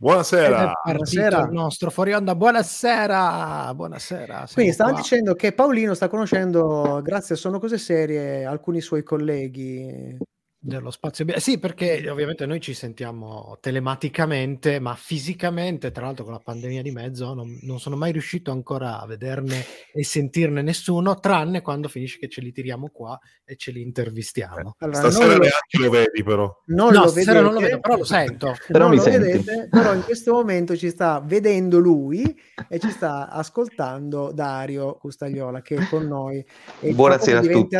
Buonasera. 0.00 0.72
Buonasera. 0.84 1.40
Il 1.40 1.50
nostro 1.50 1.90
fuori 1.90 2.12
onda. 2.12 2.36
Buonasera. 2.36 3.74
Buonasera. 3.74 4.46
Quindi 4.52 4.72
stavamo 4.72 4.96
dicendo 4.96 5.34
che 5.34 5.52
Paolino 5.52 5.92
sta 5.94 6.06
conoscendo, 6.06 7.00
grazie 7.02 7.34
a 7.34 7.38
Sono 7.38 7.58
Cose 7.58 7.78
Serie, 7.78 8.44
alcuni 8.44 8.80
suoi 8.80 9.02
colleghi 9.02 10.16
dello 10.60 10.90
spazio. 10.90 11.24
Sì, 11.38 11.58
perché 11.58 12.08
ovviamente 12.10 12.44
noi 12.44 12.60
ci 12.60 12.74
sentiamo 12.74 13.58
telematicamente, 13.60 14.80
ma 14.80 14.94
fisicamente, 14.94 15.92
tra 15.92 16.06
l'altro 16.06 16.24
con 16.24 16.32
la 16.32 16.40
pandemia 16.42 16.82
di 16.82 16.90
mezzo, 16.90 17.32
non, 17.32 17.58
non, 17.62 17.78
sono 17.78 17.96
mai 17.96 18.10
riuscito 18.10 18.50
ancora 18.50 19.00
a 19.00 19.06
vederne 19.06 19.64
e 19.92 20.04
sentirne 20.04 20.60
nessuno, 20.62 21.20
tranne 21.20 21.62
quando 21.62 21.88
finisce 21.88 22.18
che 22.18 22.28
ce 22.28 22.40
li 22.40 22.52
tiriamo 22.52 22.90
qua 22.92 23.18
e 23.44 23.56
ce 23.56 23.70
li 23.70 23.82
intervistiamo. 23.82 24.70
Eh, 24.70 24.84
allora, 24.84 24.98
Stasera 24.98 25.34
lo... 25.34 25.38
neanche 25.38 25.78
lo 25.78 25.90
vedi 25.90 26.22
però. 26.24 26.62
Non 26.66 26.92
no, 26.92 27.04
lo 27.04 27.12
vedete, 27.12 27.40
non 27.40 27.52
lo 27.52 27.60
vedo, 27.60 27.80
però 27.80 27.96
lo 27.96 28.04
sento. 28.04 28.56
però, 28.66 28.88
lo 28.88 29.02
vedete, 29.02 29.68
però 29.70 29.94
in 29.94 30.02
questo 30.02 30.32
momento 30.32 30.76
ci 30.76 30.90
sta 30.90 31.20
vedendo 31.24 31.78
lui 31.78 32.36
e 32.68 32.78
ci 32.80 32.90
sta 32.90 33.28
ascoltando 33.30 34.32
Dario 34.32 34.96
Custagliola 34.96 35.62
che 35.62 35.76
è 35.76 35.88
con 35.88 36.04
noi. 36.04 36.44
E 36.80 36.92
Buonasera 36.92 37.38
a 37.38 37.42
tutti 37.42 37.76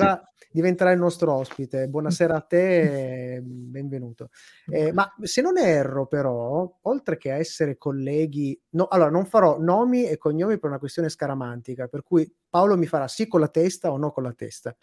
diventerà 0.58 0.90
il 0.90 0.98
nostro 0.98 1.34
ospite. 1.34 1.86
Buonasera 1.86 2.34
a 2.34 2.40
te, 2.40 3.40
benvenuto. 3.44 4.30
Eh, 4.66 4.92
ma 4.92 5.08
se 5.22 5.40
non 5.40 5.56
erro, 5.56 6.06
però, 6.06 6.78
oltre 6.82 7.16
che 7.16 7.30
a 7.30 7.36
essere 7.36 7.78
colleghi, 7.78 8.60
no, 8.70 8.88
allora 8.88 9.08
non 9.08 9.24
farò 9.24 9.58
nomi 9.60 10.08
e 10.08 10.16
cognomi 10.16 10.58
per 10.58 10.70
una 10.70 10.80
questione 10.80 11.10
scaramantica, 11.10 11.86
per 11.86 12.02
cui 12.02 12.28
Paolo 12.50 12.76
mi 12.76 12.86
farà 12.86 13.06
sì 13.06 13.28
con 13.28 13.40
la 13.40 13.48
testa 13.48 13.92
o 13.92 13.98
no 13.98 14.10
con 14.10 14.24
la 14.24 14.32
testa. 14.32 14.74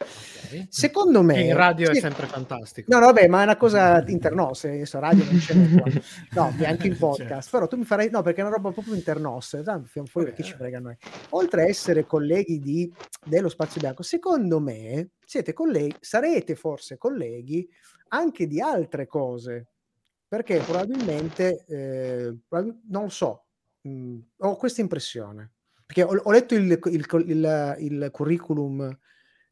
Okay. 0.46 0.68
Secondo 0.70 1.24
me. 1.24 1.42
In 1.42 1.56
radio 1.56 1.92
sì, 1.92 1.98
è 1.98 2.00
sempre 2.00 2.28
fantastico. 2.28 2.94
No, 2.94 3.00
no, 3.00 3.08
vabbè, 3.08 3.28
ma 3.28 3.42
è 3.42 3.44
una 3.44 3.58
cosa 3.58 4.04
internos. 4.08 4.66
Adesso 4.66 5.00
radio 5.00 5.26
non 5.26 5.38
c'è 5.38 5.56
qua. 5.72 5.92
No, 6.36 6.56
anche 6.66 6.88
in 6.88 6.98
podcast. 6.98 7.28
Certo. 7.28 7.50
Però 7.52 7.68
tu 7.68 7.78
mi 7.78 7.84
farai. 7.84 8.10
No, 8.12 8.22
perché 8.22 8.42
è 8.42 8.46
una 8.46 8.56
roba 8.56 8.72
proprio 8.72 8.94
internos. 8.94 9.60
Tanto 9.64 9.90
fuori 10.06 10.28
perché 10.28 10.44
ci 10.44 10.54
frega 10.54 10.80
noi. 10.80 10.96
Oltre 11.32 11.64
a 11.64 11.68
essere 11.68 12.06
colleghi 12.06 12.60
di, 12.60 12.94
dello 13.26 13.50
Spazio 13.50 13.82
Bianco, 13.82 14.04
secondo 14.04 14.60
me 14.60 15.10
siete 15.26 15.54
colleghi, 15.54 15.96
sarete 16.00 16.56
forse 16.56 16.98
colleghi 16.98 17.68
anche 18.10 18.48
di 18.48 18.62
altre 18.62 19.08
cose. 19.08 19.68
Perché 20.28 20.60
probabilmente, 20.60 21.66
eh, 21.68 22.36
non 22.50 23.04
lo 23.04 23.10
so, 23.10 23.46
mh, 23.82 24.18
ho 24.38 24.56
questa 24.56 24.82
impressione. 24.82 25.54
Perché 25.86 26.04
ho, 26.04 26.16
ho 26.16 26.32
letto 26.32 26.56
il, 26.56 26.80
il, 26.86 27.06
il, 27.28 27.76
il, 27.80 28.10
curriculum 28.12 28.98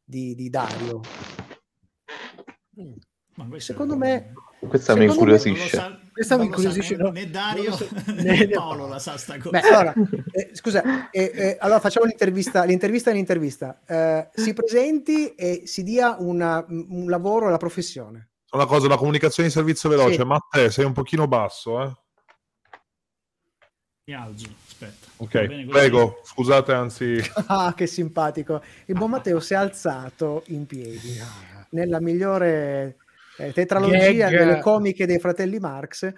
di, 0.02 0.34
di 0.34 0.50
Dario. 0.50 1.00
Mm. 2.80 3.56
Secondo 3.56 3.96
me... 3.96 4.32
Questa 4.68 4.94
mi 4.96 5.04
incuriosisce. 5.04 5.76
Sa, 5.76 5.98
questa 6.12 6.36
mi 6.36 6.46
incuriosisce. 6.46 6.96
Né, 6.96 7.10
né 7.10 7.30
Dario 7.30 7.76
né 8.14 8.48
Paolo 8.54 8.86
la 8.86 8.98
sa 8.98 9.16
sta 9.16 9.38
cosa. 9.38 9.50
Beh, 9.50 9.60
allora, 9.60 9.94
eh, 10.32 10.50
scusa, 10.52 11.10
eh, 11.10 11.32
eh, 11.34 11.56
allora 11.60 11.80
facciamo 11.80 12.06
l'intervista. 12.06 12.64
L'intervista 12.64 13.10
è 13.10 13.14
l'intervista. 13.14 13.80
Eh, 13.86 14.28
si 14.34 14.52
presenti 14.52 15.34
e 15.34 15.62
si 15.66 15.82
dia 15.82 16.16
una, 16.18 16.64
un 16.68 17.06
lavoro 17.08 17.48
alla 17.48 17.56
professione. 17.56 18.30
Una 18.52 18.66
cosa, 18.66 18.86
la 18.86 18.96
comunicazione 18.96 19.48
di 19.48 19.54
servizio 19.54 19.88
veloce. 19.88 20.14
Sì. 20.14 20.24
Matteo, 20.24 20.70
sei 20.70 20.84
un 20.84 20.92
pochino 20.92 21.26
basso, 21.26 21.82
eh? 21.82 21.92
Mi 24.06 24.14
alzo. 24.14 24.46
Aspetta. 24.66 25.06
Ok, 25.16 25.64
prego, 25.66 26.20
scusate, 26.22 26.72
anzi... 26.72 27.16
Ah, 27.46 27.72
che 27.74 27.86
simpatico. 27.86 28.62
Il 28.86 28.94
buon 28.96 29.10
Matteo 29.10 29.40
si 29.40 29.54
è 29.54 29.56
alzato 29.56 30.42
in 30.48 30.66
piedi, 30.66 31.18
nella 31.70 32.00
migliore 32.00 32.98
eh, 33.38 33.52
tetralogia 33.52 34.28
Gag. 34.28 34.38
delle 34.38 34.60
comiche 34.60 35.06
dei 35.06 35.18
fratelli 35.18 35.58
Marx. 35.58 36.12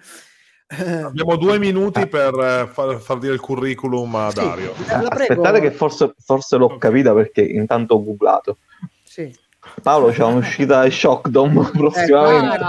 Abbiamo 1.05 1.37
due 1.37 1.57
minuti 1.59 2.07
per 2.07 2.33
eh, 2.33 2.67
far, 2.71 2.99
far, 2.99 3.19
dire 3.19 3.33
il 3.33 3.39
curriculum 3.39 4.13
a 4.15 4.29
sì, 4.29 4.35
Dario. 4.35 4.73
Aspettate 4.87 5.61
che 5.61 5.71
forse, 5.71 6.13
forse 6.19 6.57
l'ho 6.57 6.77
capita 6.77 7.13
perché 7.13 7.41
intanto 7.41 7.95
ho 7.95 8.03
googlato. 8.03 8.57
Sì. 9.03 9.33
Paolo 9.81 10.09
c'è 10.09 10.23
un'uscita 10.23 10.87
Shockdom 10.91 11.71
prossimamente. 11.71 12.65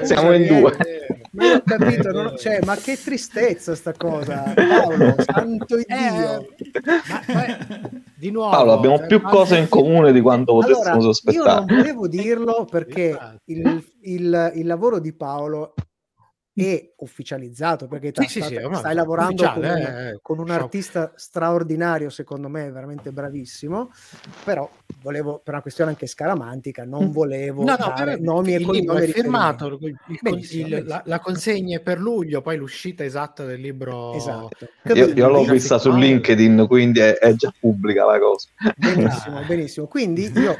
Eh, 0.00 0.04
Siamo 0.06 0.32
in 0.32 0.46
due. 0.46 0.76
Ma 1.32 1.52
ho 1.54 1.62
capito, 1.64 2.12
non, 2.12 2.36
cioè, 2.36 2.60
ma 2.64 2.76
che 2.76 2.96
tristezza 3.02 3.74
sta 3.74 3.92
cosa, 3.92 4.54
Paolo, 4.54 5.14
santo 5.18 5.76
Dio. 5.76 5.84
Eh, 5.86 6.48
ma, 7.06 7.22
ma, 7.26 7.44
di 8.16 8.30
nuovo, 8.30 8.50
Paolo, 8.50 8.72
abbiamo 8.72 9.06
più 9.06 9.20
cose 9.20 9.58
in 9.58 9.68
comune 9.68 10.12
di 10.12 10.20
quanto 10.20 10.54
potessimo 10.54 10.82
allora, 10.82 11.00
sospettare. 11.00 11.48
Io 11.48 11.54
non 11.54 11.66
volevo 11.66 12.08
dirlo 12.08 12.64
perché 12.64 13.18
il, 13.46 13.84
il, 14.02 14.52
il 14.54 14.66
lavoro 14.66 14.98
di 14.98 15.12
Paolo 15.12 15.74
e 16.58 16.94
ufficializzato 16.96 17.86
perché 17.86 18.12
sì, 18.14 18.40
sì, 18.40 18.40
sì, 18.40 18.58
stai 18.72 18.94
lavorando 18.94 19.52
con, 19.52 19.62
un, 19.62 19.64
eh, 19.64 20.18
con 20.22 20.38
un 20.38 20.50
artista 20.50 21.12
straordinario 21.14 22.08
secondo 22.08 22.48
me 22.48 22.70
veramente 22.70 23.12
bravissimo. 23.12 23.90
Però 24.42 24.68
volevo 25.02 25.38
per 25.44 25.52
una 25.52 25.62
questione 25.62 25.90
anche 25.90 26.06
scaramantica 26.06 26.84
non 26.84 27.08
mm. 27.08 27.10
volevo 27.10 27.62
no, 27.62 27.76
no, 27.78 27.92
dare 27.94 28.18
nomi 28.18 28.54
e 28.54 28.62
cognomi 28.62 29.04
è 29.04 29.06
firmato 29.08 29.78
il, 29.82 29.96
il, 30.06 30.84
la, 30.86 31.02
la, 31.04 31.20
consegna 31.20 31.76
è 31.76 31.80
per 31.80 32.00
luglio 32.00 32.40
poi 32.40 32.56
l'uscita 32.56 33.04
esatta 33.04 33.44
del 33.44 33.60
libro 33.60 34.14
esatto. 34.14 34.68
io, 34.94 35.06
io 35.08 35.28
l'ho 35.28 35.44
vista 35.44 35.78
su 35.78 35.92
LinkedIn 35.94 36.66
quindi 36.66 37.00
è, 37.00 37.18
è 37.18 37.34
già 37.34 37.52
pubblica 37.58 38.06
la 38.06 38.18
cosa. 38.18 38.48
Benissimo 38.76 39.42
benissimo. 39.46 39.86
Quindi 39.86 40.30
io 40.34 40.56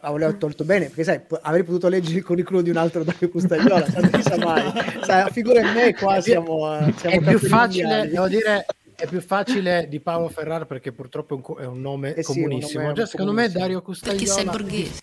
avevo 0.00 0.36
tolto 0.36 0.64
bene 0.64 0.86
perché 0.86 1.04
sai 1.04 1.20
avrei 1.42 1.62
potuto 1.62 1.88
leggere 1.88 2.18
il 2.18 2.24
curriculum 2.24 2.62
di 2.62 2.70
un 2.70 2.76
altro 2.76 3.02
Dario 3.04 3.30
Custagliola 3.30 3.86
non 3.96 4.10
si 4.12 4.22
sa 4.22 4.36
mai 4.36 4.72
sai, 5.02 5.30
figura 5.30 5.60
in 5.60 5.72
me 5.74 5.94
qua 5.94 6.20
siamo, 6.20 6.78
eh, 6.78 6.92
siamo 6.96 7.16
è 7.16 7.20
più 7.20 7.38
facile 7.38 8.08
devo 8.08 8.28
dire 8.28 8.66
è 8.94 9.06
più 9.06 9.20
facile 9.20 9.86
di 9.88 10.00
Paolo 10.00 10.28
Ferrar 10.28 10.66
perché 10.66 10.92
purtroppo 10.92 11.56
è 11.58 11.64
un, 11.64 11.80
nome 11.80 12.14
eh 12.14 12.22
sì, 12.22 12.32
comunissimo. 12.32 12.80
Un 12.80 12.86
nome 12.88 12.98
cioè, 12.98 13.06
secondo 13.06 13.32
me 13.32 13.48
Dario 13.48 13.80
Custagliola 13.80 14.18
perché 14.18 14.32
sei 14.32 14.44
borghese 14.44 15.02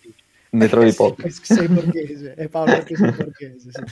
ne 0.49 0.67
trovi 0.67 0.93
pochi 0.93 1.31
sei 1.31 1.67
borghese 1.67 2.33
è 2.35 2.47
Paolo 2.47 2.71
perché 2.71 2.95
sei 2.95 3.11
borghese 3.11 3.71
sì. 3.71 3.83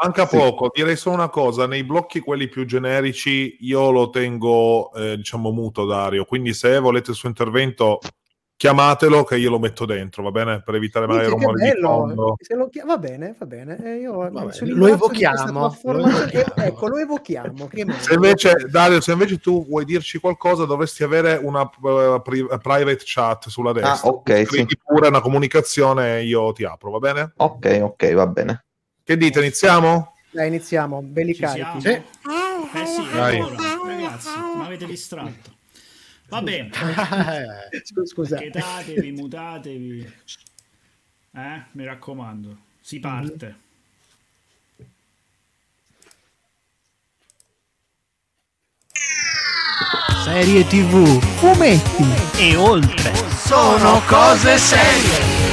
Manca 0.00 0.26
poco, 0.26 0.70
direi 0.72 0.96
solo 0.96 1.16
una 1.16 1.28
cosa, 1.28 1.66
nei 1.66 1.82
blocchi 1.82 2.20
quelli 2.20 2.48
più 2.48 2.64
generici 2.64 3.56
io 3.60 3.90
lo 3.90 4.10
tengo 4.10 4.92
eh, 4.92 5.16
diciamo 5.16 5.50
muto 5.50 5.86
Dario, 5.86 6.24
quindi 6.24 6.54
se 6.54 6.78
volete 6.78 7.10
il 7.10 7.16
suo 7.16 7.28
intervento 7.28 7.98
chiamatelo 8.58 9.22
che 9.22 9.36
io 9.38 9.50
lo 9.50 9.58
metto 9.58 9.86
dentro, 9.86 10.22
va 10.24 10.32
bene? 10.32 10.62
Per 10.62 10.74
evitare 10.74 11.06
magari 11.06 11.28
rumori 11.28 11.62
di 11.62 11.80
fondo. 11.80 12.36
Lo 12.48 12.68
chi- 12.68 12.82
va 12.84 12.98
bene, 12.98 13.34
va 13.38 13.46
bene. 13.46 13.78
Eh, 13.84 13.96
io, 13.98 14.28
lo 14.28 14.86
evochiamo. 14.88 15.68
Lo 15.82 16.08
evochiamo. 16.08 16.56
ecco, 16.56 16.88
lo 16.88 16.98
evochiamo. 16.98 17.68
se 17.98 18.14
invece, 18.14 18.54
Dario, 18.68 19.00
se 19.00 19.12
invece 19.12 19.38
tu 19.38 19.64
vuoi 19.64 19.84
dirci 19.84 20.18
qualcosa, 20.18 20.64
dovresti 20.64 21.04
avere 21.04 21.40
una 21.40 21.62
uh, 21.62 22.20
pri- 22.20 22.46
private 22.60 23.02
chat 23.04 23.48
sulla 23.48 23.70
ah, 23.70 23.74
destra. 23.74 24.08
Ah, 24.10 24.12
ok. 24.12 24.46
Sì. 24.48 24.66
pure 24.84 25.08
una 25.08 25.20
comunicazione, 25.20 26.22
io 26.22 26.52
ti 26.52 26.64
apro, 26.64 26.90
va 26.90 26.98
bene? 26.98 27.32
Ok, 27.36 27.78
ok, 27.80 28.14
va 28.14 28.26
bene. 28.26 28.66
Che 29.08 29.16
dite, 29.16 29.38
iniziamo? 29.38 30.16
Dai, 30.30 30.48
iniziamo, 30.48 31.00
belli 31.00 31.34
Ci 31.34 31.40
carichi. 31.40 31.80
Sì. 31.80 31.88
Eh 31.88 32.02
sì, 32.84 33.00
allora, 33.10 33.56
ragazzi, 33.86 34.28
mi 34.54 34.64
avete 34.66 34.84
distratto. 34.84 35.50
Va 36.28 36.42
bene. 36.42 36.70
Scusa. 38.04 38.36
Chetatevi, 38.36 39.12
mutatevi. 39.12 40.12
Eh, 41.34 41.62
mi 41.72 41.84
raccomando. 41.86 42.58
Si 42.82 43.00
parte. 43.00 43.56
Serie 50.22 50.66
TV, 50.66 51.18
fumetti 51.38 52.42
e 52.42 52.56
oltre. 52.56 53.14
Sono 53.38 54.02
cose 54.06 54.58
serie. 54.58 55.47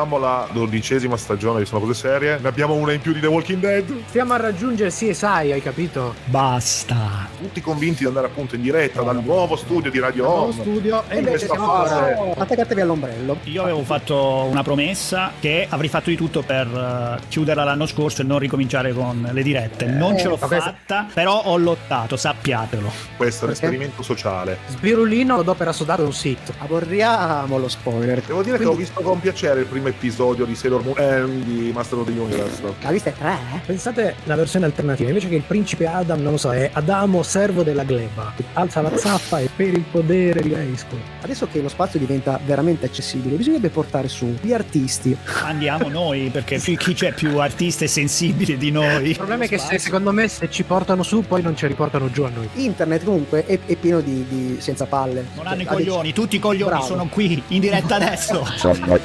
Passiamo 0.00 0.16
alla 0.16 0.48
dodicesima 0.50 1.16
stagione 1.16 1.60
di 1.60 1.66
Sono 1.66 1.80
Cose 1.80 1.94
Serie. 1.94 2.38
Ne 2.40 2.48
abbiamo 2.48 2.74
una 2.74 2.92
in 2.92 3.00
più 3.00 3.12
di 3.12 3.20
The 3.20 3.26
Walking 3.26 3.60
Dead. 3.60 3.84
Stiamo 4.08 4.32
a 4.32 4.38
raggiungere 4.38 4.88
CSI, 4.90 5.24
hai 5.24 5.60
capito? 5.62 6.14
Basta. 6.26 7.28
Tutti 7.38 7.60
convinti 7.60 8.00
di 8.00 8.06
andare 8.06 8.26
appunto 8.26 8.54
in 8.54 8.62
diretta 8.62 9.02
dal 9.02 9.22
nuovo 9.22 9.56
studio 9.56 9.90
di 9.90 9.98
Radio 9.98 10.28
Home. 10.28 10.52
studio 10.52 11.02
e 11.08 11.18
invece 11.18 11.46
siamo 11.46 11.66
fase... 11.66 12.16
attaccatevi 12.36 12.80
all'ombrello. 12.80 13.38
Io 13.44 13.62
avevo 13.62 13.82
fatto 13.82 14.46
una 14.50 14.62
promessa 14.62 15.32
che 15.38 15.66
avrei 15.68 15.88
fatto 15.88 16.08
di 16.08 16.16
tutto 16.16 16.42
per 16.42 16.66
uh, 16.66 17.28
chiuderla 17.28 17.64
l'anno 17.64 17.86
scorso 17.86 18.22
e 18.22 18.24
non 18.24 18.38
ricominciare 18.38 18.92
con 18.92 19.28
le 19.30 19.42
dirette. 19.42 19.84
Non 19.86 20.14
eh, 20.14 20.18
ce 20.18 20.28
l'ho 20.28 20.36
fatta, 20.36 21.06
però 21.12 21.42
ho 21.44 21.56
lottato, 21.58 22.16
sappiatelo. 22.16 22.90
Questo 23.16 23.44
è 23.44 23.48
un 23.48 23.52
esperimento 23.52 24.02
sociale. 24.02 24.58
Sbirulino 24.68 25.38
ad 25.38 25.48
opera 25.48 25.72
sodata 25.72 26.02
un 26.02 26.12
sit. 26.12 26.52
Aborriamo 26.58 27.58
lo 27.58 27.68
spoiler. 27.68 28.22
Devo 28.22 28.42
dire 28.42 28.56
Quindi... 28.56 28.76
che 28.76 28.80
ho 28.80 28.86
visto 28.86 29.00
con 29.02 29.20
piacere 29.20 29.60
il 29.60 29.66
primo 29.66 29.88
episodio 29.90 30.44
di 30.44 30.54
Sailor 30.54 30.82
Moon 30.82 30.98
eh, 30.98 31.44
di 31.44 31.70
Master 31.72 31.98
of 31.98 32.06
the 32.06 32.18
Universe. 32.18 32.62
La 32.80 32.90
vista 32.90 33.10
è 33.10 33.12
tre? 33.12 33.32
Eh? 33.54 33.58
Pensate 33.66 34.14
la 34.24 34.36
versione 34.36 34.64
alternativa, 34.64 35.08
invece 35.08 35.28
che 35.28 35.34
il 35.34 35.42
principe 35.42 35.86
Adam, 35.86 36.20
non 36.20 36.32
lo 36.32 36.38
so, 36.38 36.52
è 36.52 36.70
Adamo 36.72 37.22
servo 37.22 37.62
della 37.62 37.84
gleba. 37.84 38.32
Alza 38.54 38.80
la 38.80 38.96
zappa 38.96 39.40
e 39.40 39.48
per 39.54 39.68
il 39.68 39.84
potere 39.90 40.40
di 40.40 40.48
Grayskull. 40.48 41.00
Adesso 41.22 41.48
che 41.48 41.60
lo 41.60 41.68
spazio 41.68 41.98
diventa 41.98 42.40
veramente 42.44 42.86
accessibile, 42.86 43.36
bisognerebbe 43.36 43.68
portare 43.68 44.08
su 44.08 44.34
gli 44.40 44.52
artisti. 44.52 45.16
Andiamo 45.42 45.88
noi, 45.88 46.30
perché 46.30 46.58
chi 46.58 46.94
c'è 46.94 47.12
più 47.12 47.38
artista 47.38 47.84
e 47.84 47.88
sensibile 47.88 48.56
di 48.56 48.70
noi? 48.70 49.10
Il 49.10 49.16
problema 49.16 49.44
è 49.44 49.48
che 49.48 49.58
se, 49.58 49.78
secondo 49.78 50.12
me 50.12 50.28
se 50.28 50.50
ci 50.50 50.62
portano 50.62 51.02
su 51.02 51.22
poi 51.26 51.42
non 51.42 51.56
ci 51.56 51.66
riportano 51.66 52.10
giù 52.10 52.22
a 52.22 52.30
noi. 52.30 52.48
Internet 52.54 53.04
comunque 53.04 53.44
è, 53.44 53.58
è 53.64 53.76
pieno 53.76 54.00
di, 54.00 54.24
di, 54.28 54.56
senza 54.60 54.86
palle. 54.86 55.26
Non 55.34 55.46
hanno 55.46 55.62
i 55.62 55.66
coglioni, 55.66 56.12
tutti 56.12 56.36
i 56.36 56.38
coglioni 56.38 56.70
Bravo. 56.70 56.86
sono 56.86 57.06
qui 57.08 57.42
in 57.48 57.60
diretta 57.60 57.96
adesso. 57.96 58.46
sono 58.56 58.98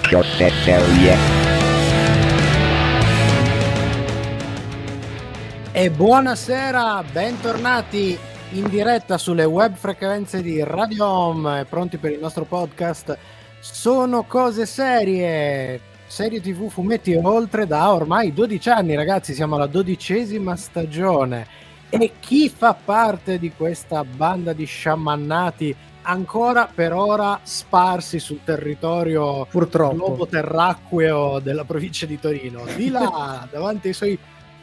E 5.78 5.92
buonasera, 5.92 7.04
bentornati 7.12 8.18
in 8.52 8.70
diretta 8.70 9.18
sulle 9.18 9.44
web 9.44 9.76
frequenze 9.76 10.42
di 10.42 10.64
Radio 10.64 11.06
Home, 11.06 11.66
pronti 11.66 11.98
per 11.98 12.12
il 12.12 12.20
nostro 12.20 12.46
podcast. 12.46 13.18
Sono 13.60 14.24
cose 14.24 14.66
serie, 14.66 15.80
serie 16.08 16.40
tv, 16.40 16.70
fumetti 16.70 17.14
oltre 17.22 17.68
da 17.68 17.92
ormai 17.94 18.34
12 18.34 18.70
anni, 18.70 18.96
ragazzi, 18.96 19.34
siamo 19.34 19.56
alla 19.56 19.68
dodicesima 19.68 20.56
stagione. 20.56 21.46
E 21.90 22.14
chi 22.20 22.50
fa 22.50 22.74
parte 22.74 23.38
di 23.38 23.52
questa 23.52 24.04
banda 24.04 24.54
di 24.54 24.66
sciamannati 24.66 25.76
ancora 26.06 26.70
per 26.74 26.94
ora 26.94 27.40
sparsi 27.44 28.20
sul 28.20 28.42
territorio 28.44 29.46
purtroppo 29.46 29.96
globo 29.96 30.28
terracqueo 30.28 31.40
della 31.40 31.66
provincia 31.66 32.06
di 32.06 32.20
Torino. 32.20 32.64
Di 32.76 32.90
là, 32.90 33.48
davanti 33.52 33.88
ai 33.88 33.94
suoi 33.94 34.18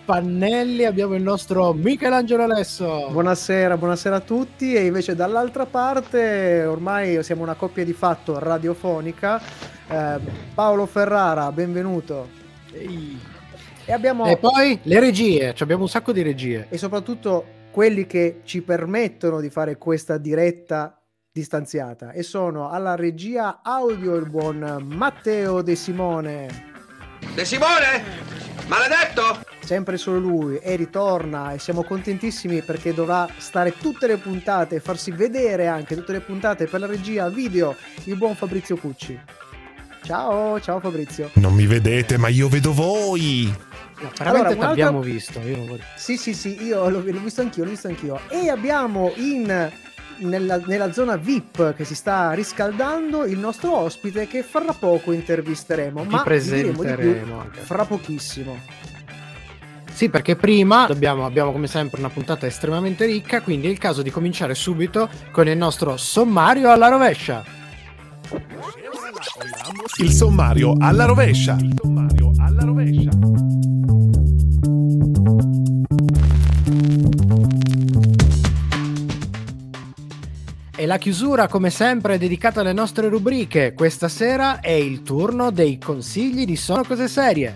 pannelli 0.05 0.85
abbiamo 0.85 1.15
il 1.15 1.23
nostro 1.23 1.73
Michelangelo 1.73 2.45
Alesso. 2.45 3.09
Buonasera, 3.11 3.77
buonasera 3.77 4.17
a 4.17 4.21
tutti 4.21 4.75
e 4.75 4.87
invece 4.87 5.15
dall'altra 5.15 5.67
parte 5.67 6.65
ormai 6.65 7.23
siamo 7.23 7.43
una 7.43 7.55
coppia 7.55 7.85
di 7.85 7.93
fatto 7.93 8.39
radiofonica. 8.39 9.41
Eh, 9.89 10.19
Paolo 10.55 10.87
Ferrara, 10.87 11.51
benvenuto. 11.53 12.29
Ehi. 12.73 13.19
E, 13.85 13.93
abbiamo... 13.93 14.27
e 14.27 14.37
poi 14.37 14.79
le 14.83 15.01
regie, 15.01 15.55
abbiamo 15.59 15.83
un 15.83 15.89
sacco 15.89 16.13
di 16.13 16.23
regie. 16.23 16.67
E 16.69 16.79
soprattutto 16.79 17.61
quelli 17.73 18.07
che 18.07 18.43
ci 18.45 18.63
permettono 18.63 19.41
di 19.41 19.51
fare 19.51 19.77
questa 19.77 20.19
diretta 20.19 21.02
distanziata 21.35 22.13
e 22.13 22.23
sono 22.23 22.69
alla 22.69 22.95
regia 22.95 23.61
audio 23.63 24.17
il 24.17 24.29
buon 24.29 24.85
Matteo 24.85 25.63
De 25.63 25.75
Simone. 25.75 26.71
De 27.35 27.45
Simone? 27.47 28.05
Maledetto! 28.67 29.41
Sempre 29.65 29.97
solo 29.97 30.19
lui 30.19 30.59
e 30.59 30.77
ritorna 30.77 31.53
e 31.53 31.59
siamo 31.59 31.85
contentissimi 31.85 32.61
perché 32.61 32.93
dovrà 32.93 33.27
stare 33.39 33.73
tutte 33.79 34.07
le 34.07 34.19
puntate 34.19 34.75
e 34.77 34.81
farsi 34.81 35.11
vedere 35.11 35.69
anche 35.69 35.97
tutte 35.97 36.13
le 36.13 36.21
puntate 36.21 36.67
per 36.67 36.81
la 36.81 36.87
regia 36.87 37.31
video 37.31 37.77
il 38.05 38.17
buon 38.17 38.35
Fabrizio 38.35 38.77
Cucci. 38.77 39.19
Ciao, 40.03 40.61
ciao 40.61 40.81
Fabrizio. 40.81 41.31
Non 41.35 41.55
mi 41.55 41.67
vedete, 41.67 42.19
ma 42.19 42.29
io 42.29 42.49
vedo 42.49 42.75
voi. 42.75 43.45
No, 44.03 44.11
veramente 44.19 44.53
allora, 44.53 44.69
l'abbiamo 44.69 45.01
visto. 45.01 45.41
Io 45.41 45.57
non 45.57 45.67
voglio... 45.67 45.85
Sì, 45.97 46.19
sì, 46.19 46.35
sì, 46.35 46.63
io 46.63 46.91
l'ho, 46.91 47.01
l'ho 47.03 47.21
visto 47.21 47.41
anch'io, 47.41 47.65
l'ho 47.65 47.71
visto 47.71 47.89
anch'io. 47.89 48.21
E 48.29 48.51
abbiamo 48.51 49.13
in 49.17 49.71
nella, 50.23 50.61
nella, 50.67 50.93
zona 50.93 51.17
VIP 51.17 51.75
che 51.75 51.85
si 51.85 51.95
sta 51.95 52.33
riscaldando 52.33 53.25
il 53.25 53.39
nostro 53.39 53.77
ospite 53.77 54.27
che 54.27 54.43
fra 54.43 54.73
poco 54.73 55.13
intervisteremo. 55.13 56.03
Ti 56.03 56.09
ma 56.09 56.23
presenteremo 56.23 57.47
di 57.51 57.59
fra 57.61 57.85
pochissimo. 57.85 58.57
Sì, 59.93 60.09
perché 60.09 60.37
prima 60.37 60.87
dobbiamo, 60.87 61.27
abbiamo 61.27 61.53
come 61.53 61.67
sempre 61.67 62.01
una 62.01 62.09
puntata 62.09 62.47
estremamente 62.47 63.05
ricca, 63.05 63.43
quindi 63.43 63.69
è 63.69 63.71
il 63.71 63.79
caso 63.79 64.03
di 64.03 64.11
cominciare 64.11 64.55
subito 64.55 65.09
con 65.31 65.47
il 65.49 65.57
nostro 65.57 65.97
sommario 65.97 66.71
alla 66.71 66.89
rovescia. 66.89 67.45
Il 69.99 70.11
sommario 70.11 70.75
alla 70.79 71.05
rovescia. 71.05 71.57
Il 71.61 71.75
sommario 71.81 72.33
alla 72.39 72.65
rovescia. 72.65 73.62
E 80.83 80.87
la 80.87 80.99
chiusura, 80.99 81.47
come 81.47 81.71
sempre, 81.71 82.15
è 82.15 82.19
dedicata 82.19 82.61
alle 82.61 82.73
nostre 82.73 83.09
rubriche. 83.09 83.73
Questa 83.73 84.09
sera 84.09 84.59
è 84.59 84.73
il 84.73 85.05
turno 85.05 85.53
dei 85.53 85.79
consigli 85.79 86.45
di 86.45 86.57
Sono 86.57 86.83
Cose 86.83 87.07
Serie. 87.07 87.55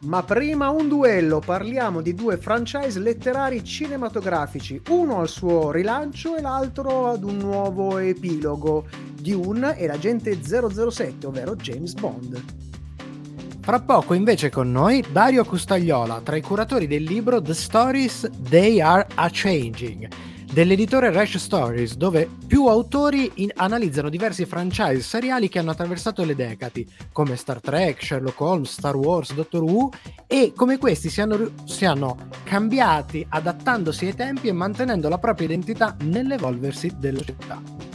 Ma 0.00 0.24
prima 0.24 0.70
un 0.70 0.88
duello, 0.88 1.38
parliamo 1.38 2.00
di 2.00 2.14
due 2.14 2.36
franchise 2.36 2.98
letterari 2.98 3.62
cinematografici, 3.62 4.82
uno 4.88 5.20
al 5.20 5.28
suo 5.28 5.70
rilancio 5.70 6.34
e 6.34 6.40
l'altro 6.40 7.10
ad 7.10 7.22
un 7.22 7.36
nuovo 7.36 7.98
epilogo. 7.98 8.86
Dune 9.20 9.78
e 9.78 9.86
l'agente 9.86 10.40
007, 10.42 11.28
ovvero 11.28 11.54
James 11.54 11.92
Bond. 11.92 12.42
Fra 13.60 13.80
poco 13.82 14.14
invece 14.14 14.50
con 14.50 14.72
noi 14.72 15.04
Dario 15.12 15.44
Custagliola, 15.44 16.22
tra 16.24 16.34
i 16.34 16.42
curatori 16.42 16.88
del 16.88 17.04
libro 17.04 17.40
The 17.40 17.54
Stories 17.54 18.28
They 18.48 18.80
Are 18.80 19.06
A 19.14 19.30
Changing 19.30 20.32
dell'editore 20.54 21.10
Rash 21.10 21.36
Stories, 21.36 21.96
dove 21.96 22.30
più 22.46 22.66
autori 22.68 23.28
in- 23.34 23.50
analizzano 23.56 24.08
diversi 24.08 24.46
franchise 24.46 25.00
seriali 25.00 25.48
che 25.48 25.58
hanno 25.58 25.72
attraversato 25.72 26.24
le 26.24 26.36
decadi, 26.36 26.88
come 27.10 27.34
Star 27.34 27.60
Trek, 27.60 28.00
Sherlock 28.00 28.40
Holmes, 28.40 28.70
Star 28.70 28.94
Wars, 28.94 29.34
Doctor 29.34 29.62
Who, 29.64 29.90
e 30.28 30.52
come 30.54 30.78
questi 30.78 31.10
siano, 31.10 31.50
siano 31.64 32.28
cambiati 32.44 33.26
adattandosi 33.28 34.06
ai 34.06 34.14
tempi 34.14 34.46
e 34.46 34.52
mantenendo 34.52 35.08
la 35.08 35.18
propria 35.18 35.48
identità 35.48 35.96
nell'evolversi 36.02 36.92
della 36.98 37.18
società. 37.18 37.93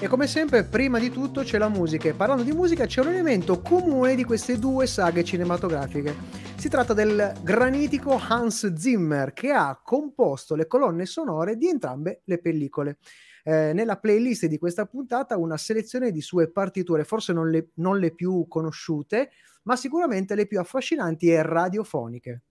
E 0.00 0.06
come 0.06 0.28
sempre, 0.28 0.62
prima 0.62 1.00
di 1.00 1.10
tutto 1.10 1.42
c'è 1.42 1.58
la 1.58 1.68
musica. 1.68 2.08
E 2.08 2.14
parlando 2.14 2.44
di 2.44 2.52
musica, 2.52 2.86
c'è 2.86 3.00
un 3.00 3.08
elemento 3.08 3.60
comune 3.60 4.14
di 4.14 4.22
queste 4.22 4.56
due 4.56 4.86
saghe 4.86 5.24
cinematografiche. 5.24 6.14
Si 6.56 6.68
tratta 6.68 6.94
del 6.94 7.34
granitico 7.42 8.16
Hans 8.16 8.74
Zimmer, 8.74 9.32
che 9.32 9.50
ha 9.50 9.80
composto 9.82 10.54
le 10.54 10.68
colonne 10.68 11.04
sonore 11.04 11.56
di 11.56 11.68
entrambe 11.68 12.20
le 12.26 12.38
pellicole. 12.38 12.98
Eh, 13.42 13.72
nella 13.74 13.98
playlist 13.98 14.46
di 14.46 14.56
questa 14.56 14.86
puntata 14.86 15.36
una 15.36 15.56
selezione 15.56 16.12
di 16.12 16.20
sue 16.20 16.48
partiture, 16.48 17.02
forse 17.02 17.32
non 17.32 17.50
le, 17.50 17.70
non 17.74 17.98
le 17.98 18.14
più 18.14 18.46
conosciute, 18.46 19.30
ma 19.64 19.74
sicuramente 19.74 20.36
le 20.36 20.46
più 20.46 20.60
affascinanti 20.60 21.28
e 21.28 21.42
radiofoniche. 21.42 22.42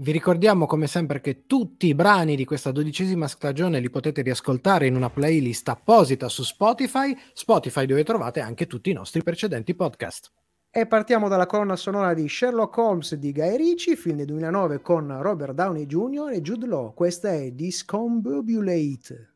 Vi 0.00 0.12
ricordiamo 0.12 0.66
come 0.66 0.86
sempre 0.86 1.20
che 1.20 1.44
tutti 1.44 1.88
i 1.88 1.94
brani 1.96 2.36
di 2.36 2.44
questa 2.44 2.70
dodicesima 2.70 3.26
stagione 3.26 3.80
li 3.80 3.90
potete 3.90 4.22
riascoltare 4.22 4.86
in 4.86 4.94
una 4.94 5.10
playlist 5.10 5.68
apposita 5.70 6.28
su 6.28 6.44
Spotify, 6.44 7.18
Spotify 7.32 7.84
dove 7.84 8.04
trovate 8.04 8.38
anche 8.38 8.68
tutti 8.68 8.90
i 8.90 8.92
nostri 8.92 9.24
precedenti 9.24 9.74
podcast. 9.74 10.30
E 10.70 10.86
partiamo 10.86 11.26
dalla 11.26 11.46
colonna 11.46 11.74
sonora 11.74 12.14
di 12.14 12.28
Sherlock 12.28 12.76
Holmes 12.76 13.16
di 13.16 13.32
Guy 13.32 13.56
Ritchie, 13.56 13.96
film 13.96 14.18
del 14.18 14.26
2009 14.26 14.82
con 14.82 15.20
Robert 15.20 15.54
Downey 15.54 15.86
Jr. 15.86 16.30
e 16.30 16.42
Jude 16.42 16.66
Law. 16.68 16.94
Questa 16.94 17.32
è 17.32 17.50
Discombobulate. 17.50 19.32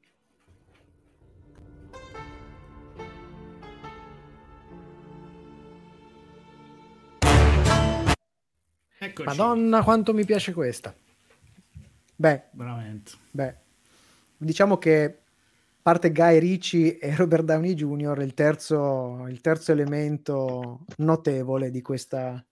Eccoci. 9.05 9.27
Madonna, 9.27 9.83
quanto 9.83 10.15
mi 10.15 10.25
piace 10.25 10.53
questa. 10.53 10.95
Beh, 12.15 12.43
veramente. 12.53 13.11
Beh, 13.33 13.55
diciamo 14.37 14.79
che 14.79 15.19
parte 15.83 16.13
Guy 16.13 16.39
Ricci 16.39 16.99
e 16.99 17.17
Robert 17.17 17.43
Downey 17.43 17.75
Jr. 17.75 18.23
il 18.23 18.33
terzo, 18.33 19.27
il 19.27 19.41
terzo 19.41 19.73
elemento 19.73 20.85
notevole 20.99 21.73
di 21.73 21.83
questa, 21.83 22.45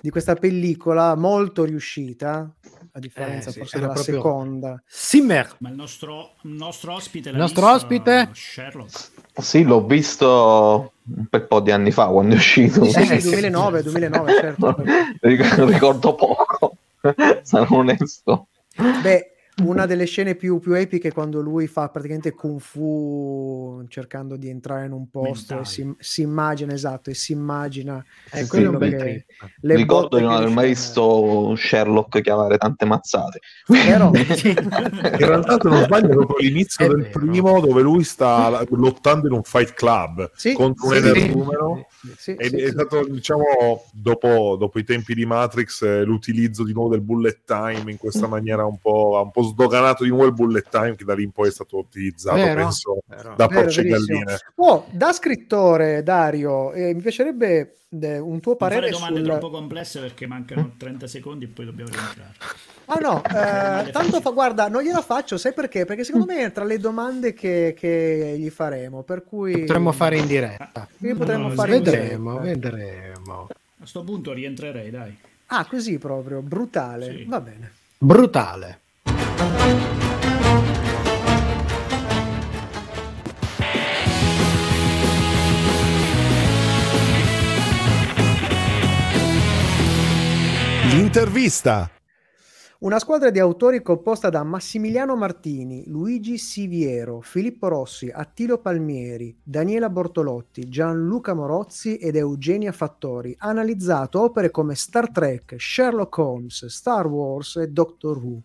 di 0.00 0.10
questa 0.10 0.34
pellicola, 0.34 1.14
molto 1.14 1.64
riuscita, 1.64 2.50
a 2.92 2.98
differenza 2.98 3.48
eh, 3.48 3.52
sì, 3.52 3.58
forse 3.58 3.80
della 3.80 3.96
seconda. 3.96 4.82
Simmer. 4.86 5.56
Ma 5.58 5.68
il 5.68 5.74
nostro, 5.74 6.34
il 6.42 6.52
nostro 6.52 6.94
ospite, 6.94 7.30
il 7.30 7.36
nostro 7.36 7.68
ospite, 7.68 8.30
Sherlock. 8.32 9.10
Sì, 9.36 9.64
l'ho 9.64 9.84
visto 9.84 10.92
un 11.06 11.26
bel 11.28 11.46
po' 11.46 11.60
di 11.60 11.72
anni 11.72 11.90
fa 11.90 12.06
quando 12.06 12.34
è 12.34 12.38
uscito. 12.38 12.84
Sì, 12.84 13.04
sì, 13.04 13.20
2009, 13.30 13.82
2009, 13.82 14.32
certo. 14.32 14.76
Ricordo 15.66 16.14
poco, 16.14 16.76
sarò 17.42 17.76
onesto. 17.76 18.46
Beh, 19.02 19.33
una 19.62 19.86
delle 19.86 20.04
scene 20.04 20.34
più, 20.34 20.58
più, 20.58 20.74
epiche 20.74 21.08
è 21.08 21.12
quando 21.12 21.40
lui 21.40 21.68
fa 21.68 21.88
praticamente 21.88 22.32
kung 22.32 22.58
fu 22.58 23.84
cercando 23.88 24.36
di 24.36 24.48
entrare 24.48 24.86
in 24.86 24.92
un 24.92 25.08
posto 25.08 25.60
e 25.60 25.64
si, 25.64 25.94
si, 25.98 26.22
immagina 26.22 26.72
esatto 26.72 27.10
e 27.10 27.14
si 27.14 27.32
immagina 27.32 28.04
eh, 28.32 28.46
quello 28.48 28.70
un 28.70 28.78
bel 28.78 28.96
che, 28.96 29.26
le 29.60 29.76
ricordo 29.76 30.16
di 30.16 30.24
non 30.24 30.34
aver 30.34 30.48
mai 30.48 30.68
visto 30.68 31.54
Sherlock 31.56 32.20
chiamare 32.20 32.58
tante 32.58 32.84
mazzate. 32.84 33.38
Però... 33.66 34.10
in 34.14 35.16
realtà 35.18 35.58
se 35.60 35.68
non 35.68 35.84
sbaglio 35.84 36.08
proprio 36.08 36.36
l'inizio 36.38 36.84
è 36.84 36.88
del 36.88 37.02
vero. 37.02 37.18
primo 37.20 37.60
dove 37.60 37.82
lui 37.82 38.02
sta 38.02 38.64
lottando 38.70 39.28
in 39.28 39.34
un 39.34 39.42
fight 39.42 39.74
club 39.74 40.30
sì, 40.34 40.52
contro 40.54 40.88
un 40.88 41.84
sì, 42.16 42.16
sì, 42.16 42.30
è, 42.32 42.50
è 42.50 42.70
stato 42.70 43.06
diciamo 43.06 43.84
dopo, 43.92 44.56
dopo, 44.58 44.78
i 44.78 44.84
tempi 44.84 45.14
di 45.14 45.24
Matrix 45.24 45.82
eh, 45.82 46.04
l'utilizzo 46.04 46.64
di 46.64 46.72
nuovo 46.72 46.90
del 46.90 47.00
bullet 47.02 47.42
time 47.44 47.90
in 47.90 47.96
questa 47.96 48.26
maniera 48.26 48.64
un 48.64 48.78
po', 48.78 49.20
un 49.22 49.30
po' 49.30 49.42
sdoganato 49.48 50.04
di 50.04 50.10
nuovo 50.10 50.26
il 50.26 50.32
bullet 50.32 50.68
time 50.68 50.94
che 50.96 51.04
da 51.04 51.14
lì 51.14 51.24
in 51.24 51.32
poi 51.32 51.48
è 51.48 51.52
stato 51.52 51.78
utilizzato 51.78 52.36
vero, 52.36 52.62
penso 52.62 52.98
vero. 53.06 53.34
da 53.36 53.48
porci 53.48 53.80
e 53.80 53.84
galline 53.84 54.38
oh, 54.56 54.86
da 54.90 55.12
scrittore 55.12 56.02
Dario 56.02 56.72
eh, 56.72 56.94
mi 56.94 57.00
piacerebbe 57.00 57.76
eh, 58.00 58.18
un 58.18 58.40
tuo 58.40 58.56
parere 58.56 58.90
non 58.90 59.00
fare 59.00 59.12
domande 59.12 59.20
sul... 59.20 59.38
troppo 59.38 59.56
complesse 59.56 60.00
perché 60.00 60.26
mancano 60.26 60.72
30 60.78 61.06
secondi 61.06 61.44
e 61.44 61.48
poi 61.48 61.64
dobbiamo 61.64 61.90
rientrare 61.90 62.32
Ah 62.86 62.98
no, 63.00 63.22
eh, 63.24 63.90
tanto 63.90 64.20
fa, 64.20 64.30
guarda, 64.30 64.68
non 64.68 64.82
gliela 64.82 65.00
faccio, 65.00 65.38
sai 65.38 65.54
perché? 65.54 65.84
Perché 65.86 66.04
secondo 66.04 66.26
me 66.26 66.44
è 66.44 66.52
tra 66.52 66.64
le 66.64 66.78
domande 66.78 67.32
che, 67.32 67.74
che 67.76 68.36
gli 68.38 68.50
faremo, 68.50 69.02
per 69.02 69.24
cui... 69.24 69.60
Potremmo 69.60 69.92
fare 69.92 70.18
in 70.18 70.26
diretta. 70.26 70.86
potremmo 71.16 71.48
no, 71.48 71.54
fare 71.54 71.70
vedremo, 71.70 72.36
in 72.36 72.42
diretta. 72.42 72.76
vedremo. 72.76 73.46
A 73.48 73.54
questo 73.78 74.04
punto 74.04 74.32
rientrerei, 74.32 74.90
dai. 74.90 75.16
Ah, 75.46 75.64
così 75.66 75.98
proprio, 75.98 76.40
brutale. 76.40 77.10
Sì. 77.10 77.24
Va 77.24 77.40
bene. 77.40 77.72
Brutale. 77.98 78.80
L'intervista. 90.90 91.90
Una 92.80 92.98
squadra 92.98 93.30
di 93.30 93.38
autori 93.38 93.80
composta 93.80 94.28
da 94.28 94.42
Massimiliano 94.42 95.16
Martini, 95.16 95.84
Luigi 95.86 96.36
Siviero, 96.36 97.22
Filippo 97.22 97.68
Rossi, 97.68 98.10
Attilio 98.12 98.58
Palmieri, 98.58 99.34
Daniela 99.42 99.88
Bortolotti, 99.88 100.68
Gianluca 100.68 101.32
Morozzi 101.32 101.96
ed 101.96 102.16
Eugenia 102.16 102.72
Fattori 102.72 103.34
ha 103.38 103.48
analizzato 103.48 104.20
opere 104.20 104.50
come 104.50 104.74
Star 104.74 105.10
Trek, 105.10 105.54
Sherlock 105.56 106.18
Holmes, 106.18 106.66
Star 106.66 107.06
Wars 107.06 107.56
e 107.56 107.68
Doctor 107.68 108.18
Who, 108.18 108.42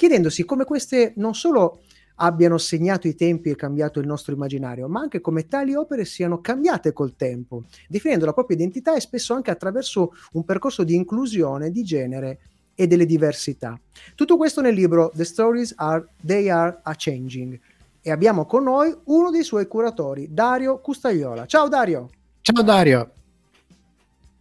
chiedendosi 0.00 0.46
come 0.46 0.64
queste 0.64 1.12
non 1.16 1.34
solo 1.34 1.80
abbiano 2.14 2.56
segnato 2.56 3.06
i 3.06 3.14
tempi 3.14 3.50
e 3.50 3.54
cambiato 3.54 4.00
il 4.00 4.06
nostro 4.06 4.32
immaginario, 4.32 4.88
ma 4.88 5.00
anche 5.00 5.20
come 5.20 5.46
tali 5.46 5.74
opere 5.74 6.06
siano 6.06 6.40
cambiate 6.40 6.94
col 6.94 7.16
tempo, 7.16 7.64
definendo 7.86 8.24
la 8.24 8.32
propria 8.32 8.56
identità 8.56 8.96
e 8.96 9.00
spesso 9.00 9.34
anche 9.34 9.50
attraverso 9.50 10.12
un 10.32 10.44
percorso 10.46 10.84
di 10.84 10.94
inclusione 10.94 11.70
di 11.70 11.82
genere 11.82 12.38
e 12.74 12.86
delle 12.86 13.04
diversità. 13.04 13.78
Tutto 14.14 14.38
questo 14.38 14.62
nel 14.62 14.74
libro 14.74 15.12
The 15.14 15.24
Stories 15.24 15.74
Are 15.76 16.08
They 16.24 16.48
Are 16.48 16.80
a 16.82 16.94
Changing 16.96 17.60
e 18.00 18.10
abbiamo 18.10 18.46
con 18.46 18.62
noi 18.62 18.96
uno 19.04 19.30
dei 19.30 19.42
suoi 19.42 19.66
curatori, 19.66 20.28
Dario 20.30 20.80
Custagliola. 20.80 21.44
Ciao 21.44 21.68
Dario. 21.68 22.08
Ciao 22.40 22.62
Dario. 22.62 23.12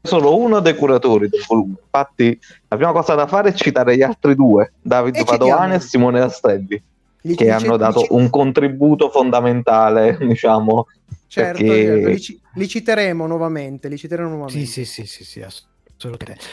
Sono 0.02 0.36
uno 0.36 0.60
dei 0.60 0.76
curatori 0.76 1.28
del 1.28 1.44
volume. 1.48 1.76
Infatti, 1.84 2.40
la 2.68 2.76
prima 2.76 2.92
cosa 2.92 3.16
da 3.16 3.28
fare 3.28 3.50
è 3.50 3.54
citare 3.54 3.96
gli 3.96 4.02
altri 4.02 4.36
due, 4.36 4.74
Davide 4.82 5.24
Padovani 5.24 5.76
e 5.76 5.80
Simone 5.80 6.20
Rastelli, 6.20 6.82
li, 7.22 7.36
che 7.36 7.44
li 7.44 7.50
hanno 7.50 7.78
dato 7.78 8.02
li, 8.02 8.08
un 8.12 8.30
contributo 8.30 9.10
fondamentale, 9.10 10.18
diciamo. 10.22 10.88
Certo, 11.28 11.64
perché... 11.64 12.20
certo. 12.20 12.42
Li, 12.54 12.68
citeremo 12.68 13.28
nuovamente, 13.28 13.88
li 13.88 13.98
citeremo 13.98 14.30
nuovamente. 14.30 14.66
Sì, 14.66 14.86
sì, 14.86 15.04
sì, 15.04 15.06
sì, 15.06 15.24
sì 15.24 15.42
assolutamente. 15.42 15.79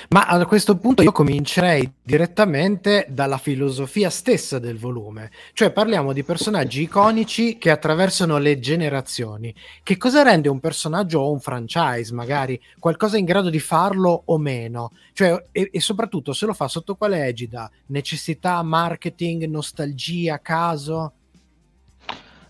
Ma 0.09 0.27
a 0.27 0.45
questo 0.45 0.77
punto 0.77 1.03
io 1.03 1.13
comincerei 1.13 1.93
direttamente 2.03 3.07
dalla 3.09 3.39
filosofia 3.39 4.11
stessa 4.11 4.59
del 4.59 4.77
volume, 4.77 5.31
cioè 5.53 5.71
parliamo 5.71 6.13
di 6.13 6.25
personaggi 6.25 6.83
iconici 6.83 7.57
che 7.57 7.71
attraversano 7.71 8.39
le 8.39 8.59
generazioni. 8.59 9.55
Che 9.85 9.97
cosa 9.97 10.23
rende 10.23 10.49
un 10.49 10.59
personaggio 10.59 11.21
o 11.21 11.31
un 11.31 11.39
franchise, 11.39 12.13
magari 12.13 12.61
qualcosa 12.81 13.19
in 13.19 13.25
grado 13.25 13.49
di 13.49 13.61
farlo 13.61 14.23
o 14.25 14.37
meno? 14.37 14.91
Cioè, 15.13 15.47
e, 15.53 15.71
e 15.73 15.81
soprattutto 15.81 16.33
se 16.33 16.45
lo 16.47 16.53
fa 16.53 16.67
sotto 16.67 16.97
quale 16.97 17.25
egida? 17.25 17.71
Necessità, 17.87 18.61
marketing, 18.65 19.45
nostalgia, 19.45 20.41
caso? 20.41 21.13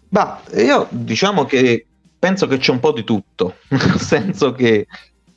Bah, 0.09 0.41
io 0.55 0.87
diciamo 0.91 1.45
che 1.45 1.87
penso 2.19 2.47
che 2.47 2.57
c'è 2.57 2.73
un 2.73 2.81
po' 2.81 2.93
di 2.93 3.05
tutto, 3.05 3.57
nel 3.69 4.01
senso 4.01 4.53
che 4.53 4.87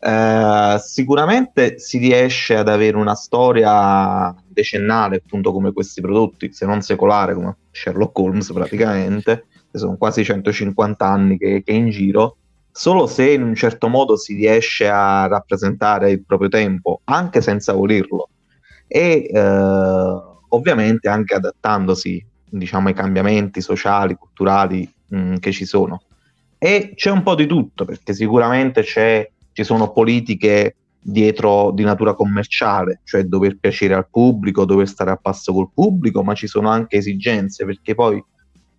eh, 0.02 0.78
sicuramente 0.80 1.78
si 1.78 1.98
riesce 1.98 2.56
ad 2.56 2.70
avere 2.70 2.96
una 2.96 3.16
storia 3.16 4.34
decennale, 4.48 5.18
appunto 5.18 5.52
come 5.52 5.74
questi 5.74 6.02
prodotti, 6.02 6.54
se 6.54 6.66
non 6.66 6.82
secolare, 6.82 7.34
come 7.34 7.58
Sherlock 7.72 8.18
Holmes 8.18 8.52
praticamente, 8.54 9.46
che 9.72 9.78
sono 9.78 9.98
quasi 9.98 10.24
150 10.24 11.06
anni 11.06 11.38
che, 11.38 11.64
che 11.64 11.72
è 11.72 11.76
in 11.76 11.90
giro, 11.90 12.38
solo 12.72 13.08
se 13.08 13.32
in 13.32 13.44
un 13.44 13.56
certo 13.56 13.90
modo 13.90 14.16
si 14.16 14.36
riesce 14.36 14.88
a 14.88 15.28
rappresentare 15.28 16.12
il 16.12 16.24
proprio 16.26 16.50
tempo, 16.50 17.02
anche 17.06 17.42
senza 17.42 17.74
volerlo, 17.74 18.30
e 18.88 19.30
eh, 19.32 20.22
ovviamente 20.50 21.10
anche 21.10 21.36
adattandosi 21.36 22.26
diciamo, 22.50 22.88
ai 22.88 22.94
cambiamenti 22.94 23.62
sociali, 23.62 24.16
culturali 24.16 24.90
mh, 25.08 25.18
mm, 25.18 25.36
che 25.36 25.52
ci 25.52 25.66
sono. 25.66 26.04
E 26.58 26.94
c'è 26.96 27.12
un 27.12 27.24
po' 27.24 27.36
di 27.36 27.46
tutto, 27.46 27.86
perché 27.86 28.14
sicuramente 28.14 28.82
c'è 28.82 29.30
ci 29.60 29.66
sono 29.66 29.92
politiche 29.92 30.76
dietro 31.02 31.72
di 31.72 31.84
natura 31.84 32.14
commerciale, 32.14 33.02
cioè 33.04 33.24
dover 33.24 33.58
piacere 33.60 33.94
al 33.94 34.08
pubblico, 34.10 34.64
dover 34.64 34.88
stare 34.88 35.12
a 35.12 35.18
passo 35.18 35.52
col 35.52 35.70
pubblico, 35.74 36.24
ma 36.24 36.34
ci 36.34 36.48
sono 36.48 36.70
anche 36.70 36.96
esigenze, 36.96 37.66
perché 37.66 37.94
poi 37.94 38.24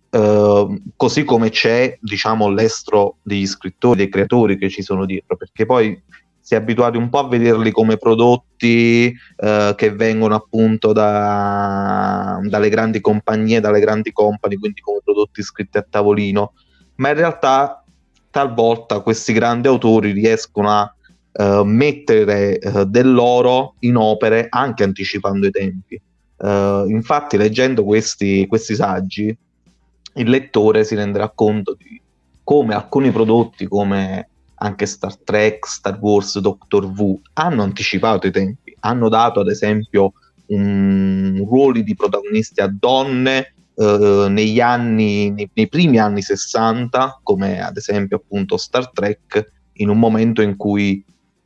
eh, 0.09 0.81
così 0.95 1.23
come 1.23 1.49
c'è, 1.51 1.99
diciamo, 2.01 2.49
l'estro 2.49 3.17
degli 3.21 3.45
scrittori, 3.45 3.97
dei 3.97 4.09
creatori 4.09 4.57
che 4.57 4.69
ci 4.69 4.81
sono 4.81 5.05
dietro, 5.05 5.37
perché 5.37 5.67
poi 5.67 6.01
si 6.39 6.55
è 6.55 6.57
abituati 6.57 6.97
un 6.97 7.09
po' 7.09 7.19
a 7.19 7.27
vederli 7.27 7.69
come 7.69 7.97
prodotti 7.97 9.13
eh, 9.35 9.73
che 9.77 9.91
vengono 9.91 10.33
appunto 10.33 10.93
da, 10.93 12.39
dalle 12.41 12.69
grandi 12.69 13.01
compagnie, 13.01 13.59
dalle 13.59 13.79
grandi 13.79 14.11
company, 14.11 14.55
quindi 14.55 14.81
come 14.81 15.01
prodotti 15.03 15.43
scritti 15.43 15.77
a 15.77 15.85
tavolino, 15.87 16.53
ma 16.95 17.09
in 17.09 17.15
realtà 17.15 17.80
talvolta 18.31 19.01
questi 19.01 19.33
grandi 19.33 19.67
autori 19.67 20.11
riescono 20.11 20.69
a 20.69 20.93
uh, 21.33 21.63
mettere 21.63 22.59
uh, 22.61 22.83
dell'oro 22.85 23.75
in 23.79 23.97
opere 23.97 24.47
anche 24.49 24.83
anticipando 24.83 25.47
i 25.47 25.51
tempi. 25.51 26.01
Uh, 26.37 26.89
infatti, 26.89 27.37
leggendo 27.37 27.83
questi, 27.83 28.47
questi 28.47 28.73
saggi, 28.73 29.37
il 30.15 30.29
lettore 30.29 30.83
si 30.83 30.95
renderà 30.95 31.29
conto 31.29 31.75
di 31.77 32.01
come 32.43 32.73
alcuni 32.73 33.11
prodotti, 33.11 33.67
come 33.67 34.27
anche 34.55 34.85
Star 34.85 35.15
Trek, 35.17 35.67
Star 35.67 35.97
Wars, 35.99 36.39
Doctor 36.39 36.85
Who, 36.85 37.19
hanno 37.33 37.63
anticipato 37.63 38.27
i 38.27 38.31
tempi, 38.31 38.75
hanno 38.81 39.09
dato 39.09 39.39
ad 39.39 39.47
esempio 39.47 40.13
un, 40.47 41.43
ruoli 41.47 41.83
di 41.83 41.95
protagonisti 41.95 42.61
a 42.61 42.67
donne 42.67 43.53
eh, 43.81 44.27
negli 44.29 44.59
anni, 44.59 45.31
nei, 45.31 45.49
nei, 45.51 45.67
primi 45.67 45.97
anni 45.97 46.21
60, 46.21 47.21
come 47.23 47.59
ad 47.59 47.77
esempio 47.77 48.17
appunto 48.17 48.55
Star 48.57 48.91
Trek, 48.91 49.53
in 49.73 49.89
un 49.89 49.97
momento 49.97 50.43
in 50.43 50.55
cui 50.55 51.03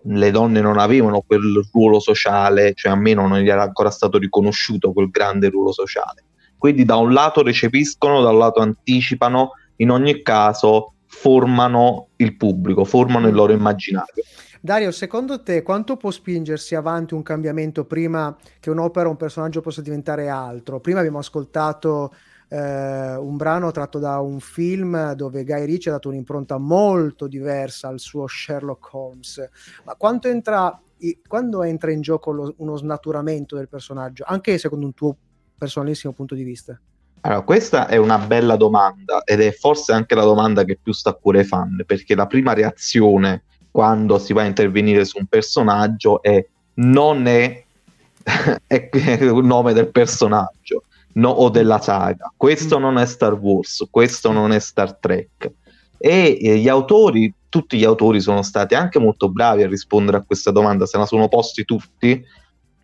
le 0.08 0.32
donne 0.32 0.60
non 0.60 0.78
avevano 0.78 1.22
quel 1.22 1.66
ruolo 1.72 2.02
sociale, 2.02 2.74
cioè 2.74 2.92
a 2.92 2.96
me 2.96 3.14
non 3.14 3.34
gli 3.38 3.48
era 3.48 3.64
ancora 3.64 3.90
stato 3.90 4.18
riconosciuto 4.18 4.92
quel 4.92 5.10
grande 5.10 5.48
ruolo 5.48 5.72
sociale. 5.72 6.26
Quindi 6.58 6.84
da 6.84 6.98
un 6.98 7.14
lato 7.14 7.42
recepiscono, 7.42 8.22
da 8.22 8.32
un 8.32 8.40
lato 8.40 8.60
anticipano, 8.60 9.52
in 9.78 9.92
ogni 9.92 10.22
caso 10.22 10.96
formano 11.06 12.10
il 12.18 12.36
pubblico, 12.36 12.84
formano 12.84 13.30
il 13.30 13.34
loro 13.34 13.54
immaginario. 13.54 14.24
Dario, 14.66 14.90
secondo 14.90 15.44
te 15.44 15.62
quanto 15.62 15.96
può 15.96 16.10
spingersi 16.10 16.74
avanti 16.74 17.14
un 17.14 17.22
cambiamento 17.22 17.86
prima 17.86 18.36
che 18.60 18.72
un'opera 18.72 19.06
o 19.06 19.12
un 19.12 19.16
personaggio 19.16 19.62
possa 19.62 19.84
diventare 19.84 20.28
altro? 20.28 20.80
Prima 20.80 20.98
abbiamo 20.98 21.20
ascoltato 21.20 22.12
eh, 22.50 23.16
un 23.16 23.38
brano 23.38 23.70
tratto 23.70 24.00
da 24.00 24.20
un 24.22 24.40
film 24.40 25.14
dove 25.14 25.44
Guy 25.44 25.66
Ritchie 25.66 25.92
ha 25.92 25.94
dato 25.94 26.10
un'impronta 26.10 26.58
molto 26.58 27.28
diversa 27.28 27.90
al 27.90 28.00
suo 28.00 28.26
Sherlock 28.26 28.92
Holmes. 28.92 29.50
Ma 29.84 29.94
quanto 29.94 30.30
entra, 30.30 30.82
quando 31.28 31.62
entra 31.62 31.92
in 31.92 32.02
gioco 32.02 32.32
lo, 32.32 32.56
uno 32.58 32.76
snaturamento 32.76 33.56
del 33.56 33.70
personaggio, 33.70 34.24
anche 34.26 34.58
secondo 34.58 34.88
un 34.88 34.96
tuo 34.96 35.16
personalissimo 35.56 36.12
punto 36.12 36.34
di 36.34 36.44
vista? 36.44 36.76
Allora, 37.22 37.42
questa 37.42 37.88
è 37.88 37.98
una 37.98 38.18
bella 38.18 38.56
domanda 38.56 39.22
ed 39.26 39.42
è 39.42 39.52
forse 39.52 39.94
anche 39.94 40.16
la 40.16 40.24
domanda 40.24 40.64
che 40.64 40.80
più 40.82 40.92
sta 40.92 41.12
a 41.12 41.14
cuore 41.14 41.40
ai 41.40 41.46
fan, 41.46 41.84
perché 41.86 42.16
la 42.16 42.26
prima 42.26 42.54
reazione 42.54 43.44
quando 43.76 44.20
si 44.20 44.32
va 44.32 44.44
a 44.44 44.46
intervenire 44.46 45.04
su 45.04 45.18
un 45.18 45.26
personaggio 45.26 46.22
è 46.22 46.46
non 46.76 47.28
è, 47.28 47.62
è 48.68 48.90
il 49.20 49.34
nome 49.44 49.74
del 49.74 49.92
personaggio 49.92 50.84
no, 51.16 51.28
o 51.32 51.50
della 51.50 51.82
saga. 51.82 52.32
Questo 52.38 52.80
mm. 52.80 52.82
non 52.82 52.98
è 52.98 53.06
Star 53.06 53.34
Wars, 53.34 53.86
questo 53.92 54.32
non 54.32 54.54
è 54.54 54.60
Star 54.60 54.96
Trek. 54.96 55.52
E 55.98 56.38
eh, 56.40 56.58
gli 56.58 56.70
autori, 56.70 57.34
tutti 57.50 57.78
gli 57.78 57.84
autori 57.84 58.22
sono 58.22 58.44
stati 58.44 58.76
anche 58.76 58.98
molto 58.98 59.28
bravi 59.28 59.64
a 59.64 59.68
rispondere 59.68 60.20
a 60.20 60.24
questa 60.26 60.52
domanda, 60.52 60.86
se 60.86 60.98
la 60.98 61.06
sono 61.06 61.28
posti 61.28 61.66
tutti 61.66 62.24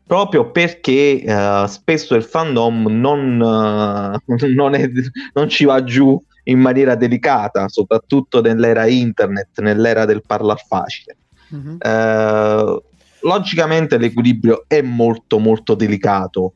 proprio 0.06 0.52
perché 0.52 1.24
uh, 1.26 1.68
spesso 1.68 2.16
il 2.16 2.24
fandom 2.24 2.88
non, 2.88 3.40
uh, 3.40 4.36
non, 4.54 4.74
è, 4.76 4.92
non, 5.32 5.48
ci 5.48 5.64
va 5.64 5.82
giù 5.86 6.22
in 6.52 6.60
maniera 6.60 6.96
delicata, 6.96 7.68
soprattutto 7.68 8.42
nell'era 8.42 8.86
internet, 8.88 9.60
nell'era 9.62 10.06
del 10.06 10.22
parlar 10.26 10.60
facile. 10.66 11.18
Mm-hmm. 11.54 11.78
Uh, 11.82 12.82
logicamente 13.22 13.98
l'equilibrio 13.98 14.66
è 14.68 14.82
molto 14.82 15.40
molto 15.40 15.76
delicato. 15.76 16.54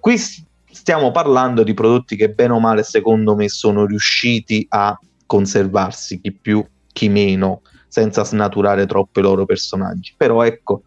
qui 0.00 0.16
stiamo 0.70 1.10
parlando 1.10 1.64
di 1.64 1.74
prodotti 1.74 2.14
che 2.14 2.30
bene 2.30 2.52
o 2.52 2.60
male 2.60 2.82
secondo 2.82 3.34
me 3.34 3.48
sono 3.48 3.86
riusciti 3.86 4.64
a 4.68 4.96
conservarsi, 5.26 6.20
chi 6.20 6.32
più, 6.32 6.64
chi 6.92 7.08
meno, 7.08 7.62
senza 7.88 8.24
snaturare 8.24 8.86
troppo 8.86 9.20
i 9.20 9.22
loro 9.22 9.44
personaggi. 9.44 10.14
Però 10.16 10.42
ecco, 10.42 10.82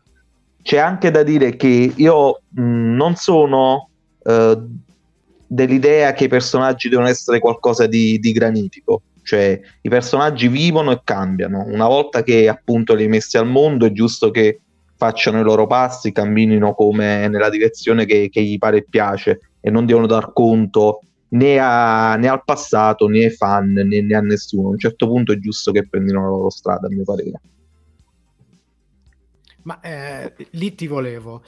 c'è 0.62 0.78
anche 0.78 1.12
da 1.12 1.24
dire 1.24 1.56
che 1.56 1.94
io 1.96 2.42
mh, 2.50 2.96
non 2.96 3.16
sono 3.16 3.90
uh, 4.20 4.70
dell'idea 5.54 6.14
che 6.14 6.24
i 6.24 6.30
personaggi 6.30 6.88
devono 6.88 7.10
essere 7.10 7.40
qualcosa 7.40 7.86
di, 7.86 8.20
di, 8.20 8.32
granitico, 8.32 9.02
cioè 9.22 9.60
i 9.82 9.90
personaggi 9.90 10.48
vivono 10.48 10.92
e 10.92 11.02
cambiano. 11.04 11.66
Una 11.68 11.88
volta 11.88 12.24
che 12.24 12.48
appunto 12.48 12.96
li 12.96 13.04
hai 13.04 13.10
messi 13.10 13.38
al 13.38 13.48
mondo 13.48 13.86
è 13.86 13.92
giusto 13.92 14.32
che 14.32 14.62
facciano 14.96 15.42
i 15.42 15.44
loro 15.44 15.68
passi, 15.68 16.14
camminino 16.14 16.74
come 16.74 17.28
nella 17.28 17.50
direzione 17.50 18.06
che, 18.06 18.30
che 18.30 18.42
gli 18.42 18.58
pare 18.58 18.78
e 18.78 18.86
piace 18.90 19.42
e 19.60 19.70
non 19.70 19.86
devono 19.86 20.08
dar 20.08 20.32
conto 20.32 21.02
né, 21.30 21.60
a, 21.60 22.16
né, 22.16 22.30
al 22.30 22.46
passato 22.46 23.08
né 23.08 23.26
ai 23.26 23.32
fan 23.32 23.74
né, 23.74 24.02
né 24.02 24.16
a 24.16 24.22
nessuno. 24.22 24.70
A 24.70 24.72
un 24.72 24.80
certo 24.80 25.06
punto 25.06 25.34
è 25.34 25.38
giusto 25.38 25.74
che 25.74 25.86
prendano 25.86 26.22
la 26.22 26.28
loro 26.30 26.50
strada, 26.50 26.88
a 26.88 26.90
mio 26.90 27.04
parere. 27.04 27.42
Ma 29.64 29.82
eh, 29.82 30.34
lì 30.52 30.74
ti 30.76 30.88
volevo, 30.88 31.44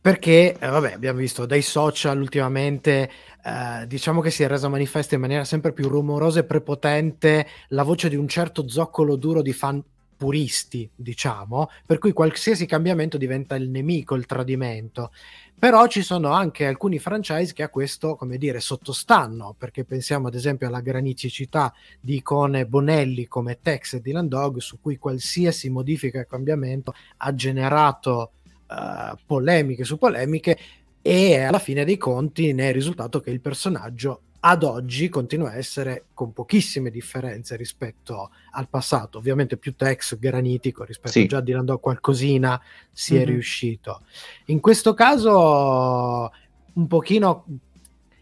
perché 0.00 0.56
eh, 0.58 0.66
vabbè, 0.66 0.92
abbiamo 0.92 1.18
visto 1.18 1.44
dai 1.44 1.62
social 1.62 2.18
ultimamente, 2.18 3.10
eh, 3.44 3.86
diciamo 3.86 4.20
che 4.20 4.30
si 4.30 4.42
è 4.42 4.48
resa 4.48 4.68
manifesta 4.68 5.14
in 5.14 5.20
maniera 5.20 5.44
sempre 5.44 5.72
più 5.72 5.88
rumorosa 5.88 6.40
e 6.40 6.44
prepotente 6.44 7.46
la 7.68 7.82
voce 7.82 8.08
di 8.08 8.16
un 8.16 8.26
certo 8.26 8.66
zoccolo 8.66 9.16
duro 9.16 9.42
di 9.42 9.52
fan 9.52 9.82
puristi, 10.16 10.88
diciamo, 10.94 11.70
per 11.86 11.98
cui 11.98 12.12
qualsiasi 12.12 12.66
cambiamento 12.66 13.16
diventa 13.16 13.54
il 13.56 13.70
nemico, 13.70 14.14
il 14.14 14.26
tradimento. 14.26 15.12
Però 15.58 15.86
ci 15.86 16.02
sono 16.02 16.30
anche 16.32 16.66
alcuni 16.66 16.98
franchise 16.98 17.52
che 17.52 17.62
a 17.62 17.68
questo, 17.68 18.16
come 18.16 18.38
dire, 18.38 18.60
sottostanno, 18.60 19.54
perché 19.56 19.84
pensiamo 19.84 20.28
ad 20.28 20.34
esempio 20.34 20.66
alla 20.66 20.80
graniticità 20.80 21.72
di 22.00 22.16
icone 22.16 22.66
Bonelli 22.66 23.26
come 23.28 23.60
Tex 23.62 23.94
e 23.94 24.00
Dylan 24.00 24.28
Dog, 24.28 24.58
su 24.58 24.78
cui 24.80 24.96
qualsiasi 24.96 25.68
modifica 25.70 26.20
e 26.20 26.26
cambiamento 26.26 26.94
ha 27.18 27.34
generato 27.34 28.32
uh, 28.70 29.16
polemiche 29.26 29.84
su 29.84 29.98
polemiche 29.98 30.58
e 31.02 31.40
alla 31.40 31.58
fine 31.58 31.84
dei 31.84 31.96
conti 31.96 32.52
ne 32.52 32.70
è 32.70 32.72
risultato 32.72 33.20
che 33.20 33.30
il 33.30 33.40
personaggio 33.40 34.22
ad 34.40 34.62
oggi 34.62 35.08
continua 35.08 35.50
a 35.50 35.56
essere 35.56 36.06
con 36.14 36.32
pochissime 36.32 36.90
differenze 36.90 37.56
rispetto 37.56 38.30
al 38.52 38.68
passato, 38.68 39.18
ovviamente 39.18 39.56
più 39.58 39.74
text 39.74 40.18
granitico 40.18 40.84
rispetto 40.84 41.12
sì. 41.12 41.26
già 41.26 41.38
a 41.38 41.40
Dylan 41.42 41.66
Dog 41.66 41.80
qualcosina 41.80 42.60
si 42.90 43.12
mm-hmm. 43.12 43.22
è 43.22 43.26
mhm. 43.26 43.32
riuscito. 43.32 44.02
In 44.46 44.60
questo 44.60 44.94
caso 44.94 46.32
un 46.72 46.86
pochino 46.86 47.44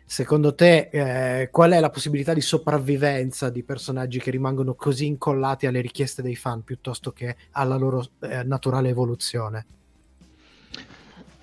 secondo 0.05 0.55
te 0.55 0.89
eh, 0.91 1.51
qual 1.51 1.73
è 1.73 1.81
la 1.81 1.91
possibilità 1.91 2.33
di 2.33 2.41
sopravvivenza 2.41 3.51
di 3.51 3.63
personaggi 3.63 4.19
che 4.19 4.31
rimangono 4.31 4.75
così 4.75 5.07
incollati 5.07 5.67
alle 5.67 5.83
richieste 5.83 6.23
dei 6.23 6.35
fan 6.35 6.65
piuttosto 6.65 7.13
che 7.13 7.37
alla 7.53 7.77
loro 7.77 8.05
eh, 8.21 8.43
naturale 8.43 8.89
evoluzione? 8.89 9.67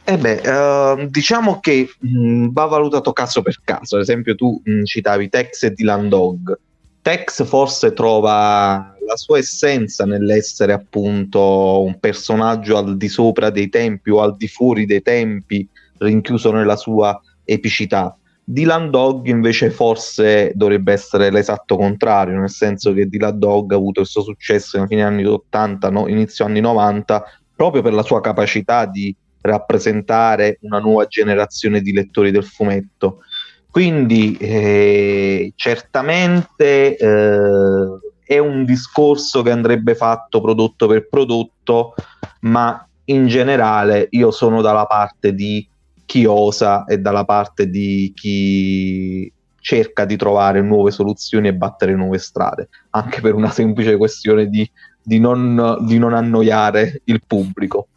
Eh 0.07 0.19
beh, 0.19 0.41
uh, 0.45 1.07
diciamo 1.09 1.59
che 1.59 1.89
mh, 1.99 2.19
mm, 2.19 2.47
va 2.51 2.65
valutato 2.65 3.11
caso 3.11 3.41
per 3.41 3.57
caso. 3.63 3.95
Ad 3.95 4.03
esempio, 4.03 4.35
tu 4.35 4.61
mh, 4.63 4.71
mm, 4.71 4.83
citavi 4.83 5.29
Tex 5.29 5.63
e 5.63 5.71
Dylan 5.71 6.09
Dog. 6.09 6.59
Tex 7.01 7.43
forse 7.43 7.91
trova 7.93 8.95
la 9.03 9.15
sua 9.15 9.39
essenza 9.39 10.05
nell'essere 10.05 10.73
appunto 10.73 11.81
un 11.81 11.99
personaggio 11.99 12.77
al 12.77 12.97
di 12.97 13.07
sopra 13.07 13.49
dei 13.49 13.69
tempi 13.69 14.11
o 14.11 14.21
al 14.21 14.37
di 14.37 14.47
fuori 14.47 14.85
dei 14.85 15.01
tempi, 15.01 15.67
rinchiuso 15.97 16.51
nella 16.51 16.75
sua 16.75 17.19
epicità. 17.43 18.15
Dylan 18.43 18.91
Dog 18.91 19.25
invece 19.25 19.71
forse 19.71 20.51
dovrebbe 20.53 20.93
essere 20.93 21.31
l'esatto 21.31 21.77
contrario, 21.77 22.37
nel 22.37 22.51
senso 22.51 22.93
che 22.93 23.07
Dylan 23.07 23.39
Dog 23.39 23.71
ha 23.71 23.75
avuto 23.75 24.01
il 24.01 24.07
suo 24.07 24.21
successo 24.21 24.77
nei 24.77 24.85
fine 24.85 25.01
anni 25.01 25.25
80, 25.25 25.89
no? 25.89 26.07
inizio 26.07 26.45
anni 26.45 26.59
90, 26.59 27.23
proprio 27.55 27.81
per 27.81 27.93
la 27.93 28.03
sua 28.03 28.21
capacità 28.21 28.85
di 28.85 29.15
rappresentare 29.45 30.57
una 30.61 30.79
nuova 30.79 31.05
generazione 31.05 31.81
di 31.81 31.93
lettori 31.93 32.31
del 32.31 32.45
fumetto. 32.45 33.21
Quindi 33.69 34.37
eh, 34.37 35.51
certamente 35.55 36.95
eh, 36.95 37.87
è 38.25 38.37
un 38.37 38.65
discorso 38.65 39.41
che 39.41 39.51
andrebbe 39.51 39.95
fatto 39.95 40.41
prodotto 40.41 40.87
per 40.87 41.07
prodotto, 41.07 41.93
ma 42.41 42.87
in 43.05 43.27
generale 43.27 44.07
io 44.11 44.31
sono 44.31 44.61
dalla 44.61 44.85
parte 44.85 45.33
di 45.33 45.67
chi 46.05 46.25
osa 46.25 46.85
e 46.85 46.99
dalla 46.99 47.25
parte 47.25 47.69
di 47.69 48.13
chi 48.15 49.31
cerca 49.59 50.05
di 50.05 50.15
trovare 50.15 50.61
nuove 50.61 50.91
soluzioni 50.91 51.47
e 51.47 51.55
battere 51.55 51.95
nuove 51.95 52.19
strade, 52.19 52.69
anche 52.91 53.19
per 53.19 53.33
una 53.33 53.49
semplice 53.49 53.97
questione 53.97 54.47
di, 54.47 54.69
di, 55.01 55.19
non, 55.19 55.79
di 55.81 55.97
non 55.97 56.13
annoiare 56.13 57.01
il 57.05 57.21
pubblico. 57.25 57.87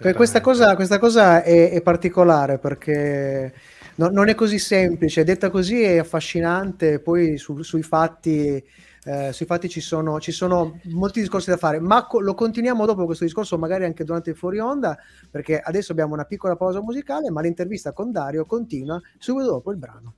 Questa 0.00 0.40
cosa, 0.40 0.74
questa 0.76 0.98
cosa 0.98 1.42
è, 1.42 1.72
è, 1.72 1.82
particolare 1.82 2.58
perché 2.58 3.52
no, 3.96 4.08
non 4.08 4.30
è 4.30 4.34
così 4.34 4.58
semplice, 4.58 5.24
detta 5.24 5.50
così 5.50 5.82
è 5.82 5.98
affascinante, 5.98 7.00
poi 7.00 7.36
su, 7.36 7.60
sui, 7.60 7.82
fatti, 7.82 8.64
eh, 9.04 9.32
sui 9.34 9.44
fatti 9.44 9.68
ci 9.68 9.82
sono, 9.82 10.18
ci 10.18 10.32
sono 10.32 10.80
molti 10.84 11.20
discorsi 11.20 11.50
da 11.50 11.58
fare, 11.58 11.80
ma 11.80 12.06
co- 12.06 12.20
lo 12.20 12.32
continuiamo 12.32 12.86
dopo 12.86 13.04
questo 13.04 13.24
discorso, 13.24 13.58
magari 13.58 13.84
anche 13.84 14.02
durante 14.02 14.30
il 14.30 14.36
fuori 14.36 14.58
onda, 14.58 14.96
perché 15.30 15.60
adesso 15.60 15.92
abbiamo 15.92 16.14
una 16.14 16.24
piccola 16.24 16.56
pausa 16.56 16.80
musicale, 16.80 17.30
ma 17.30 17.42
l'intervista 17.42 17.92
con 17.92 18.10
Dario 18.10 18.46
continua 18.46 18.98
subito 19.18 19.50
dopo 19.50 19.70
il 19.70 19.76
brano. 19.76 20.14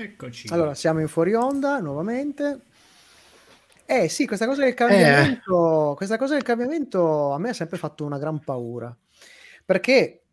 Eccoci. 0.00 0.48
Allora, 0.52 0.74
siamo 0.74 1.00
in 1.00 1.08
fuori 1.08 1.34
onda 1.34 1.80
nuovamente. 1.80 2.62
Eh 3.90 4.10
sì, 4.10 4.26
questa 4.26 4.44
cosa 4.44 4.64
del 4.64 4.74
cambiamento, 4.74 5.92
eh. 5.92 5.96
questa 5.96 6.18
cosa 6.18 6.34
del 6.34 6.42
cambiamento 6.42 7.32
a 7.32 7.38
me 7.38 7.48
ha 7.48 7.54
sempre 7.54 7.78
fatto 7.78 8.04
una 8.04 8.18
gran 8.18 8.38
paura. 8.38 8.94
Perché? 9.64 10.24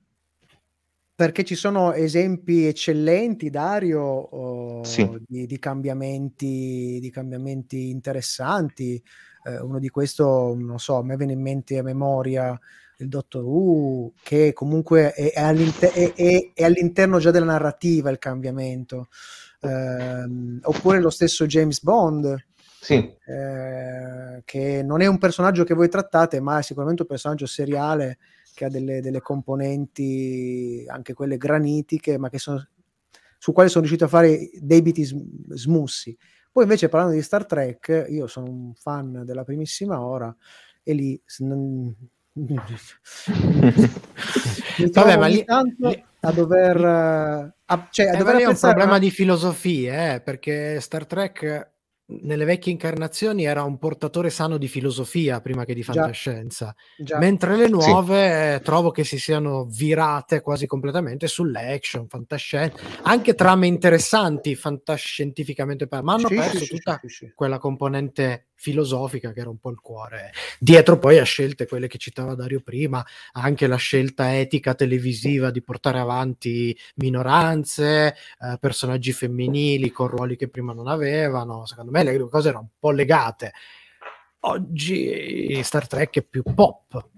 Perché 1.15 1.45
ci 1.45 1.55
sono 1.55 1.93
esempi 1.93 2.67
eccellenti, 2.67 3.49
Dario, 3.49 4.01
oh, 4.01 4.83
sì. 4.83 5.09
di, 5.25 5.45
di, 5.45 5.57
cambiamenti, 5.57 6.97
di 6.99 7.09
cambiamenti 7.09 7.91
interessanti. 7.91 9.01
Eh, 9.45 9.61
uno 9.61 9.79
di 9.79 9.87
questi, 9.87 10.21
non 10.21 10.77
so, 10.77 10.97
a 10.97 11.03
me 11.05 11.15
viene 11.15 11.31
in 11.31 11.41
mente 11.41 11.77
a 11.77 11.83
memoria 11.83 12.59
il 12.97 13.07
Dottor 13.07 13.45
Who, 13.45 14.15
che 14.21 14.51
comunque 14.51 15.13
è, 15.13 15.31
è, 15.31 15.41
all'inter- 15.41 15.93
è, 15.93 16.51
è 16.53 16.63
all'interno 16.65 17.19
già 17.19 17.31
della 17.31 17.45
narrativa 17.45 18.09
il 18.09 18.19
cambiamento. 18.19 19.07
Eh, 19.61 20.59
oppure 20.63 20.99
lo 20.99 21.09
stesso 21.09 21.45
James 21.45 21.81
Bond 21.81 22.35
sì. 22.85 22.93
eh, 23.25 24.43
che 24.45 24.83
non 24.83 25.01
è 25.01 25.07
un 25.07 25.17
personaggio 25.17 25.63
che 25.63 25.73
voi 25.73 25.89
trattate, 25.89 26.39
ma 26.39 26.59
è 26.59 26.61
sicuramente 26.61 27.01
un 27.01 27.07
personaggio 27.07 27.47
seriale 27.47 28.19
che 28.53 28.65
ha 28.65 28.69
delle, 28.69 29.01
delle 29.01 29.21
componenti, 29.21 30.85
anche 30.87 31.13
quelle 31.13 31.37
granitiche, 31.37 32.19
ma 32.19 32.29
che 32.29 32.37
sono, 32.37 32.63
su 33.39 33.53
quali 33.53 33.69
sono 33.69 33.85
riuscito 33.85 34.05
a 34.05 34.09
fare 34.09 34.51
debiti 34.59 35.03
smussi. 35.03 36.15
Poi 36.51 36.63
invece 36.63 36.87
parlando 36.87 37.15
di 37.15 37.23
Star 37.23 37.47
Trek, 37.47 38.05
io 38.07 38.27
sono 38.27 38.49
un 38.51 38.73
fan 38.75 39.23
della 39.25 39.43
primissima 39.43 39.99
ora 39.99 40.33
e 40.83 40.93
lì... 40.93 41.19
Non, 41.39 41.93
Vabbè, 44.91 45.17
ma 45.17 45.25
lì, 45.25 45.43
lì, 45.77 46.05
a 46.19 46.31
dover... 46.31 46.85
A, 46.85 47.87
cioè, 47.89 48.05
a 48.07 48.13
eh, 48.13 48.17
dover 48.17 48.35
è 48.41 48.45
un 48.45 48.57
problema 48.59 48.99
di 48.99 49.09
filosofia, 49.09 50.13
eh, 50.13 50.21
perché 50.21 50.79
Star 50.79 51.07
Trek 51.07 51.73
nelle 52.07 52.45
vecchie 52.45 52.71
incarnazioni 52.71 53.45
era 53.45 53.63
un 53.63 53.79
portatore 53.79 54.29
sano 54.29 54.57
di 54.57 54.67
filosofia 54.67 55.41
prima 55.41 55.65
che 55.65 55.73
di 55.73 55.81
Già. 55.81 55.91
fantascienza, 55.93 56.75
Già. 56.97 57.17
mentre 57.17 57.55
le 57.57 57.67
nuove 57.67 58.55
eh, 58.55 58.61
trovo 58.61 58.91
che 58.91 59.03
si 59.03 59.17
siano 59.17 59.65
virate 59.65 60.41
quasi 60.41 60.67
completamente 60.67 61.27
sull'action, 61.27 62.07
fantascienza, 62.07 62.81
anche 63.03 63.33
trame 63.33 63.67
interessanti 63.67 64.55
fantascientificamente, 64.55 65.87
ma 65.89 66.13
hanno 66.13 66.27
Sì, 66.27 66.35
perso 66.35 66.57
sì, 66.59 66.65
sì, 66.65 66.75
tutta 66.75 66.99
sì, 67.01 67.07
sì. 67.09 67.31
quella 67.33 67.57
componente 67.57 68.47
filosofica 68.55 69.31
che 69.31 69.41
era 69.41 69.49
un 69.49 69.57
po' 69.57 69.69
il 69.69 69.79
cuore. 69.79 70.31
Dietro 70.59 70.97
poi 70.97 71.19
a 71.19 71.23
scelte, 71.23 71.67
quelle 71.67 71.87
che 71.87 71.97
citava 71.97 72.35
Dario 72.35 72.61
prima, 72.61 73.05
anche 73.33 73.67
la 73.67 73.75
scelta 73.75 74.35
etica 74.37 74.73
televisiva 74.73 75.51
di 75.51 75.61
portare 75.61 75.99
avanti 75.99 76.75
minoranze, 76.95 78.15
eh, 78.39 78.57
personaggi 78.59 79.11
femminili 79.11 79.91
con 79.91 80.07
ruoli 80.07 80.35
che 80.35 80.47
prima 80.47 80.73
non 80.73 80.87
avevano. 80.87 81.65
Secondo 81.65 81.91
me 81.91 82.03
le 82.03 82.17
cose 82.29 82.49
erano 82.49 82.63
un 82.63 82.69
po' 82.79 82.91
legate. 82.91 83.53
Oggi 84.41 85.59
Star 85.63 85.87
Trek 85.87 86.17
è 86.17 86.21
più 86.23 86.43
pop, 86.43 87.09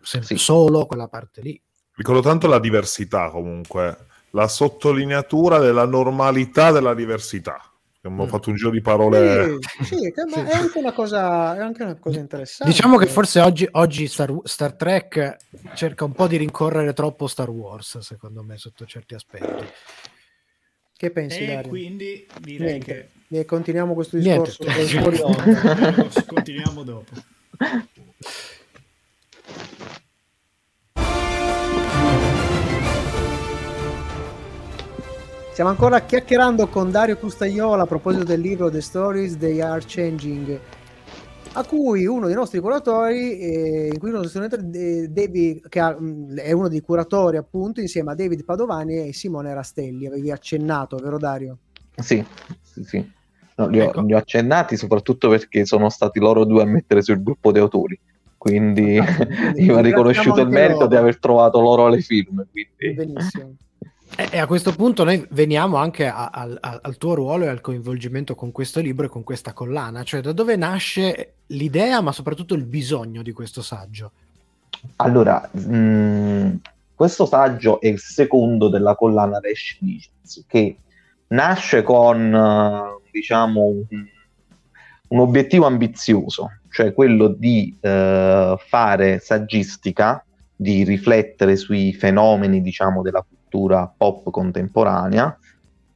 se- 0.00 0.22
Sì. 0.22 0.36
solo 0.36 0.86
quella 0.86 1.08
parte 1.08 1.40
lì. 1.42 1.60
Ricordo 1.96 2.22
tanto 2.22 2.46
la 2.46 2.58
diversità 2.58 3.30
comunque, 3.30 4.06
la 4.30 4.48
sottolineatura 4.48 5.58
della 5.58 5.86
normalità 5.86 6.72
della 6.72 6.94
diversità. 6.94 7.70
Abbiamo 8.06 8.24
Mm. 8.24 8.28
fatto 8.28 8.50
un 8.50 8.56
giro 8.56 8.70
di 8.70 8.82
parole. 8.82 9.58
Sì, 9.78 9.84
sì, 9.84 10.12
che- 10.12 10.24
ma 10.28 10.44
Sì. 10.44 10.50
è 10.50 10.52
anche 10.52 10.78
una 10.78 10.92
cosa, 10.92 11.56
è 11.56 11.60
anche 11.60 11.82
una 11.84 11.98
cosa 11.98 12.18
interessante. 12.18 12.70
Diciamo 12.72 12.98
che 12.98 13.06
forse 13.06 13.40
oggi, 13.40 13.66
oggi 13.72 14.06
Star, 14.08 14.30
Star 14.44 14.74
Trek 14.74 15.36
cerca 15.74 16.04
un 16.04 16.12
po' 16.12 16.26
di 16.26 16.36
rincorrere 16.36 16.92
troppo 16.92 17.26
Star 17.26 17.48
Wars, 17.48 17.98
secondo 18.00 18.42
me, 18.42 18.58
sotto 18.58 18.84
certi 18.84 19.14
aspetti. 19.14 19.64
Che 20.96 21.10
pensi, 21.10 21.44
E 21.44 21.46
Dario? 21.46 21.68
quindi 21.70 22.26
direi 22.40 22.72
Niente. 22.72 23.10
E 23.30 23.44
continuiamo 23.46 23.94
questo 23.94 24.18
discorso 24.18 24.64
che 24.68 26.24
continuiamo 26.26 26.82
dopo. 26.82 27.12
Stiamo 35.54 35.70
ancora 35.70 36.00
chiacchierando 36.00 36.66
con 36.66 36.90
Dario 36.90 37.16
Custaiola 37.16 37.84
a 37.84 37.86
proposito 37.86 38.24
del 38.24 38.40
libro 38.40 38.72
The 38.72 38.80
Stories 38.80 39.38
They 39.38 39.60
Are 39.60 39.80
Changing, 39.86 40.58
a 41.52 41.64
cui 41.64 42.06
uno 42.06 42.26
dei 42.26 42.34
nostri 42.34 42.58
curatori, 42.58 43.38
eh, 43.38 43.90
in 43.92 44.00
cui 44.00 44.10
uno 44.10 44.22
eh, 44.24 45.06
David, 45.08 45.68
che 45.68 45.78
ha- 45.78 45.96
mh, 45.96 46.38
è 46.38 46.50
uno 46.50 46.66
dei 46.66 46.80
curatori 46.80 47.36
appunto, 47.36 47.80
insieme 47.80 48.10
a 48.10 48.14
David 48.16 48.44
Padovani 48.44 49.06
e 49.06 49.12
Simone 49.12 49.54
Rastelli, 49.54 50.08
avevi 50.08 50.32
accennato, 50.32 50.96
vero 50.96 51.18
Dario? 51.18 51.58
Sì, 52.02 52.24
sì, 52.60 52.82
sì. 52.82 53.12
No, 53.54 53.68
li, 53.68 53.78
ho, 53.78 53.84
Ecco. 53.84 54.00
li 54.00 54.12
ho 54.12 54.16
accennati 54.18 54.76
soprattutto 54.76 55.28
perché 55.28 55.64
sono 55.66 55.88
stati 55.88 56.18
loro 56.18 56.44
due 56.44 56.62
a 56.62 56.66
mettere 56.66 57.00
sul 57.00 57.22
gruppo 57.22 57.52
di 57.52 57.60
autori. 57.60 57.96
Quindi 58.36 58.94
io 58.98 59.00
ho 59.00 59.04
ringraziamo 59.04 59.80
riconosciuto 59.82 60.40
il 60.40 60.48
merito 60.48 60.80
loro. 60.80 60.88
di 60.88 60.96
aver 60.96 61.20
trovato 61.20 61.60
loro 61.60 61.86
le 61.86 62.00
film. 62.00 62.44
Quindi... 62.50 62.96
Benissimo. 62.96 63.54
E, 64.16 64.38
a 64.38 64.46
questo 64.46 64.72
punto 64.74 65.02
noi 65.02 65.26
veniamo 65.30 65.76
anche 65.76 66.06
a- 66.06 66.30
al- 66.32 66.58
al- 66.60 66.96
tuo 66.98 67.14
ruolo 67.14 67.44
e 67.44 67.48
al 67.48 67.60
coinvolgimento 67.60 68.36
con 68.36 68.52
questo 68.52 68.80
libro 68.80 69.06
e 69.06 69.08
con 69.08 69.24
questa 69.24 69.52
collana, 69.52 70.04
cioè 70.04 70.20
da 70.20 70.32
dove 70.32 70.54
nasce 70.54 71.34
l'idea, 71.46 72.00
ma 72.00 72.12
soprattutto 72.12 72.54
il 72.54 72.64
bisogno 72.64 73.22
di 73.22 73.32
questo 73.32 73.60
saggio. 73.60 74.12
Allora, 74.96 75.48
mh, 75.50 76.60
questo 76.94 77.26
saggio 77.26 77.80
è 77.80 77.88
il 77.88 77.98
secondo 77.98 78.68
della 78.68 78.94
collana 78.94 79.40
Rash 79.40 79.78
Visions, 79.80 80.44
che 80.46 80.76
nasce 81.28 81.82
con, 81.82 82.32
eh, 82.32 83.08
diciamo, 83.10 83.62
un, 83.62 84.06
un 85.08 85.18
obiettivo 85.18 85.66
ambizioso, 85.66 86.58
cioè 86.70 86.92
quello 86.92 87.28
di 87.28 87.76
eh, 87.80 88.56
fare 88.64 89.18
saggistica, 89.18 90.24
di 90.54 90.84
riflettere 90.84 91.56
sui 91.56 91.92
fenomeni, 91.94 92.60
diciamo, 92.62 93.02
della 93.02 93.20
cultura 93.20 93.43
pop 93.96 94.30
contemporanea, 94.30 95.38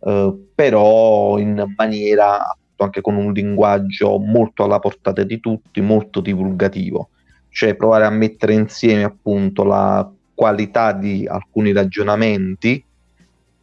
eh, 0.00 0.34
però 0.54 1.38
in 1.38 1.72
maniera 1.76 2.56
anche 2.76 3.00
con 3.00 3.16
un 3.16 3.32
linguaggio 3.32 4.18
molto 4.18 4.64
alla 4.64 4.78
portata 4.78 5.22
di 5.24 5.40
tutti, 5.40 5.80
molto 5.80 6.20
divulgativo. 6.20 7.10
Cioè 7.50 7.74
provare 7.74 8.04
a 8.04 8.10
mettere 8.10 8.52
insieme 8.52 9.02
appunto 9.02 9.64
la 9.64 10.08
qualità 10.34 10.92
di 10.92 11.26
alcuni 11.26 11.72
ragionamenti, 11.72 12.84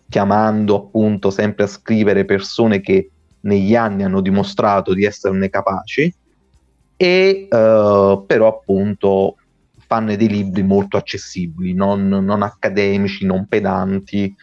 chiamando 0.09 0.75
appunto 0.75 1.29
sempre 1.29 1.63
a 1.63 1.67
scrivere 1.67 2.25
persone 2.25 2.81
che 2.81 3.09
negli 3.41 3.75
anni 3.75 4.03
hanno 4.03 4.21
dimostrato 4.21 4.93
di 4.93 5.05
esserne 5.05 5.49
capaci, 5.49 6.13
e 6.97 7.47
eh, 7.49 8.23
però 8.27 8.47
appunto 8.47 9.35
fanno 9.87 10.15
dei 10.15 10.27
libri 10.27 10.63
molto 10.63 10.97
accessibili, 10.97 11.73
non, 11.73 12.07
non 12.07 12.41
accademici, 12.41 13.25
non 13.25 13.47
pedanti, 13.47 14.33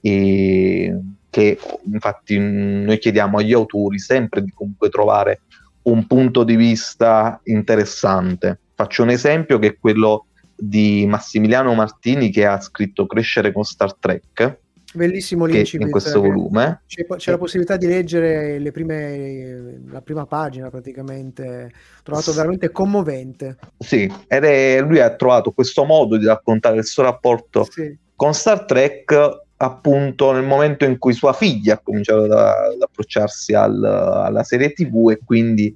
e 0.00 0.98
che 1.30 1.58
infatti 1.84 2.38
noi 2.38 2.98
chiediamo 2.98 3.38
agli 3.38 3.52
autori 3.52 3.98
sempre 3.98 4.42
di 4.42 4.50
comunque 4.50 4.88
trovare 4.88 5.42
un 5.82 6.06
punto 6.06 6.44
di 6.44 6.56
vista 6.56 7.40
interessante. 7.44 8.58
Faccio 8.74 9.02
un 9.02 9.10
esempio 9.10 9.58
che 9.58 9.68
è 9.68 9.78
quello 9.78 10.26
di 10.56 11.06
Massimiliano 11.06 11.72
Martini 11.74 12.30
che 12.30 12.46
ha 12.46 12.60
scritto 12.60 13.06
Crescere 13.06 13.52
con 13.52 13.64
Star 13.64 13.94
Trek, 13.94 14.58
Bellissimo 14.92 15.44
l'incipit. 15.44 15.86
in 15.86 15.90
questo 15.92 16.20
che- 16.20 16.28
volume. 16.28 16.82
C'è, 16.86 17.06
c'è 17.06 17.30
la 17.30 17.38
possibilità 17.38 17.76
di 17.76 17.86
leggere 17.86 18.58
le 18.58 18.72
prime, 18.72 19.80
la 19.88 20.00
prima 20.00 20.26
pagina 20.26 20.68
praticamente, 20.68 21.70
Ho 21.98 22.02
trovato 22.02 22.32
veramente 22.32 22.70
commovente. 22.70 23.56
Sì, 23.78 24.12
ed 24.26 24.44
è, 24.44 24.80
lui 24.82 24.98
ha 25.00 25.14
trovato 25.14 25.52
questo 25.52 25.84
modo 25.84 26.16
di 26.16 26.26
raccontare 26.26 26.76
il 26.78 26.84
suo 26.84 27.04
rapporto 27.04 27.64
Sì. 27.70 27.96
con 28.16 28.34
Star 28.34 28.64
Trek 28.64 29.38
appunto 29.62 30.32
nel 30.32 30.44
momento 30.44 30.84
in 30.86 30.98
cui 30.98 31.12
sua 31.12 31.34
figlia 31.34 31.74
ha 31.74 31.80
cominciato 31.82 32.22
ad, 32.24 32.30
ad 32.32 32.80
approcciarsi 32.80 33.52
al- 33.54 33.84
alla 33.84 34.42
serie 34.42 34.72
tv 34.72 35.10
e 35.10 35.20
quindi 35.24 35.72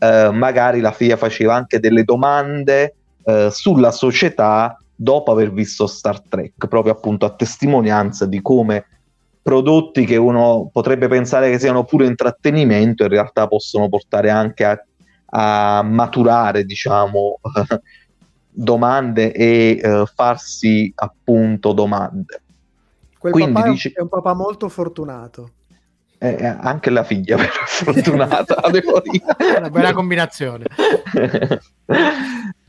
eh, 0.00 0.30
magari 0.32 0.80
la 0.80 0.90
figlia 0.92 1.16
faceva 1.16 1.54
anche 1.54 1.78
delle 1.80 2.02
domande 2.04 2.94
eh, 3.24 3.48
sulla 3.50 3.92
società 3.92 4.76
dopo 5.00 5.30
aver 5.30 5.52
visto 5.52 5.86
Star 5.86 6.20
Trek, 6.20 6.66
proprio 6.66 6.92
appunto 6.92 7.24
a 7.24 7.34
testimonianza 7.34 8.26
di 8.26 8.42
come 8.42 8.84
prodotti 9.40 10.04
che 10.04 10.16
uno 10.16 10.68
potrebbe 10.72 11.06
pensare 11.06 11.50
che 11.50 11.58
siano 11.60 11.84
pure 11.84 12.06
intrattenimento 12.06 13.04
in 13.04 13.08
realtà 13.08 13.46
possono 13.46 13.88
portare 13.88 14.28
anche 14.28 14.64
a, 14.64 14.78
a 15.26 15.82
maturare 15.82 16.64
diciamo 16.64 17.38
domande 18.50 19.32
e 19.32 19.80
eh, 19.80 20.04
farsi 20.12 20.92
appunto 20.96 21.72
domande 21.72 22.42
Quel 23.18 23.32
Quindi 23.32 23.52
papà 23.52 23.64
è 23.66 23.68
un- 23.68 23.74
dici- 23.74 23.92
è 23.94 24.00
un 24.00 24.08
papà 24.08 24.34
molto 24.34 24.68
fortunato. 24.68 25.50
Eh, 26.18 26.36
eh, 26.40 26.46
anche 26.46 26.90
la 26.90 27.04
figlia 27.04 27.36
però 27.36 27.50
fortunata 27.64 28.68
devo 28.70 29.00
dire. 29.08 29.58
Una 29.58 29.70
bella 29.70 29.92
combinazione. 29.92 30.64
Eh, 31.14 31.62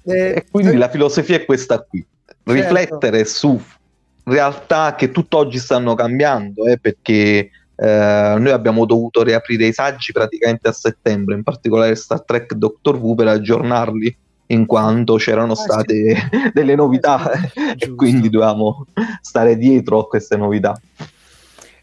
e 0.36 0.46
quindi 0.50 0.76
la 0.76 0.88
filosofia 0.89 1.36
è 1.36 1.46
questa 1.46 1.82
qui 1.82 2.06
riflettere 2.54 3.26
su 3.26 3.62
realtà 4.24 4.96
che 4.96 5.12
tutt'oggi 5.12 5.58
stanno 5.58 5.96
cambiando 5.96 6.66
eh, 6.66 6.78
perché 6.78 7.50
eh, 7.76 8.36
noi 8.38 8.52
abbiamo 8.52 8.86
dovuto 8.86 9.24
riaprire 9.24 9.68
i 9.68 9.74
saggi 9.74 10.12
praticamente 10.12 10.68
a 10.68 10.72
settembre 10.72 11.36
in 11.36 11.44
particolare 11.44 11.96
Star 11.96 12.24
Trek 12.24 12.54
Doctor 12.54 12.96
Who 12.98 13.16
per 13.16 13.28
aggiornarli 13.28 14.18
in 14.48 14.66
quanto 14.66 15.16
c'erano 15.16 15.54
Ah, 15.54 15.56
sì. 15.56 15.64
state 15.64 16.30
delle 16.54 16.76
novità 16.76 17.32
e 17.78 17.94
quindi 17.96 18.30
dovevamo 18.30 18.86
stare 19.22 19.58
dietro 19.58 20.00
a 20.00 20.08
queste 20.08 20.38
novità 20.38 20.80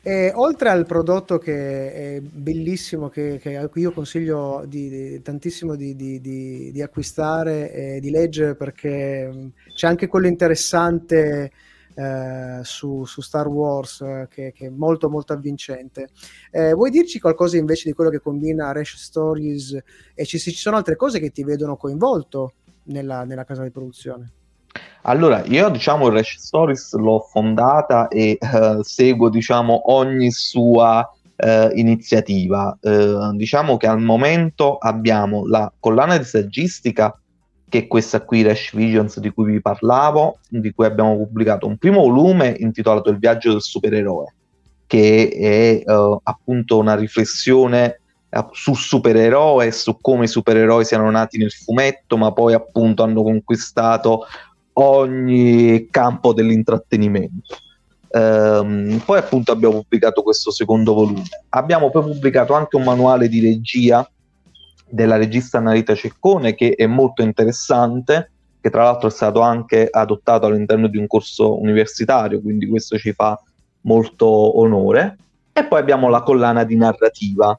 E 0.07 0.31
oltre 0.33 0.69
al 0.69 0.87
prodotto 0.87 1.37
che 1.37 1.93
è 1.93 2.21
bellissimo, 2.21 3.09
che, 3.09 3.41
che 3.43 3.69
io 3.75 3.91
consiglio 3.91 4.63
di, 4.65 4.89
di- 4.89 5.21
tantissimo 5.21 5.75
di, 5.75 5.97
di- 5.97 6.81
acquistare 6.81 7.73
e 7.73 7.99
di 7.99 8.11
leggere 8.11 8.55
perché 8.55 9.27
mh, 9.27 9.53
c'è 9.75 9.89
anche 9.89 10.07
quello 10.07 10.29
interessante 10.29 11.51
eh, 11.97 12.61
su, 12.63 13.05
su 13.05 13.21
Star 13.21 13.49
Wars 13.49 14.01
eh, 14.03 14.29
che, 14.31 14.53
che 14.53 14.67
è 14.67 14.71
molto 14.71 15.11
molto 15.11 15.33
avvincente. 15.33 16.11
Eh, 16.53 16.73
vuoi 16.73 16.91
dirci 16.91 17.19
qualcosa 17.19 17.57
invece 17.57 17.89
di 17.89 17.95
quello 17.97 18.11
che 18.11 18.21
combina 18.21 18.71
Rash 18.71 18.95
Stories 18.99 19.77
e 20.15 20.25
ci, 20.25 20.39
ci 20.39 20.53
sono 20.53 20.77
altre 20.77 20.95
cose 20.95 21.19
che 21.19 21.31
ti 21.31 21.43
vedono 21.43 21.77
coinvolto 21.77 22.53
nella, 22.85 23.25
nella 23.25 23.43
casa 23.43 23.65
di 23.65 23.73
produzione? 23.73 24.31
Allora, 25.09 25.45
io 25.45 25.69
diciamo 25.69 26.09
Rash 26.09 26.37
Stories 26.39 26.93
l'ho 26.95 27.21
fondata 27.31 28.09
e 28.09 28.39
eh, 28.41 28.79
seguo 28.81 29.29
diciamo 29.29 29.93
ogni 29.93 30.33
sua 30.33 31.09
eh, 31.37 31.71
iniziativa. 31.75 32.77
Eh, 32.81 33.31
diciamo 33.35 33.77
che 33.77 33.87
al 33.87 34.01
momento 34.01 34.79
abbiamo 34.79 35.47
la 35.47 35.73
collana 35.79 36.17
di 36.17 36.25
saggistica 36.25 37.17
che 37.69 37.79
è 37.79 37.87
questa 37.87 38.23
qui 38.23 38.43
Rash 38.43 38.75
Visions 38.75 39.21
di 39.21 39.31
cui 39.31 39.53
vi 39.53 39.61
parlavo, 39.61 40.39
di 40.49 40.73
cui 40.73 40.87
abbiamo 40.87 41.17
pubblicato 41.17 41.69
un 41.69 41.77
primo 41.77 42.01
volume 42.01 42.57
intitolato 42.59 43.11
Il 43.11 43.19
viaggio 43.19 43.53
del 43.53 43.63
supereroe, 43.63 44.35
che 44.89 45.29
è 45.29 45.89
eh, 45.89 46.19
appunto 46.25 46.79
una 46.79 46.97
riflessione 46.97 48.01
eh, 48.29 48.45
su 48.51 48.75
supereroi 48.75 49.69
e 49.69 49.71
su 49.71 49.99
come 50.01 50.25
i 50.25 50.29
supereroi 50.29 50.85
siano 50.85 51.09
nati 51.13 51.39
nel 51.39 51.53
fumetto, 51.53 52.17
ma 52.17 52.33
poi 52.33 52.55
appunto 52.55 53.05
hanno 53.05 53.23
conquistato 53.23 54.27
ogni 54.79 55.89
campo 55.91 56.33
dell'intrattenimento. 56.33 57.57
Ehm, 58.11 59.03
poi 59.05 59.19
appunto 59.19 59.53
abbiamo 59.53 59.81
pubblicato 59.81 60.23
questo 60.23 60.51
secondo 60.51 60.95
volume. 60.95 61.23
Abbiamo 61.51 61.91
poi 61.91 62.03
pubblicato 62.03 62.55
anche 62.55 62.77
un 62.77 62.85
manuale 62.85 63.29
di 63.29 63.41
regia 63.41 64.09
della 64.89 65.17
regista 65.17 65.61
Narita 65.61 65.95
Ceccone 65.95 66.55
che 66.55 66.75
è 66.75 66.87
molto 66.87 67.23
interessante, 67.23 68.31
che 68.61 68.71
tra 68.71 68.85
l'altro 68.85 69.09
è 69.09 69.13
stato 69.13 69.41
anche 69.41 69.89
adottato 69.91 70.47
all'interno 70.47 70.89
di 70.89 70.97
un 70.97 71.07
corso 71.07 71.61
universitario, 71.61 72.41
quindi 72.41 72.67
questo 72.67 72.97
ci 72.99 73.13
fa 73.13 73.41
molto 73.83 74.59
onore. 74.59 75.19
E 75.53 75.65
poi 75.65 75.81
abbiamo 75.81 76.09
la 76.09 76.23
collana 76.23 76.65
di 76.65 76.77
narrativa, 76.77 77.59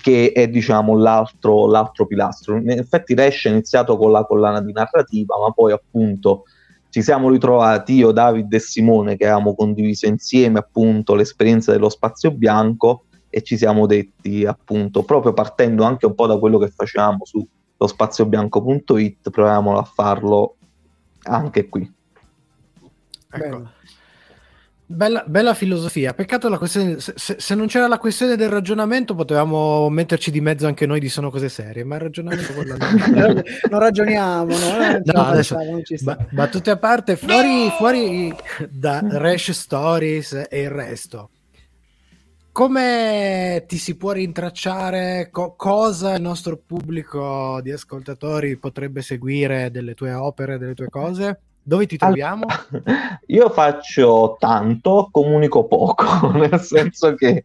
che 0.00 0.32
è 0.32 0.48
diciamo 0.48 0.96
l'altro, 0.96 1.66
l'altro 1.66 2.06
pilastro. 2.06 2.56
In 2.56 2.70
effetti 2.70 3.14
Resch 3.14 3.46
è 3.46 3.50
iniziato 3.50 3.96
con 3.96 4.10
la 4.10 4.24
collana 4.24 4.60
di 4.60 4.72
narrativa, 4.72 5.38
ma 5.38 5.50
poi 5.50 5.72
appunto 5.72 6.44
ci 6.88 7.02
siamo 7.02 7.30
ritrovati 7.30 7.94
io, 7.94 8.12
David 8.12 8.52
e 8.52 8.58
Simone 8.58 9.16
che 9.16 9.24
avevamo 9.24 9.54
condiviso 9.54 10.06
insieme 10.06 10.58
appunto 10.58 11.14
l'esperienza 11.14 11.72
dello 11.72 11.88
spazio 11.88 12.32
bianco 12.32 13.04
e 13.30 13.40
ci 13.42 13.56
siamo 13.56 13.86
detti 13.86 14.44
appunto 14.44 15.02
proprio 15.02 15.32
partendo 15.32 15.84
anche 15.84 16.04
un 16.04 16.14
po' 16.14 16.26
da 16.26 16.38
quello 16.38 16.58
che 16.58 16.68
facevamo 16.68 17.24
su 17.24 17.46
lo 17.78 17.86
spaziobianco.it 17.86 19.30
proviamo 19.30 19.76
a 19.78 19.82
farlo 19.82 20.56
anche 21.22 21.68
qui. 21.68 21.90
Ecco. 23.30 23.70
Bella, 24.92 25.24
bella, 25.26 25.54
filosofia. 25.54 26.12
Peccato 26.12 26.50
la 26.50 26.58
questione. 26.58 27.00
Se, 27.00 27.14
se, 27.38 27.54
non 27.54 27.66
c'era 27.66 27.88
la 27.88 27.96
questione 27.96 28.36
del 28.36 28.50
ragionamento, 28.50 29.14
potevamo 29.14 29.88
metterci 29.88 30.30
di 30.30 30.42
mezzo 30.42 30.66
anche 30.66 30.84
noi 30.84 31.00
di 31.00 31.08
sono 31.08 31.30
cose 31.30 31.48
serie. 31.48 31.82
Ma 31.82 31.94
il 31.94 32.02
ragionamento 32.02 32.52
quello 32.52 32.76
non, 32.76 33.42
non 33.70 33.80
ragioniamo. 33.80 34.54
No, 34.54 35.00
no 35.02 35.22
adesso, 35.22 35.56
ba- 36.02 36.18
battute 36.30 36.70
a 36.70 36.76
parte, 36.76 37.16
fuori, 37.16 37.70
fuori 37.78 38.34
da 38.68 39.00
Rash 39.02 39.52
Stories 39.52 40.46
e 40.50 40.60
il 40.60 40.70
resto. 40.70 41.30
Come 42.52 43.64
ti 43.66 43.78
si 43.78 43.96
può 43.96 44.12
rintracciare? 44.12 45.30
Co- 45.30 45.54
cosa 45.56 46.14
il 46.14 46.20
nostro 46.20 46.58
pubblico 46.58 47.60
di 47.62 47.72
ascoltatori 47.72 48.58
potrebbe 48.58 49.00
seguire 49.00 49.70
delle 49.70 49.94
tue 49.94 50.12
opere, 50.12 50.58
delle 50.58 50.74
tue 50.74 50.88
cose? 50.90 51.40
Dove 51.64 51.86
ti 51.86 51.96
troviamo? 51.96 52.46
Io 53.26 53.48
faccio 53.50 54.36
tanto, 54.40 55.08
comunico 55.12 55.68
poco, 55.68 56.32
nel 56.34 56.60
senso 56.60 57.14
che 57.14 57.44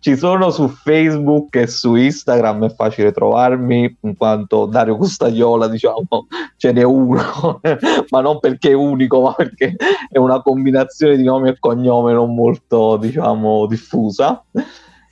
ci 0.00 0.16
sono 0.16 0.50
su 0.50 0.68
Facebook 0.68 1.54
e 1.54 1.68
su 1.68 1.94
Instagram, 1.94 2.66
è 2.66 2.74
facile 2.74 3.12
trovarmi, 3.12 3.96
in 4.00 4.16
quanto 4.16 4.66
Dario 4.66 4.96
Custagliola, 4.96 5.68
diciamo, 5.68 6.26
ce 6.56 6.72
n'è 6.72 6.82
uno, 6.82 7.60
ma 8.10 8.20
non 8.20 8.40
perché 8.40 8.70
è 8.70 8.74
unico, 8.74 9.20
ma 9.20 9.32
perché 9.34 9.76
è 10.10 10.18
una 10.18 10.42
combinazione 10.42 11.16
di 11.16 11.22
nome 11.22 11.50
e 11.50 11.58
cognome 11.60 12.12
non 12.12 12.34
molto, 12.34 12.96
diciamo, 12.96 13.66
diffusa. 13.66 14.42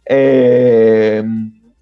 E, 0.02 1.24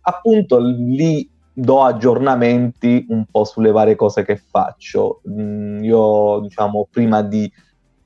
appunto 0.03 0.59
lì 0.59 1.29
do 1.59 1.83
aggiornamenti 1.83 3.07
un 3.09 3.25
po' 3.31 3.45
sulle 3.45 3.71
varie 3.71 3.97
cose 3.97 4.27
che 4.27 4.37
faccio. 4.37 5.23
Mm, 5.27 5.83
io, 5.85 6.40
diciamo, 6.40 6.87
prima 6.90 7.23
di 7.23 7.51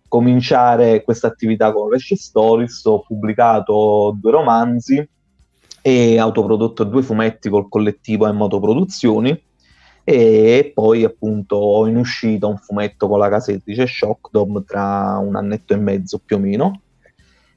cominciare 0.07 1.03
questa 1.03 1.27
attività 1.27 1.73
con 1.73 1.89
Resce 1.89 2.15
Stories 2.15 2.85
ho 2.85 3.03
pubblicato 3.03 4.17
due 4.21 4.31
romanzi 4.31 5.09
e 5.83 6.19
autoprodotto 6.19 6.85
due 6.85 7.03
fumetti 7.03 7.49
col 7.49 7.69
collettivo 7.69 8.29
e 8.29 8.33
motoproduzioni 8.33 9.43
e 10.05 10.71
poi 10.73 11.05
appunto 11.05 11.57
ho 11.57 11.87
in 11.87 11.97
uscita 11.97 12.47
un 12.47 12.57
fumetto 12.57 13.09
con 13.09 13.19
la 13.19 13.29
casa 13.29 13.51
editrice 13.51 13.87
Shockdom 13.87 14.65
tra 14.65 15.19
un 15.19 15.37
annetto 15.37 15.75
e 15.75 15.77
mezzo 15.77 16.21
più 16.25 16.37
o 16.37 16.39
meno 16.39 16.81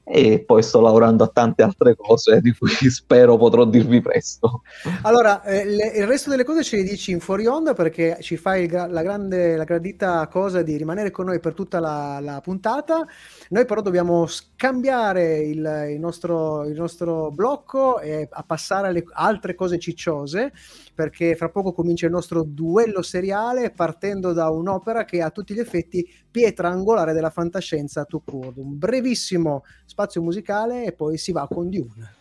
e 0.04 0.44
poi 0.44 0.62
sto 0.62 0.80
lavorando 0.80 1.24
a 1.24 1.28
tante 1.28 1.62
altre 1.62 1.96
cose 1.96 2.40
di 2.42 2.52
cui 2.52 2.68
spero 2.90 3.36
potrò 3.38 3.64
dirvi 3.64 4.02
presto. 4.02 4.62
Allora, 5.02 5.42
eh, 5.42 5.64
le, 5.64 5.86
il 5.96 6.06
resto 6.06 6.28
delle 6.28 6.44
cose 6.44 6.62
ce 6.62 6.76
le 6.76 6.82
dici 6.82 7.10
in 7.10 7.20
fuori 7.20 7.46
onda 7.46 7.72
perché 7.72 8.18
ci 8.20 8.36
fai 8.36 8.66
gra- 8.66 8.86
la, 8.86 9.02
grande, 9.02 9.56
la 9.56 9.64
gradita 9.64 10.28
cosa 10.28 10.62
di 10.62 10.76
rimanere 10.76 11.10
con 11.10 11.26
noi 11.26 11.40
per 11.40 11.54
tutta 11.54 11.80
la, 11.80 12.20
la 12.20 12.40
puntata. 12.42 13.06
Noi 13.48 13.64
però 13.64 13.80
dobbiamo 13.80 14.26
scambiare 14.26 15.38
il, 15.38 15.86
il, 15.90 16.00
nostro, 16.00 16.64
il 16.64 16.76
nostro 16.76 17.30
blocco 17.30 17.98
e 17.98 18.28
a 18.30 18.42
passare 18.42 18.88
alle 18.88 19.04
altre 19.12 19.54
cose 19.54 19.78
cicciose 19.78 20.52
perché 20.94 21.34
fra 21.34 21.48
poco 21.48 21.72
comincia 21.72 22.06
il 22.06 22.12
nostro 22.12 22.42
duello 22.44 23.02
seriale 23.02 23.70
partendo 23.70 24.32
da 24.32 24.48
un'opera 24.50 25.04
che 25.04 25.20
ha 25.20 25.30
tutti 25.30 25.54
gli 25.54 25.58
effetti 25.58 26.08
pietra 26.30 26.68
angolare 26.68 27.12
della 27.12 27.30
fantascienza 27.30 28.04
to 28.04 28.22
court. 28.24 28.56
Un 28.56 28.78
brevissimo 28.78 29.64
spazio 29.84 30.22
musicale 30.22 30.84
e 30.84 30.92
poi 30.92 31.18
si 31.18 31.32
va 31.32 31.48
con 31.48 31.68
Dune. 31.68 32.14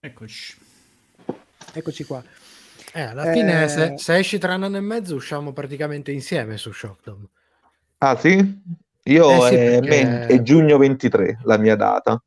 Eccoci. 0.00 0.56
Eccoci 1.72 2.04
qua. 2.04 2.22
Eh, 2.92 3.02
alla 3.02 3.30
fine, 3.32 3.68
se, 3.68 3.84
eh, 3.84 3.98
se, 3.98 4.16
esci 4.16 4.38
tra 4.38 4.54
un 4.54 4.64
anno 4.64 4.78
e 4.78 4.80
mezzo, 4.80 5.14
usciamo 5.14 5.52
praticamente 5.52 6.10
insieme 6.10 6.56
su 6.56 6.72
Shockdom. 6.72 7.28
Ah, 7.98 8.16
sì? 8.16 8.62
Io 9.04 9.46
eh 9.46 9.48
sì, 9.48 9.54
è, 9.54 9.80
perché... 9.80 10.26
è 10.26 10.42
giugno 10.42 10.78
23 10.78 11.40
la 11.44 11.58
mia 11.58 11.76
data. 11.76 12.20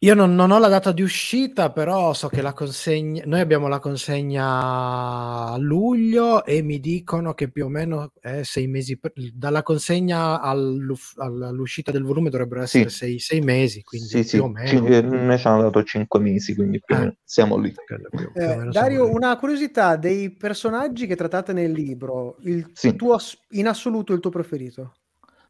Io 0.00 0.12
non, 0.12 0.34
non, 0.34 0.50
ho 0.50 0.58
la 0.58 0.68
data 0.68 0.92
di 0.92 1.00
uscita, 1.00 1.70
però 1.70 2.12
so 2.12 2.28
che 2.28 2.42
la 2.42 2.52
consegna. 2.52 3.22
Noi 3.24 3.40
abbiamo 3.40 3.66
la 3.66 3.78
consegna 3.78 4.44
a 4.44 5.56
luglio 5.58 6.44
e 6.44 6.60
mi 6.60 6.80
dicono 6.80 7.32
che 7.32 7.50
più 7.50 7.64
o 7.64 7.68
meno 7.70 8.12
è 8.20 8.42
sei 8.42 8.66
mesi. 8.66 8.98
Per, 8.98 9.12
dalla 9.32 9.62
consegna 9.62 10.42
all'uscita 10.42 11.92
del 11.92 12.02
volume 12.02 12.28
dovrebbero 12.28 12.60
essere 12.60 12.90
sì. 12.90 12.96
sei, 12.96 13.18
sei, 13.20 13.40
mesi. 13.40 13.82
Quindi 13.82 14.22
sì, 14.22 14.36
più 14.36 14.44
o 14.44 14.48
meno. 14.48 14.84
C- 14.84 15.02
noi 15.02 15.38
ci 15.38 15.46
hanno 15.46 15.62
dato 15.62 15.82
cinque 15.82 16.20
mesi, 16.20 16.54
quindi 16.54 16.78
più 16.84 16.94
eh. 16.94 17.16
siamo 17.24 17.56
lì. 17.56 17.72
Più, 17.72 18.08
più 18.10 18.30
eh, 18.34 18.68
Dario, 18.70 19.06
lì. 19.06 19.14
una 19.14 19.34
curiosità 19.38 19.96
dei 19.96 20.30
personaggi 20.30 21.06
che 21.06 21.16
trattate 21.16 21.54
nel 21.54 21.72
libro. 21.72 22.36
Il 22.42 22.70
tuo, 22.96 23.16
in 23.52 23.66
assoluto 23.66 24.12
il 24.12 24.20
tuo 24.20 24.30
preferito? 24.30 24.92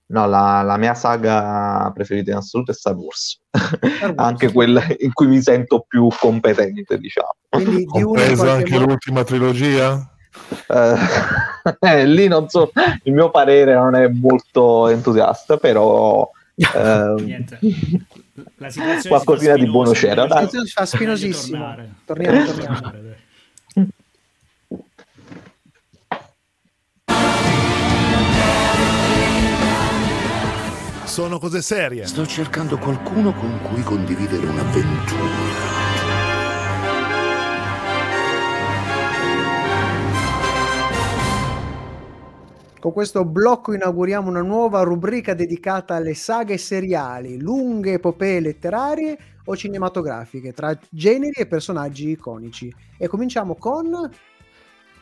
No, 0.09 0.27
la, 0.27 0.63
la, 0.63 0.77
mia 0.77 0.95
saga 0.95 1.91
preferita 1.93 2.31
in 2.31 2.37
assoluto 2.37 2.71
è 2.71 2.75
Star 2.75 2.95
Wars, 2.95 3.41
anche 4.15 4.53
quella 4.53 4.85
in 4.99 5.13
cui 5.13 5.27
mi 5.27 5.43
sento 5.43 5.85
più 5.87 6.09
competente, 6.17 6.97
diciamo. 6.99 7.35
Quindi 7.49 7.77
di 7.79 7.85
Compresa 7.87 8.53
anche 8.53 8.71
modo... 8.75 8.85
l'ultima 8.87 9.25
trilogia? 9.25 10.09
Uh, 10.69 10.97
eh, 11.87 12.07
lì 12.07 12.29
non 12.29 12.49
so, 12.49 12.71
il 13.03 13.13
mio 13.13 13.31
parere 13.31 13.75
non 13.75 13.97
è 13.97 14.07
molto 14.07 14.87
entusiasta, 14.89 15.57
però 15.57 16.31
Niente. 16.57 17.59
qualcosina 19.09 19.55
di 19.55 19.67
buono 19.67 19.91
c'era. 19.91 20.27
La 20.27 20.35
situazione 20.37 20.67
si 20.67 20.73
fa 20.73 20.87
spinosissimo. 20.87 21.77
Torniamo, 22.05 22.45
torniamo. 22.45 22.93
Sono 31.17 31.39
cose 31.39 31.63
serie. 31.63 32.07
Sto 32.07 32.27
cercando 32.27 32.77
qualcuno 32.77 33.33
con 33.33 33.59
cui 33.63 33.83
condividere 33.83 34.47
un'avventura. 34.47 35.25
Con 42.79 42.93
questo 42.93 43.25
blocco 43.25 43.73
inauguriamo 43.73 44.29
una 44.29 44.43
nuova 44.43 44.83
rubrica 44.83 45.33
dedicata 45.33 45.95
alle 45.95 46.13
saghe 46.13 46.59
seriali, 46.59 47.41
lunghe 47.41 47.95
epopee 47.95 48.41
letterarie 48.41 49.17
o 49.47 49.57
cinematografiche, 49.57 50.53
tra 50.53 50.79
generi 50.91 51.41
e 51.41 51.47
personaggi 51.47 52.11
iconici. 52.11 52.71
E 52.99 53.09
cominciamo 53.09 53.55
con 53.55 54.11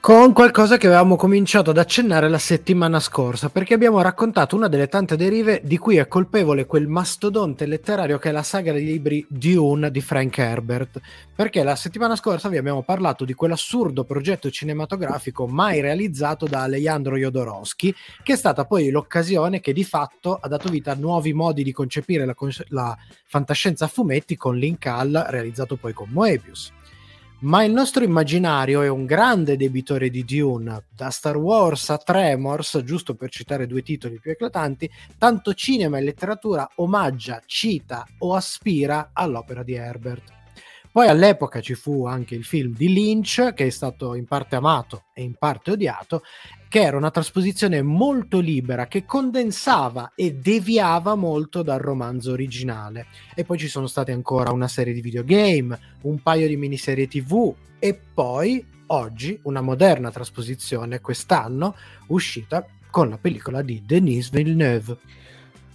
con 0.04 0.34
qualcosa 0.34 0.76
che 0.76 0.86
avevamo 0.86 1.16
cominciato 1.16 1.70
ad 1.70 1.78
accennare 1.78 2.28
la 2.28 2.36
settimana 2.36 3.00
scorsa, 3.00 3.48
perché 3.48 3.72
abbiamo 3.72 4.02
raccontato 4.02 4.54
una 4.54 4.68
delle 4.68 4.86
tante 4.86 5.16
derive 5.16 5.62
di 5.64 5.78
cui 5.78 5.96
è 5.96 6.06
colpevole 6.06 6.66
quel 6.66 6.88
mastodonte 6.88 7.64
letterario 7.64 8.18
che 8.18 8.28
è 8.28 8.32
la 8.32 8.42
saga 8.42 8.74
dei 8.74 8.84
libri 8.84 9.24
Dune 9.30 9.90
di 9.90 10.02
Frank 10.02 10.36
Herbert. 10.36 11.00
Perché 11.34 11.62
la 11.62 11.74
settimana 11.74 12.16
scorsa 12.16 12.50
vi 12.50 12.58
abbiamo 12.58 12.82
parlato 12.82 13.24
di 13.24 13.32
quell'assurdo 13.32 14.04
progetto 14.04 14.50
cinematografico 14.50 15.46
mai 15.46 15.80
realizzato 15.80 16.44
da 16.44 16.64
Alejandro 16.64 17.16
Jodorowsky, 17.16 17.94
che 18.22 18.34
è 18.34 18.36
stata 18.36 18.66
poi 18.66 18.90
l'occasione 18.90 19.60
che 19.60 19.72
di 19.72 19.84
fatto 19.84 20.34
ha 20.38 20.48
dato 20.48 20.68
vita 20.68 20.92
a 20.92 20.96
nuovi 20.96 21.32
modi 21.32 21.62
di 21.62 21.72
concepire 21.72 22.26
la, 22.26 22.34
la 22.68 22.94
fantascienza 23.24 23.86
a 23.86 23.88
fumetti 23.88 24.36
con 24.36 24.54
l'Incal 24.54 25.24
realizzato 25.30 25.76
poi 25.76 25.94
con 25.94 26.10
Moebius. 26.10 26.72
Ma 27.40 27.62
il 27.62 27.72
nostro 27.72 28.04
immaginario 28.04 28.82
è 28.82 28.88
un 28.88 29.04
grande 29.04 29.56
debitore 29.56 30.08
di 30.08 30.24
Dune, 30.24 30.86
da 30.94 31.10
Star 31.10 31.36
Wars 31.36 31.90
a 31.90 31.98
Tremors, 31.98 32.82
giusto 32.84 33.14
per 33.14 33.30
citare 33.30 33.66
due 33.66 33.82
titoli 33.82 34.18
più 34.18 34.30
eclatanti, 34.30 34.90
tanto 35.18 35.52
cinema 35.52 35.98
e 35.98 36.02
letteratura 36.02 36.66
omaggia, 36.76 37.42
cita 37.44 38.06
o 38.18 38.34
aspira 38.34 39.10
all'opera 39.12 39.62
di 39.62 39.74
Herbert. 39.74 40.32
Poi 40.90 41.08
all'epoca 41.08 41.60
ci 41.60 41.74
fu 41.74 42.06
anche 42.06 42.36
il 42.36 42.44
film 42.44 42.72
di 42.72 42.92
Lynch, 42.92 43.52
che 43.52 43.66
è 43.66 43.70
stato 43.70 44.14
in 44.14 44.26
parte 44.26 44.54
amato 44.54 45.06
e 45.12 45.22
in 45.22 45.34
parte 45.34 45.72
odiato, 45.72 46.22
che 46.74 46.82
era 46.82 46.96
una 46.96 47.12
trasposizione 47.12 47.82
molto 47.82 48.40
libera 48.40 48.88
che 48.88 49.04
condensava 49.04 50.10
e 50.16 50.34
deviava 50.34 51.14
molto 51.14 51.62
dal 51.62 51.78
romanzo 51.78 52.32
originale. 52.32 53.06
E 53.36 53.44
poi 53.44 53.58
ci 53.58 53.68
sono 53.68 53.86
state 53.86 54.10
ancora 54.10 54.50
una 54.50 54.66
serie 54.66 54.92
di 54.92 55.00
videogame, 55.00 55.78
un 56.00 56.20
paio 56.20 56.48
di 56.48 56.56
miniserie 56.56 57.06
TV 57.06 57.54
e 57.78 57.96
poi 58.12 58.66
oggi 58.86 59.38
una 59.42 59.60
moderna 59.60 60.10
trasposizione 60.10 61.00
quest'anno 61.00 61.76
uscita 62.08 62.66
con 62.90 63.08
la 63.08 63.18
pellicola 63.18 63.62
di 63.62 63.84
Denis 63.86 64.30
Villeneuve. 64.30 64.96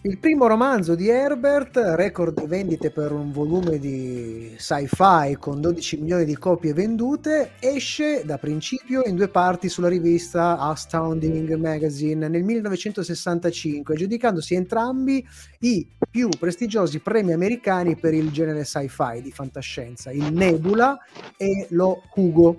Il 0.01 0.17
primo 0.17 0.47
romanzo 0.47 0.95
di 0.95 1.09
Herbert, 1.09 1.75
record 1.75 2.39
di 2.39 2.47
vendite 2.47 2.89
per 2.89 3.11
un 3.11 3.33
volume 3.33 3.79
di 3.79 4.55
sci-fi 4.57 5.35
con 5.37 5.59
12 5.59 5.97
milioni 5.97 6.23
di 6.23 6.37
copie 6.37 6.71
vendute, 6.71 7.51
esce 7.59 8.23
da 8.23 8.37
principio 8.37 9.03
in 9.03 9.17
due 9.17 9.27
parti 9.27 9.67
sulla 9.67 9.89
rivista 9.89 10.57
Astounding 10.57 11.53
Magazine 11.55 12.29
nel 12.29 12.43
1965, 12.43 13.97
giudicandosi 13.97 14.55
entrambi 14.55 15.27
i 15.59 15.85
più 16.09 16.29
prestigiosi 16.29 16.99
premi 16.99 17.33
americani 17.33 17.97
per 17.97 18.13
il 18.13 18.31
genere 18.31 18.63
sci-fi 18.63 19.21
di 19.21 19.31
fantascienza, 19.31 20.11
il 20.11 20.31
Nebula 20.31 20.97
e 21.35 21.67
lo 21.71 22.03
Hugo. 22.15 22.57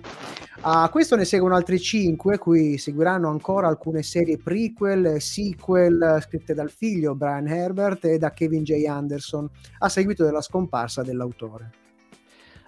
A 0.63 0.87
questo 0.89 1.15
ne 1.15 1.25
seguono 1.25 1.55
altri 1.55 1.79
5, 1.79 2.37
cui 2.37 2.77
seguiranno 2.77 3.27
ancora 3.27 3.67
alcune 3.67 4.03
serie 4.03 4.37
prequel, 4.37 5.19
sequel 5.19 6.19
scritte 6.21 6.53
dal 6.53 6.69
figlio 6.69 7.15
Brian 7.15 7.47
Herbert 7.47 8.05
e 8.05 8.19
da 8.19 8.31
Kevin 8.31 8.61
J. 8.61 8.85
Anderson, 8.85 9.49
a 9.79 9.89
seguito 9.89 10.23
della 10.23 10.41
scomparsa 10.41 11.01
dell'autore. 11.01 11.71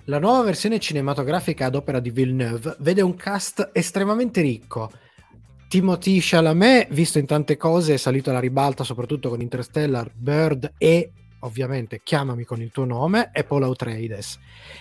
La 0.06 0.18
nuova 0.18 0.42
versione 0.42 0.80
cinematografica 0.80 1.68
ad 1.68 1.76
opera 1.76 2.00
di 2.00 2.10
Villeneuve 2.10 2.78
vede 2.80 3.04
un 3.04 3.14
cast 3.16 3.70
estremamente 3.74 4.42
ricco. 4.42 4.92
Timothy 5.68 6.18
Chalamet, 6.20 6.92
visto 6.92 7.20
in 7.20 7.28
tante 7.28 7.58
cose, 7.58 7.94
è 7.94 7.98
salito 7.98 8.32
alla 8.32 8.40
ribalta 8.40 8.84
soprattutto 8.84 9.30
con 9.30 9.40
Interstellar, 9.40 10.12
Bird 10.16 10.74
e 10.80 11.12
ovviamente 11.44 12.02
chiamami 12.04 12.44
con 12.44 12.62
il 12.62 12.72
tuo 12.72 12.86
nome, 12.86 13.30
e 13.32 13.44
Paul 13.44 13.64
Atreides. 13.64 14.40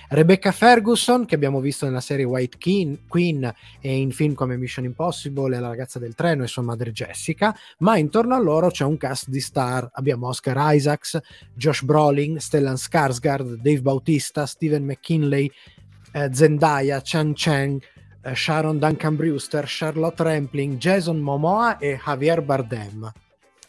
Rebecca 0.09 0.53
Ferguson, 0.53 1.25
che 1.25 1.35
abbiamo 1.35 1.61
visto 1.61 1.87
nella 1.87 2.01
serie 2.01 2.25
White 2.25 2.59
Queen, 3.09 3.55
e 3.81 3.97
in 3.97 4.11
film 4.11 4.35
come 4.35 4.57
Mission 4.57 4.85
Impossible 4.85 5.57
e 5.57 5.61
La 5.61 5.69
ragazza 5.69 5.99
del 5.99 6.15
treno 6.15 6.45
e 6.45 6.49
sua 6.49 6.63
madre 6.63 6.93
Jessica, 6.93 7.57
ma 7.79 7.97
intorno 7.97 8.35
a 8.35 8.39
loro 8.39 8.69
c'è 8.69 8.85
un 8.85 8.97
cast 8.97 9.29
di 9.29 9.41
star. 9.41 9.89
Abbiamo 9.93 10.29
Oscar 10.29 10.75
Isaacs, 10.75 11.21
Josh 11.55 11.83
Brolin, 11.83 12.41
Stellan 12.41 12.75
Skarsgård, 12.75 13.55
Dave 13.55 13.81
Bautista, 13.81 14.47
Stephen 14.47 14.85
McKinley, 14.85 15.51
eh, 16.13 16.31
Zendaya, 16.33 17.01
Chan 17.01 17.33
Cheng, 17.35 17.83
eh, 18.23 18.35
Sharon 18.35 18.79
Duncan 18.79 19.17
Brewster, 19.17 19.65
Charlotte 19.67 20.23
Rampling, 20.23 20.77
Jason 20.77 21.19
Momoa 21.19 21.79
e 21.79 21.99
Javier 22.05 22.43
Bardem 22.43 23.13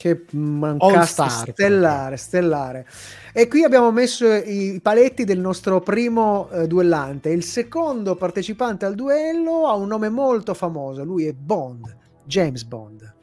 che 0.03 0.25
mancasse 0.31 1.53
stellare, 1.53 2.17
stellare. 2.17 2.85
E 3.31 3.47
qui 3.47 3.63
abbiamo 3.63 3.89
messo 3.89 4.29
i 4.33 4.77
paletti 4.81 5.23
del 5.23 5.39
nostro 5.39 5.79
primo 5.79 6.49
eh, 6.49 6.67
duellante. 6.67 7.29
Il 7.29 7.45
secondo 7.45 8.17
partecipante 8.17 8.83
al 8.83 8.95
duello 8.95 9.65
ha 9.65 9.75
un 9.75 9.87
nome 9.87 10.09
molto 10.09 10.53
famoso, 10.53 11.05
lui 11.05 11.25
è 11.25 11.31
Bond, 11.31 11.95
James 12.25 12.65
Bond. 12.65 13.13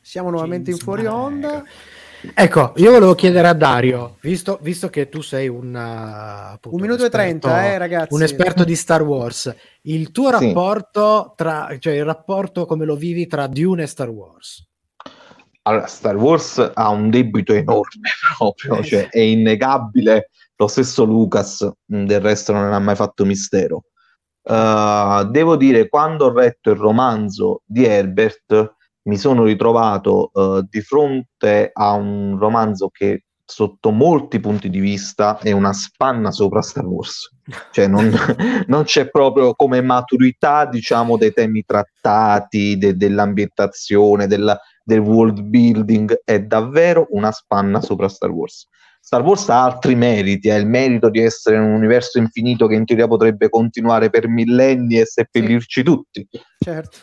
Siamo 0.00 0.30
nuovamente 0.30 0.70
James 0.70 0.80
in 0.80 0.84
fuori 0.84 1.06
onda. 1.06 1.64
Ecco, 2.34 2.72
io 2.76 2.92
volevo 2.92 3.14
chiedere 3.14 3.48
a 3.48 3.52
Dario, 3.52 4.16
visto, 4.20 4.58
visto 4.62 4.88
che 4.88 5.08
tu 5.08 5.22
sei 5.22 5.48
un, 5.48 5.74
uh, 5.74 6.52
appunto, 6.52 6.76
un 6.76 6.80
minuto 6.80 7.04
esperto, 7.04 7.16
e 7.16 7.40
trenta, 7.40 7.64
eh, 7.66 7.78
ragazzi. 7.78 8.14
un 8.14 8.22
esperto 8.22 8.62
di 8.62 8.76
Star 8.76 9.02
Wars, 9.02 9.52
il 9.82 10.12
tuo 10.12 10.36
sì. 10.36 10.46
rapporto 10.46 11.32
tra, 11.36 11.74
cioè 11.80 11.94
il 11.94 12.04
rapporto 12.04 12.64
come 12.64 12.84
lo 12.84 12.94
vivi 12.94 13.26
tra 13.26 13.48
Dune 13.48 13.82
e 13.82 13.86
Star 13.86 14.08
Wars? 14.08 14.64
Allora, 15.62 15.86
Star 15.86 16.16
Wars 16.16 16.70
ha 16.74 16.88
un 16.90 17.10
debito 17.10 17.54
enorme 17.54 18.10
proprio, 18.36 18.76
eh, 18.76 18.84
cioè, 18.84 19.08
è 19.08 19.20
innegabile. 19.20 20.30
Lo 20.56 20.68
stesso 20.68 21.04
Lucas, 21.04 21.68
del 21.84 22.20
resto, 22.20 22.52
non 22.52 22.72
ha 22.72 22.78
mai 22.78 22.94
fatto 22.94 23.24
mistero. 23.24 23.84
Uh, 24.42 25.24
devo 25.28 25.56
dire, 25.56 25.88
quando 25.88 26.26
ho 26.26 26.32
letto 26.32 26.70
il 26.70 26.76
romanzo 26.76 27.62
di 27.64 27.84
Herbert, 27.84 28.74
mi 29.04 29.16
sono 29.16 29.44
ritrovato 29.44 30.30
uh, 30.32 30.62
di 30.68 30.80
fronte 30.80 31.70
a 31.72 31.92
un 31.92 32.38
romanzo 32.38 32.88
che 32.88 33.24
sotto 33.44 33.90
molti 33.90 34.40
punti 34.40 34.70
di 34.70 34.80
vista 34.80 35.38
è 35.38 35.52
una 35.52 35.72
spanna 35.72 36.30
sopra 36.30 36.62
Star 36.62 36.86
Wars. 36.86 37.34
Cioè 37.70 37.86
non, 37.86 38.10
non 38.66 38.84
c'è 38.84 39.10
proprio 39.10 39.54
come 39.54 39.82
maturità, 39.82 40.64
diciamo, 40.64 41.18
dei 41.18 41.32
temi 41.32 41.62
trattati, 41.64 42.78
de, 42.78 42.96
dell'ambientazione, 42.96 44.26
della, 44.26 44.58
del 44.82 45.00
world 45.00 45.42
building, 45.42 46.22
è 46.24 46.40
davvero 46.40 47.06
una 47.10 47.30
spanna 47.30 47.80
sopra 47.80 48.08
Star 48.08 48.30
Wars. 48.30 48.68
Star 49.04 49.22
Wars 49.22 49.48
ha 49.48 49.64
altri 49.64 49.96
meriti, 49.96 50.48
ha 50.48 50.56
il 50.56 50.66
merito 50.66 51.10
di 51.10 51.20
essere 51.20 51.58
un 51.58 51.72
universo 51.72 52.18
infinito 52.18 52.68
che 52.68 52.76
in 52.76 52.84
teoria 52.84 53.08
potrebbe 53.08 53.48
continuare 53.48 54.10
per 54.10 54.28
millenni 54.28 54.98
e 54.98 55.04
seppellirci 55.04 55.82
tutti. 55.82 56.26
Certo. 56.58 56.98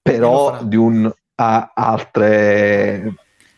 Però 0.00 0.64
di 0.64 0.76
un 0.76 1.12
ha 1.34 1.72
altre 1.74 3.14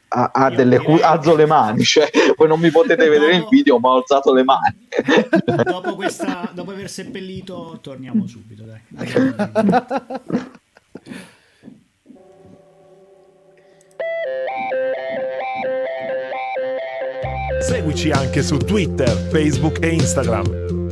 ha, 0.08 0.30
ha 0.32 0.50
delle 0.50 0.78
direi... 0.78 1.00
alzo 1.00 1.34
le 1.34 1.46
mani 1.46 1.82
cioè 1.84 2.08
voi 2.36 2.48
non 2.48 2.60
mi 2.60 2.70
potete 2.70 3.08
vedere 3.08 3.34
in 3.34 3.46
video 3.50 3.78
ma 3.78 3.90
ho 3.90 3.96
alzato 3.96 4.32
le 4.32 4.44
mani 4.44 4.88
dopo, 5.64 5.94
questa, 5.94 6.50
dopo 6.52 6.70
aver 6.70 6.88
seppellito 6.88 7.78
torniamo 7.80 8.26
subito 8.26 8.64
dai. 8.64 8.80
Seguici 17.60 18.10
anche 18.10 18.42
su 18.42 18.58
Twitter, 18.58 19.08
Facebook 19.08 19.82
e 19.82 19.88
Instagram. 19.88 20.88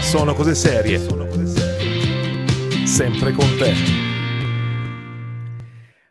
Sono 0.00 0.34
cose 0.34 0.54
serie. 0.54 1.23
Sempre 2.94 3.32
con 3.32 3.48
te. 3.58 3.72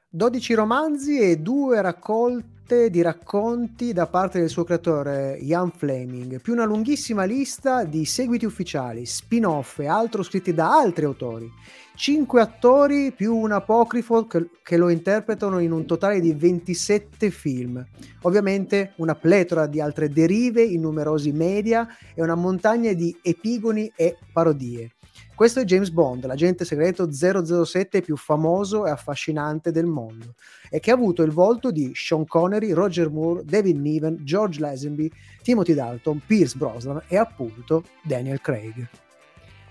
12 0.09 0.53
romanzi 0.53 1.17
e 1.17 1.37
due 1.37 1.81
raccolte 1.81 2.89
di 2.89 3.01
racconti 3.01 3.93
da 3.93 4.05
parte 4.05 4.41
del 4.41 4.49
suo 4.49 4.65
creatore 4.65 5.37
Ian 5.39 5.71
Fleming, 5.71 6.41
più 6.41 6.51
una 6.51 6.65
lunghissima 6.65 7.23
lista 7.23 7.85
di 7.85 8.03
seguiti 8.03 8.43
ufficiali, 8.43 9.05
spin-off 9.05 9.79
e 9.79 9.87
altro 9.87 10.23
scritti 10.23 10.53
da 10.53 10.77
altri 10.77 11.05
autori. 11.05 11.49
Cinque 11.95 12.41
attori 12.41 13.13
più 13.13 13.33
un 13.33 13.53
apocrifo 13.53 14.27
che, 14.27 14.49
che, 14.61 14.75
lo 14.75 14.89
interpretano 14.89 15.59
in 15.59 15.71
un 15.71 15.85
totale 15.85 16.19
di 16.19 16.33
27 16.33 17.29
film. 17.29 17.81
Ovviamente 18.23 18.91
una 18.97 19.15
pletora 19.15 19.67
di 19.67 19.79
altre 19.79 20.09
derive 20.09 20.61
in 20.63 20.81
numerosi 20.81 21.31
media 21.31 21.87
e 22.13 22.21
una 22.21 22.35
montagna 22.35 22.91
di 22.91 23.17
epigoni 23.21 23.89
e 23.95 24.17
parodie. 24.33 24.91
Questo 25.35 25.61
è 25.61 25.63
James 25.63 25.89
Bond, 25.89 26.25
l'agente 26.25 26.63
segreto 26.63 27.09
007 27.11 28.01
più 28.01 28.15
famoso 28.15 28.85
e 28.85 28.91
affascinante 28.91 29.71
del 29.71 29.87
mondo, 29.87 30.35
e 30.69 30.79
che 30.79 30.91
ha 30.91 30.93
avuto 30.93 31.23
il 31.23 31.31
volto 31.31 31.71
di 31.71 31.91
Sean 31.95 32.27
Connery, 32.27 32.71
Roger 32.71 33.09
Moore, 33.09 33.43
David 33.43 33.77
Niven, 33.77 34.19
George 34.21 34.59
Lazenby, 34.59 35.11
Timothy 35.41 35.73
Dalton, 35.73 36.21
Pierce 36.23 36.55
Brosnan 36.55 37.01
e 37.07 37.17
appunto 37.17 37.83
Daniel 38.03 38.41
Craig. 38.41 38.87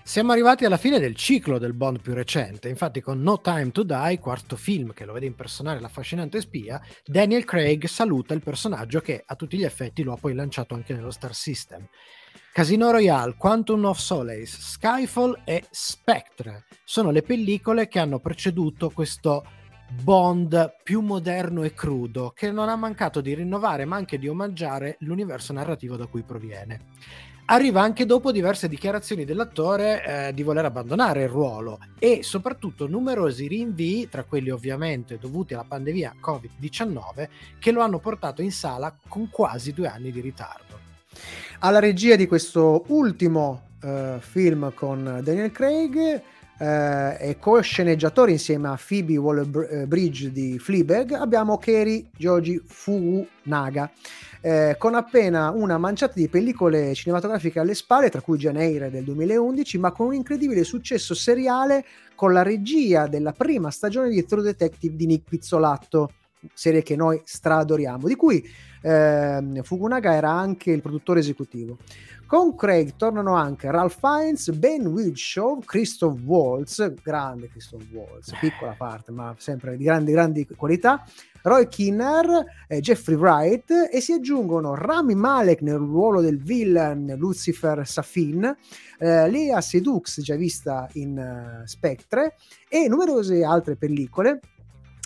Siamo 0.03 0.33
arrivati 0.33 0.65
alla 0.65 0.75
fine 0.75 0.99
del 0.99 1.15
ciclo 1.15 1.57
del 1.57 1.71
Bond 1.71 2.01
più 2.01 2.13
recente, 2.13 2.67
infatti 2.67 2.99
con 2.99 3.21
No 3.21 3.39
Time 3.39 3.71
to 3.71 3.83
Die, 3.83 4.19
quarto 4.19 4.57
film 4.57 4.91
che 4.91 5.05
lo 5.05 5.13
vede 5.13 5.27
impersonare 5.27 5.79
l'affascinante 5.79 6.41
spia, 6.41 6.81
Daniel 7.05 7.45
Craig 7.45 7.85
saluta 7.85 8.33
il 8.33 8.43
personaggio 8.43 8.99
che 8.99 9.23
a 9.25 9.35
tutti 9.35 9.55
gli 9.55 9.63
effetti 9.63 10.03
lo 10.03 10.11
ha 10.11 10.17
poi 10.17 10.33
lanciato 10.33 10.73
anche 10.73 10.93
nello 10.93 11.09
Star 11.09 11.33
System. 11.33 11.87
Casino 12.53 12.91
Royale, 12.91 13.33
Quantum 13.35 13.83
of 13.85 13.97
Solace, 13.97 14.45
Skyfall 14.59 15.41
e 15.43 15.63
Spectre 15.71 16.65
sono 16.83 17.09
le 17.09 17.23
pellicole 17.23 17.87
che 17.87 17.97
hanno 17.97 18.19
preceduto 18.19 18.91
questo 18.91 19.43
Bond 20.03 20.75
più 20.83 21.01
moderno 21.01 21.63
e 21.63 21.73
crudo, 21.73 22.31
che 22.35 22.51
non 22.51 22.69
ha 22.69 22.75
mancato 22.75 23.21
di 23.21 23.33
rinnovare 23.33 23.85
ma 23.85 23.95
anche 23.95 24.19
di 24.19 24.27
omaggiare 24.27 24.97
l'universo 24.99 25.51
narrativo 25.51 25.95
da 25.95 26.05
cui 26.05 26.21
proviene. 26.21 26.81
arriva 27.45 27.81
anche 27.81 28.05
dopo 28.05 28.31
diverse 28.31 28.69
dichiarazioni 28.69 29.25
dell'attore 29.25 30.27
eh, 30.27 30.33
di 30.35 30.43
voler 30.43 30.65
abbandonare 30.65 31.23
il 31.23 31.29
ruolo 31.29 31.79
e 31.97 32.21
soprattutto 32.21 32.85
numerosi 32.85 33.47
rinvii, 33.47 34.09
tra 34.09 34.25
quelli 34.25 34.51
ovviamente 34.51 35.17
dovuti 35.17 35.55
alla 35.55 35.65
pandemia 35.67 36.17
Covid-19, 36.21 37.29
che 37.57 37.71
lo 37.71 37.81
hanno 37.81 37.97
portato 37.97 38.43
in 38.43 38.51
sala 38.51 38.95
con 39.07 39.31
quasi 39.31 39.73
due 39.73 39.87
anni 39.87 40.11
di 40.11 40.21
ritardo. 40.21 40.83
Alla 41.65 41.79
regia 41.79 42.17
di 42.17 42.27
questo 42.27 42.83
ultimo 42.87 43.69
eh, 43.81 44.17
film 44.19 44.73
con 44.73 45.21
Daniel 45.23 45.49
Craig 45.53 45.95
eh, 46.59 47.17
e 47.17 47.37
co-sceneggiatore 47.39 48.31
insieme 48.31 48.67
a 48.67 48.77
Phoebe 48.77 49.15
Waller-Bridge 49.15 50.33
di 50.33 50.59
Fleabag 50.59 51.13
abbiamo 51.13 51.57
Keri 51.57 52.09
Joji 52.17 52.61
Funaga 52.65 53.89
eh, 54.41 54.75
con 54.77 54.93
appena 54.93 55.51
una 55.51 55.77
manciata 55.77 56.15
di 56.15 56.27
pellicole 56.27 56.93
cinematografiche 56.95 57.61
alle 57.61 57.75
spalle, 57.75 58.09
tra 58.09 58.19
cui 58.19 58.37
Jane 58.37 58.89
del 58.89 59.05
2011, 59.05 59.77
ma 59.77 59.93
con 59.93 60.07
un 60.07 60.15
incredibile 60.15 60.65
successo 60.65 61.13
seriale 61.13 61.85
con 62.13 62.33
la 62.33 62.43
regia 62.43 63.07
della 63.07 63.31
prima 63.31 63.71
stagione 63.71 64.09
di 64.09 64.25
True 64.25 64.43
Detective 64.43 64.97
di 64.97 65.05
Nick 65.05 65.29
Pizzolatto, 65.29 66.11
serie 66.53 66.83
che 66.83 66.97
noi 66.97 67.21
stradoriamo, 67.23 68.05
di 68.05 68.15
cui 68.15 68.45
eh, 68.83 69.61
Fukunaga 69.63 70.13
era 70.13 70.29
anche 70.29 70.71
il 70.71 70.81
produttore 70.81 71.21
esecutivo. 71.21 71.77
Con 72.25 72.55
Craig 72.55 72.95
tornano 72.95 73.35
anche 73.35 73.69
Ralph 73.69 73.99
Fiennes, 73.99 74.49
Ben 74.51 74.87
Whishaw, 74.87 75.59
Christoph 75.59 76.19
Waltz, 76.25 76.93
grande 77.03 77.47
Christoph 77.47 77.83
Waltz, 77.91 78.33
piccola 78.39 78.73
parte 78.75 79.11
ma 79.11 79.35
sempre 79.37 79.77
di 79.77 79.83
grandi, 79.83 80.11
grandi 80.11 80.47
qualità, 80.55 81.03
Roy 81.43 81.67
Kinner, 81.67 82.43
eh, 82.67 82.79
Jeffrey 82.79 83.17
Wright 83.17 83.89
e 83.91 84.01
si 84.01 84.13
aggiungono 84.13 84.73
Rami 84.73 85.13
Malek 85.13 85.61
nel 85.61 85.75
ruolo 85.75 86.21
del 86.21 86.41
villain 86.41 87.13
Lucifer 87.17 87.85
Safin, 87.85 88.43
eh, 88.97 89.29
Lea 89.29 89.61
Sedux 89.61 90.21
già 90.21 90.35
vista 90.35 90.89
in 90.93 91.61
uh, 91.61 91.67
Spectre 91.67 92.35
e 92.67 92.87
numerose 92.87 93.43
altre 93.43 93.75
pellicole 93.75 94.39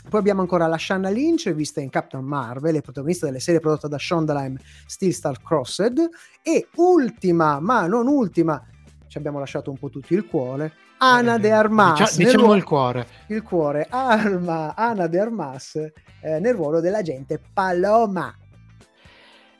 poi 0.09 0.19
abbiamo 0.19 0.41
ancora 0.41 0.67
la 0.67 0.77
Shanna 0.77 1.09
Lynch, 1.09 1.51
vista 1.53 1.81
in 1.81 1.89
Captain 1.89 2.23
Marvel, 2.23 2.81
protagonista 2.81 3.25
delle 3.25 3.39
serie 3.39 3.59
prodotte 3.59 3.87
da 3.87 3.97
Shondaland 3.97 4.59
Steel 4.85 5.13
Star 5.13 5.41
Crossed. 5.41 6.09
E 6.41 6.67
ultima, 6.75 7.59
ma 7.59 7.87
non 7.87 8.07
ultima, 8.07 8.63
ci 9.07 9.17
abbiamo 9.17 9.39
lasciato 9.39 9.69
un 9.69 9.77
po' 9.77 9.89
tutti 9.89 10.13
il 10.13 10.25
cuore, 10.25 10.73
Ana 10.99 11.35
eh, 11.35 11.39
de 11.39 11.51
Armas. 11.51 11.99
Dicia, 11.99 12.17
diciamo 12.17 12.43
ruolo, 12.43 12.55
il 12.55 12.63
cuore. 12.63 13.07
Il 13.27 13.43
cuore, 13.43 13.87
Alma, 13.89 14.75
Ana 14.75 15.07
de 15.07 15.19
Armas 15.19 15.75
eh, 15.75 16.39
nel 16.39 16.53
ruolo 16.53 16.79
dell'agente 16.79 17.39
Paloma. 17.53 18.33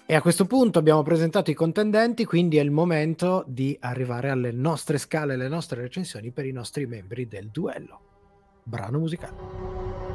E 0.09 0.15
a 0.15 0.21
questo 0.21 0.45
punto 0.45 0.79
abbiamo 0.79 1.03
presentato 1.03 1.51
i 1.51 1.53
contendenti, 1.53 2.23
quindi 2.23 2.57
è 2.57 2.61
il 2.61 2.71
momento 2.71 3.43
di 3.45 3.77
arrivare 3.81 4.29
alle 4.29 4.51
nostre 4.51 4.97
scale, 4.97 5.33
alle 5.33 5.49
nostre 5.49 5.81
recensioni 5.81 6.31
per 6.31 6.45
i 6.45 6.53
nostri 6.53 6.85
membri 6.85 7.27
del 7.27 7.49
duello. 7.49 7.99
Brano 8.63 8.99
musicale. 8.99 10.06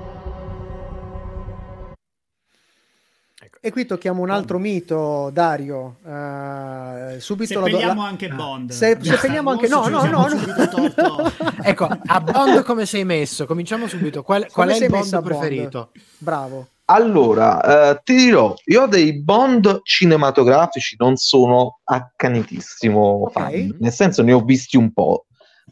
E 3.64 3.70
qui 3.70 3.86
tocchiamo 3.86 4.22
un 4.22 4.30
altro 4.30 4.58
Bond. 4.58 4.68
mito, 4.68 5.30
Dario. 5.32 5.98
Uh, 6.02 7.20
subito 7.20 7.60
seppelliamo 7.64 8.02
la... 8.02 8.08
anche 8.08 8.28
Bond. 8.28 8.72
Se, 8.72 8.98
seppelliamo 9.00 9.50
anche... 9.50 9.68
No, 9.68 9.86
no, 9.86 10.02
no. 10.02 10.26
no. 10.26 11.32
ecco, 11.62 11.86
a 11.86 12.20
Bond 12.20 12.64
come 12.64 12.86
sei 12.86 13.04
messo? 13.04 13.46
Cominciamo 13.46 13.86
subito. 13.86 14.24
Qual, 14.24 14.48
qual 14.50 14.70
è 14.70 14.82
il 14.82 14.90
Bond 14.90 15.22
preferito? 15.22 15.90
Bond? 15.92 16.06
Bravo. 16.18 16.66
Allora, 16.86 17.92
eh, 17.92 18.00
ti 18.02 18.16
dirò, 18.16 18.52
io 18.64 18.86
dei 18.86 19.22
Bond 19.22 19.82
cinematografici 19.84 20.96
non 20.98 21.14
sono 21.14 21.78
accanitissimo 21.84 23.26
okay. 23.26 23.68
fan, 23.68 23.76
nel 23.78 23.92
senso 23.92 24.24
ne 24.24 24.32
ho 24.32 24.40
visti 24.40 24.76
un 24.76 24.92
po'. 24.92 25.26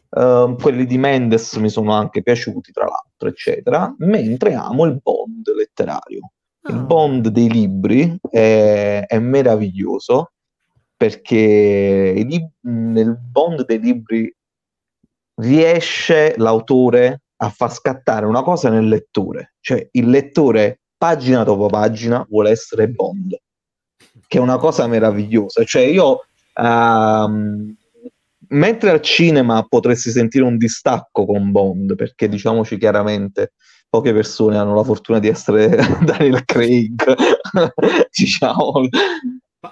Uh, 0.07 0.55
quelli 0.55 0.85
di 0.85 0.97
Mendes 0.97 1.55
mi 1.55 1.69
sono 1.69 1.91
anche 1.91 2.23
piaciuti, 2.23 2.71
tra 2.71 2.85
l'altro, 2.85 3.27
eccetera, 3.27 3.93
mentre 3.97 4.53
amo 4.53 4.85
il 4.85 4.97
Bond 5.03 5.53
letterario. 5.53 6.31
Il 6.63 6.75
ah. 6.75 6.79
Bond 6.79 7.27
dei 7.29 7.49
libri 7.49 8.17
è, 8.29 9.05
è 9.07 9.19
meraviglioso 9.19 10.31
perché 10.95 12.13
lib- 12.25 12.51
nel 12.61 13.17
Bond 13.17 13.65
dei 13.65 13.79
libri 13.79 14.33
riesce 15.41 16.35
l'autore 16.37 17.21
a 17.37 17.49
far 17.49 17.73
scattare 17.73 18.27
una 18.27 18.43
cosa 18.43 18.69
nel 18.69 18.87
lettore, 18.87 19.55
cioè 19.61 19.87
il 19.93 20.09
lettore 20.09 20.81
pagina 20.95 21.43
dopo 21.43 21.65
pagina 21.65 22.23
vuole 22.29 22.51
essere 22.51 22.87
Bond, 22.87 23.35
che 24.27 24.37
è 24.37 24.41
una 24.41 24.57
cosa 24.57 24.85
meravigliosa. 24.85 25.63
Cioè 25.63 25.81
io, 25.81 26.25
um, 26.53 27.75
mentre 28.49 28.91
al 28.91 29.01
cinema 29.01 29.65
potresti 29.67 30.11
sentire 30.11 30.43
un 30.43 30.57
distacco 30.57 31.25
con 31.25 31.49
Bond, 31.49 31.95
perché 31.95 32.29
diciamoci 32.29 32.77
chiaramente, 32.77 33.53
poche 33.91 34.13
persone 34.13 34.57
hanno 34.57 34.73
la 34.73 34.85
fortuna 34.85 35.19
di 35.19 35.27
essere 35.27 35.67
Daniel 36.01 36.45
Craig, 36.45 36.95
diciamo. 38.17 38.87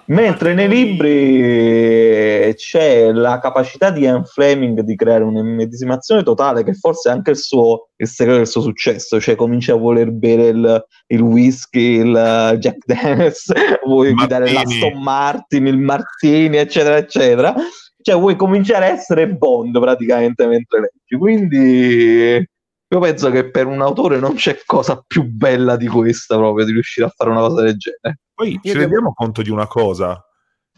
Mentre 0.04 0.54
nei 0.54 0.68
libri 0.68 2.54
c'è 2.54 3.10
la 3.10 3.40
capacità 3.40 3.90
di 3.90 4.02
Ian 4.02 4.24
Fleming 4.24 4.82
di 4.82 4.94
creare 4.94 5.24
un'immedesimazione 5.24 6.22
totale, 6.22 6.62
che 6.62 6.74
forse 6.74 7.08
è 7.08 7.12
anche 7.12 7.30
il, 7.30 7.38
suo, 7.38 7.88
il 7.96 8.06
segreto 8.06 8.38
del 8.38 8.46
suo 8.46 8.60
successo, 8.60 9.20
cioè 9.20 9.34
comincia 9.34 9.72
a 9.72 9.78
voler 9.78 10.12
bere 10.12 10.48
il, 10.48 10.84
il 11.08 11.20
whisky, 11.20 12.02
il 12.02 12.56
Jack 12.58 12.84
Daniels, 12.86 13.52
vuoi 13.84 14.12
guidare 14.12 14.52
l'Aston 14.52 15.02
Martin, 15.02 15.66
il 15.66 15.78
Martini, 15.78 16.58
eccetera, 16.58 16.98
eccetera. 16.98 17.54
Cioè 18.02 18.14
vuoi 18.14 18.36
cominciare 18.36 18.86
a 18.86 18.92
essere 18.92 19.28
Bond 19.28 19.78
praticamente 19.80 20.46
mentre 20.46 20.80
leggi. 20.80 21.18
Quindi 21.18 22.48
io 22.92 22.98
penso 22.98 23.30
che 23.30 23.48
per 23.50 23.66
un 23.66 23.80
autore 23.82 24.18
non 24.18 24.34
c'è 24.34 24.62
cosa 24.66 25.00
più 25.06 25.22
bella 25.22 25.76
di 25.76 25.86
questa 25.86 26.36
proprio, 26.36 26.64
di 26.64 26.72
riuscire 26.72 27.06
a 27.06 27.12
fare 27.14 27.30
una 27.30 27.38
cosa 27.38 27.62
del 27.62 27.76
genere. 27.76 28.18
Poi 28.34 28.58
ci 28.60 28.72
rendiamo 28.72 29.12
conto 29.12 29.42
di 29.42 29.50
una 29.50 29.68
cosa, 29.68 30.20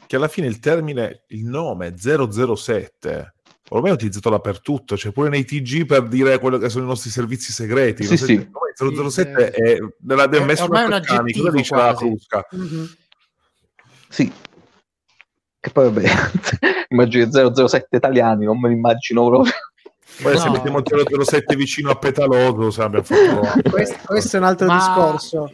che 0.07 0.17
alla 0.17 0.29
fine 0.29 0.47
il 0.47 0.59
termine, 0.59 1.25
il 1.29 1.47
nome 1.47 1.95
007, 1.97 3.35
ormai 3.71 3.91
è 3.91 3.95
utilizzato 3.95 4.29
dappertutto, 4.29 4.95
cioè 4.99 5.11
pure 5.11 5.31
nei 5.31 5.47
TG 5.47 5.87
per 5.87 6.07
dire 6.07 6.39
quello 6.39 6.59
che 6.59 6.69
sono 6.69 6.85
i 6.85 6.89
nostri 6.89 7.09
servizi 7.09 7.51
segreti. 7.51 8.05
Sì, 8.05 8.19
sì. 8.19 8.33
Il 8.35 9.11
007 9.11 9.51
è 9.51 9.79
della 9.97 10.27
del 10.27 10.45
messo 10.45 10.65
ormai 10.65 10.85
un 10.85 10.93
aggettivo 10.93 11.51
dice 11.51 11.75
la 11.75 11.95
Crusca. 11.95 12.47
Mm-hmm. 12.55 12.85
Sì. 14.11 14.33
Che 15.61 15.71
poi 15.71 15.85
vabbè, 15.85 16.09
immagino 16.91 17.67
007 17.67 17.97
italiani, 17.97 18.45
non 18.45 18.61
me 18.61 18.69
li 18.69 18.75
immagino 18.75 19.27
proprio. 19.29 19.53
Poi 20.23 20.35
no. 20.35 20.39
se 20.39 20.51
mettiamo 20.51 20.79
il 20.79 21.25
007 21.25 21.57
vicino 21.57 21.91
a 21.91 21.97
Petaloso, 21.97 22.83
abbiamo 22.83 23.05
fatto... 23.05 23.61
questo, 23.69 23.99
questo 24.05 24.37
è 24.37 24.39
un 24.41 24.47
altro 24.47 24.67
Ma... 24.67 24.77
discorso. 24.77 25.53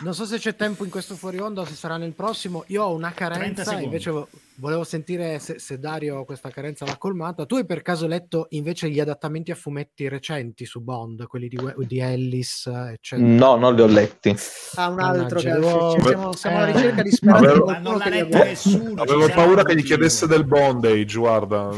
Non 0.00 0.14
so 0.14 0.26
se 0.26 0.38
c'è 0.38 0.54
tempo 0.54 0.84
in 0.84 0.90
questo 0.90 1.16
fuori 1.16 1.38
onda 1.38 1.62
o 1.62 1.64
se 1.64 1.74
sarà 1.74 1.96
nel 1.96 2.12
prossimo. 2.12 2.64
Io 2.68 2.84
ho 2.84 2.94
una 2.94 3.12
carenza, 3.12 3.78
invece 3.80 4.12
volevo 4.58 4.84
sentire 4.84 5.38
se, 5.38 5.58
se, 5.58 5.78
Dario 5.78 6.24
questa 6.24 6.50
carenza 6.50 6.84
l'ha 6.84 6.96
colmata. 6.96 7.46
Tu 7.46 7.56
hai 7.56 7.66
per 7.66 7.82
caso 7.82 8.06
letto 8.06 8.46
invece 8.50 8.88
gli 8.88 9.00
adattamenti 9.00 9.50
a 9.50 9.54
fumetti 9.54 10.08
recenti 10.08 10.64
su 10.64 10.80
Bond, 10.80 11.26
quelli 11.26 11.48
di, 11.48 11.58
di 11.86 11.98
Ellis, 11.98 12.66
eccetera? 12.66 13.28
No, 13.28 13.56
non 13.56 13.74
li 13.74 13.82
ho 13.82 13.86
letti. 13.86 14.34
Ah, 14.76 14.88
un 14.88 15.00
altro 15.00 15.40
che 15.40 15.50
devo... 15.50 15.98
siamo, 16.00 16.32
siamo 16.32 16.56
alla 16.58 16.66
ricerca 16.66 17.02
di 17.02 17.10
speranza. 17.10 17.48
Avevo, 17.48 17.64
Ma 17.66 17.78
non 17.78 17.98
l'ha 17.98 18.08
letto 18.08 18.38
nessuno. 18.38 19.02
Avevo 19.02 19.28
paura 19.28 19.62
che 19.62 19.76
gli 19.76 19.84
chiedesse 19.84 20.26
del 20.26 20.44
bondage, 20.44 21.18
guarda. 21.18 21.70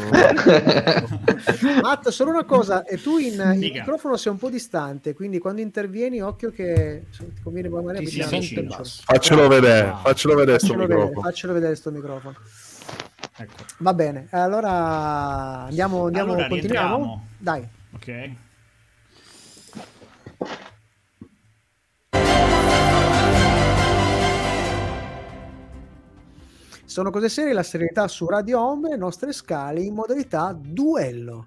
Matt, 1.83 2.09
solo 2.09 2.31
una 2.31 2.45
cosa, 2.45 2.85
e 2.85 3.01
tu 3.01 3.19
in, 3.19 3.35
in 3.55 3.73
microfono 3.73 4.17
sei 4.17 4.33
un 4.33 4.39
po' 4.39 4.51
distante, 4.51 5.15
quindi 5.15 5.39
quando 5.39 5.61
intervieni 5.61 6.21
occhio 6.21 6.51
che 6.51 7.05
ti 7.11 7.41
conviene 7.43 7.69
magari 7.69 8.07
ti 8.07 8.23
Faccelo 8.23 9.49
vedere, 9.49 9.95
faccelo 10.03 10.35
vedere 10.35 10.59
sto 10.59 10.75
microfono. 10.75 11.21
Faccelo 11.21 11.53
vedere 11.53 11.75
sto 11.75 11.91
microfono. 11.91 12.37
Ecco. 13.41 13.65
Va 13.79 13.95
bene, 13.95 14.27
allora 14.31 15.67
andiamo, 15.67 16.07
andiamo 16.07 16.33
allora, 16.33 16.49
continuiamo? 16.49 16.97
Rientriamo. 16.97 17.27
Dai. 17.39 17.69
Ok. 17.95 18.33
Sono 26.85 27.11
cose 27.11 27.29
serie, 27.29 27.53
la 27.53 27.63
serenità 27.63 28.09
su 28.09 28.27
Radio 28.27 28.61
Home, 28.61 28.89
le 28.89 28.97
nostre 28.97 29.33
scale 29.33 29.83
in 29.83 29.95
modalità 29.95 30.53
duello. 30.53 31.47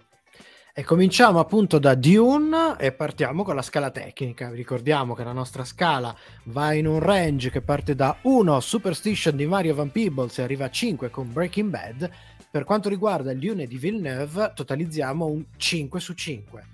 E 0.74 0.86
cominciamo 0.86 1.40
appunto 1.40 1.80
da 1.80 1.96
Dune 1.96 2.78
e 2.80 2.94
partiamo 2.94 3.44
con 3.44 3.56
la 3.56 3.62
scala 3.62 3.92
tecnica. 3.92 4.52
Ricordiamo 4.52 5.14
che 5.14 5.26
la 5.26 5.34
nostra 5.34 5.66
scala 5.66 6.16
va 6.46 6.72
in 6.72 6.88
un 6.88 7.00
range 7.00 7.50
che 7.50 7.62
parte 7.62 7.94
da 7.94 8.16
1 8.22 8.58
Superstition 8.62 9.36
di 9.36 9.46
Mario 9.46 9.76
Van 9.76 9.92
Peebles 9.92 10.40
e 10.40 10.44
arriva 10.44 10.66
a 10.66 10.70
5 10.70 11.10
con 11.10 11.34
Breaking 11.34 11.70
Bad. 11.70 12.10
Per 12.50 12.64
quanto 12.64 12.88
riguarda 12.88 13.34
Dune 13.34 13.68
di 13.68 13.78
Villeneuve, 13.78 14.54
totalizziamo 14.56 15.26
un 15.26 15.44
5 15.58 16.00
su 16.00 16.14
5. 16.14 16.68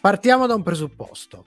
Partiamo 0.00 0.46
da 0.48 0.56
un 0.56 0.64
presupposto. 0.64 1.46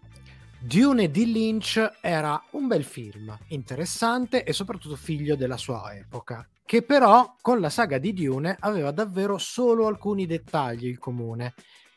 Dune 0.57 1.11
di 1.11 1.29
Lynch 1.33 1.97
era 1.99 2.41
un 2.51 2.67
bel 2.67 2.85
film, 2.85 3.37
interessante 3.47 4.45
e 4.45 4.53
soprattutto 4.53 4.95
figlio 4.95 5.35
della 5.35 5.57
sua 5.57 5.93
epoca, 5.93 6.47
che 6.65 6.81
però 6.81 7.35
con 7.41 7.59
la 7.59 7.69
saga 7.69 7.99
di 7.99 8.11
Dune 8.13 8.57
aveva 8.59 8.91
davvero 8.91 9.37
solo 9.37 9.85
alcuni 9.85 10.25
dettagli 10.25 10.87
in 10.87 10.97
comune. 10.97 11.53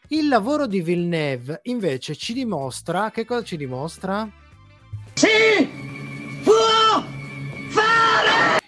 Il 0.08 0.28
lavoro 0.28 0.66
di 0.66 0.82
Villeneuve 0.82 1.60
invece 1.64 2.14
ci 2.14 2.32
dimostra, 2.34 3.10
che 3.10 3.24
cosa 3.24 3.42
ci 3.44 3.56
dimostra? 3.56 4.30
Sì! 5.14 5.68
Può 6.42 7.02
fare! 7.68 8.60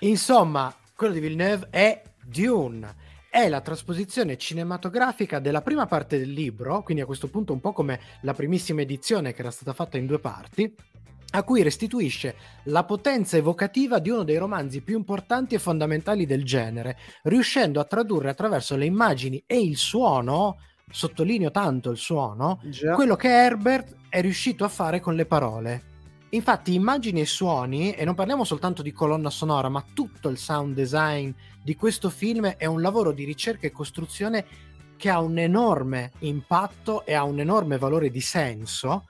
Insomma, 0.00 0.74
quello 0.94 1.14
di 1.14 1.20
Villeneuve 1.20 1.68
è 1.70 2.02
Dune 2.22 3.04
è 3.36 3.50
la 3.50 3.60
trasposizione 3.60 4.38
cinematografica 4.38 5.40
della 5.40 5.60
prima 5.60 5.84
parte 5.84 6.16
del 6.16 6.30
libro, 6.30 6.82
quindi 6.82 7.02
a 7.02 7.06
questo 7.06 7.28
punto 7.28 7.52
un 7.52 7.60
po' 7.60 7.74
come 7.74 8.00
la 8.22 8.32
primissima 8.32 8.80
edizione 8.80 9.34
che 9.34 9.42
era 9.42 9.50
stata 9.50 9.74
fatta 9.74 9.98
in 9.98 10.06
due 10.06 10.18
parti, 10.18 10.74
a 11.36 11.42
cui 11.42 11.62
restituisce 11.62 12.34
la 12.64 12.84
potenza 12.84 13.36
evocativa 13.36 13.98
di 13.98 14.08
uno 14.08 14.24
dei 14.24 14.38
romanzi 14.38 14.80
più 14.80 14.96
importanti 14.96 15.54
e 15.54 15.58
fondamentali 15.58 16.24
del 16.24 16.44
genere, 16.44 16.96
riuscendo 17.24 17.78
a 17.78 17.84
tradurre 17.84 18.30
attraverso 18.30 18.74
le 18.74 18.86
immagini 18.86 19.42
e 19.46 19.60
il 19.60 19.76
suono, 19.76 20.58
sottolineo 20.90 21.50
tanto 21.50 21.90
il 21.90 21.98
suono, 21.98 22.60
Già. 22.64 22.94
quello 22.94 23.16
che 23.16 23.28
Herbert 23.28 23.94
è 24.08 24.22
riuscito 24.22 24.64
a 24.64 24.68
fare 24.68 24.98
con 25.00 25.14
le 25.14 25.26
parole. 25.26 25.94
Infatti, 26.30 26.72
immagini 26.72 27.20
e 27.20 27.26
suoni, 27.26 27.92
e 27.92 28.04
non 28.06 28.14
parliamo 28.14 28.44
soltanto 28.44 28.80
di 28.80 28.92
colonna 28.92 29.30
sonora, 29.30 29.68
ma 29.68 29.84
tutto 29.94 30.30
il 30.30 30.38
sound 30.38 30.74
design 30.74 31.30
di 31.62 31.76
questo 31.76 32.08
film 32.08 32.46
è 32.46 32.64
un 32.64 32.80
lavoro 32.80 33.12
di 33.12 33.24
ricerca 33.24 33.66
e 33.66 33.72
costruzione 33.72 34.46
che 34.96 35.10
ha 35.10 35.20
un 35.20 35.36
enorme 35.36 36.12
impatto 36.20 37.04
e 37.04 37.12
ha 37.12 37.24
un 37.24 37.40
enorme 37.40 37.76
valore 37.76 38.10
di 38.10 38.22
senso, 38.22 39.04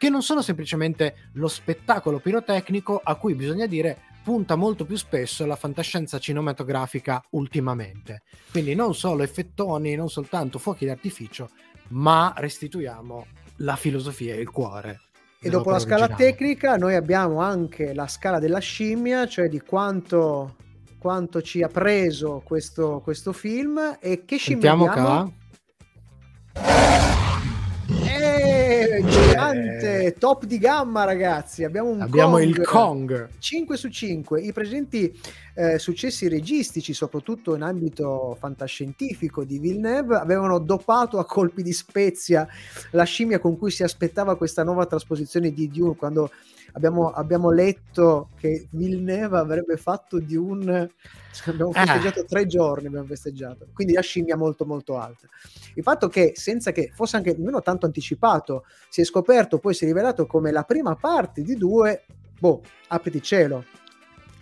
che 0.00 0.08
non 0.08 0.22
sono 0.22 0.40
semplicemente 0.40 1.28
lo 1.34 1.46
spettacolo 1.46 2.20
pirotecnico 2.20 2.98
a 3.04 3.16
cui 3.16 3.34
bisogna 3.34 3.66
dire 3.66 3.98
punta 4.24 4.56
molto 4.56 4.86
più 4.86 4.96
spesso 4.96 5.44
la 5.44 5.56
fantascienza 5.56 6.18
cinematografica 6.18 7.22
ultimamente. 7.32 8.22
Quindi 8.50 8.74
non 8.74 8.94
solo 8.94 9.22
effettoni, 9.24 9.94
non 9.96 10.08
soltanto 10.08 10.58
fuochi 10.58 10.86
d'artificio, 10.86 11.50
ma 11.88 12.32
restituiamo 12.34 13.26
la 13.56 13.76
filosofia 13.76 14.36
e 14.36 14.40
il 14.40 14.48
cuore. 14.48 15.00
E 15.38 15.50
dopo 15.50 15.68
la 15.68 15.78
scala 15.78 16.04
originale. 16.04 16.30
tecnica 16.30 16.76
noi 16.78 16.94
abbiamo 16.94 17.42
anche 17.42 17.92
la 17.92 18.08
scala 18.08 18.38
della 18.38 18.60
scimmia, 18.60 19.26
cioè 19.26 19.50
di 19.50 19.60
quanto, 19.60 20.56
quanto 20.98 21.42
ci 21.42 21.62
ha 21.62 21.68
preso 21.68 22.40
questo, 22.42 23.02
questo 23.04 23.34
film 23.34 23.98
e 24.00 24.24
che 24.24 24.38
scimmia 24.38 24.70
Sentiamo 24.70 24.86
abbiamo? 24.86 25.34
Gigante, 29.06 30.16
top 30.18 30.44
di 30.44 30.58
gamma 30.58 31.04
ragazzi, 31.04 31.64
abbiamo 31.64 31.90
un 31.90 32.00
Abbiamo 32.02 32.36
Kong. 32.36 32.44
il 32.44 32.60
Kong. 32.62 33.28
5 33.38 33.76
su 33.76 33.88
5. 33.88 34.40
I 34.40 34.52
presenti 34.52 35.18
eh, 35.54 35.78
successi 35.78 36.28
registici, 36.28 36.92
soprattutto 36.92 37.54
in 37.54 37.62
ambito 37.62 38.36
fantascientifico 38.38 39.44
di 39.44 39.58
Villeneuve, 39.58 40.16
avevano 40.16 40.58
dopato 40.58 41.18
a 41.18 41.24
colpi 41.24 41.62
di 41.62 41.72
spezia 41.72 42.46
la 42.92 43.04
scimmia 43.04 43.38
con 43.38 43.56
cui 43.58 43.70
si 43.70 43.82
aspettava 43.82 44.36
questa 44.36 44.64
nuova 44.64 44.86
trasposizione 44.86 45.52
di 45.52 45.68
Dune. 45.68 45.96
Quando 45.96 46.30
abbiamo, 46.72 47.10
abbiamo 47.10 47.50
letto 47.50 48.30
che 48.36 48.68
Villeneuve 48.70 49.38
avrebbe 49.38 49.76
fatto 49.76 50.18
Dune, 50.18 50.92
abbiamo 51.46 51.70
Ah. 51.74 51.84
festeggiato 51.86 52.24
tre 52.24 52.46
giorni, 52.46 52.86
abbiamo 52.86 53.06
festeggiato. 53.06 53.68
Quindi 53.72 53.94
la 53.94 54.00
scimmia 54.00 54.36
molto 54.36 54.64
molto 54.64 54.96
alta. 54.98 55.26
Il 55.74 55.82
fatto 55.82 56.08
che 56.08 56.32
senza 56.34 56.72
che 56.72 56.90
fosse 56.94 57.16
anche 57.16 57.34
nemmeno 57.36 57.60
tanto 57.62 57.86
anticipato, 57.86 58.64
si 58.88 59.00
è 59.00 59.04
scoperto, 59.04 59.58
poi 59.58 59.74
si 59.74 59.84
è 59.84 59.86
rivelato 59.86 60.26
come 60.26 60.50
la 60.50 60.62
prima 60.64 60.94
parte 60.96 61.42
di 61.42 61.56
due, 61.56 62.04
boh, 62.38 62.62
apriti 62.88 63.22
cielo. 63.22 63.64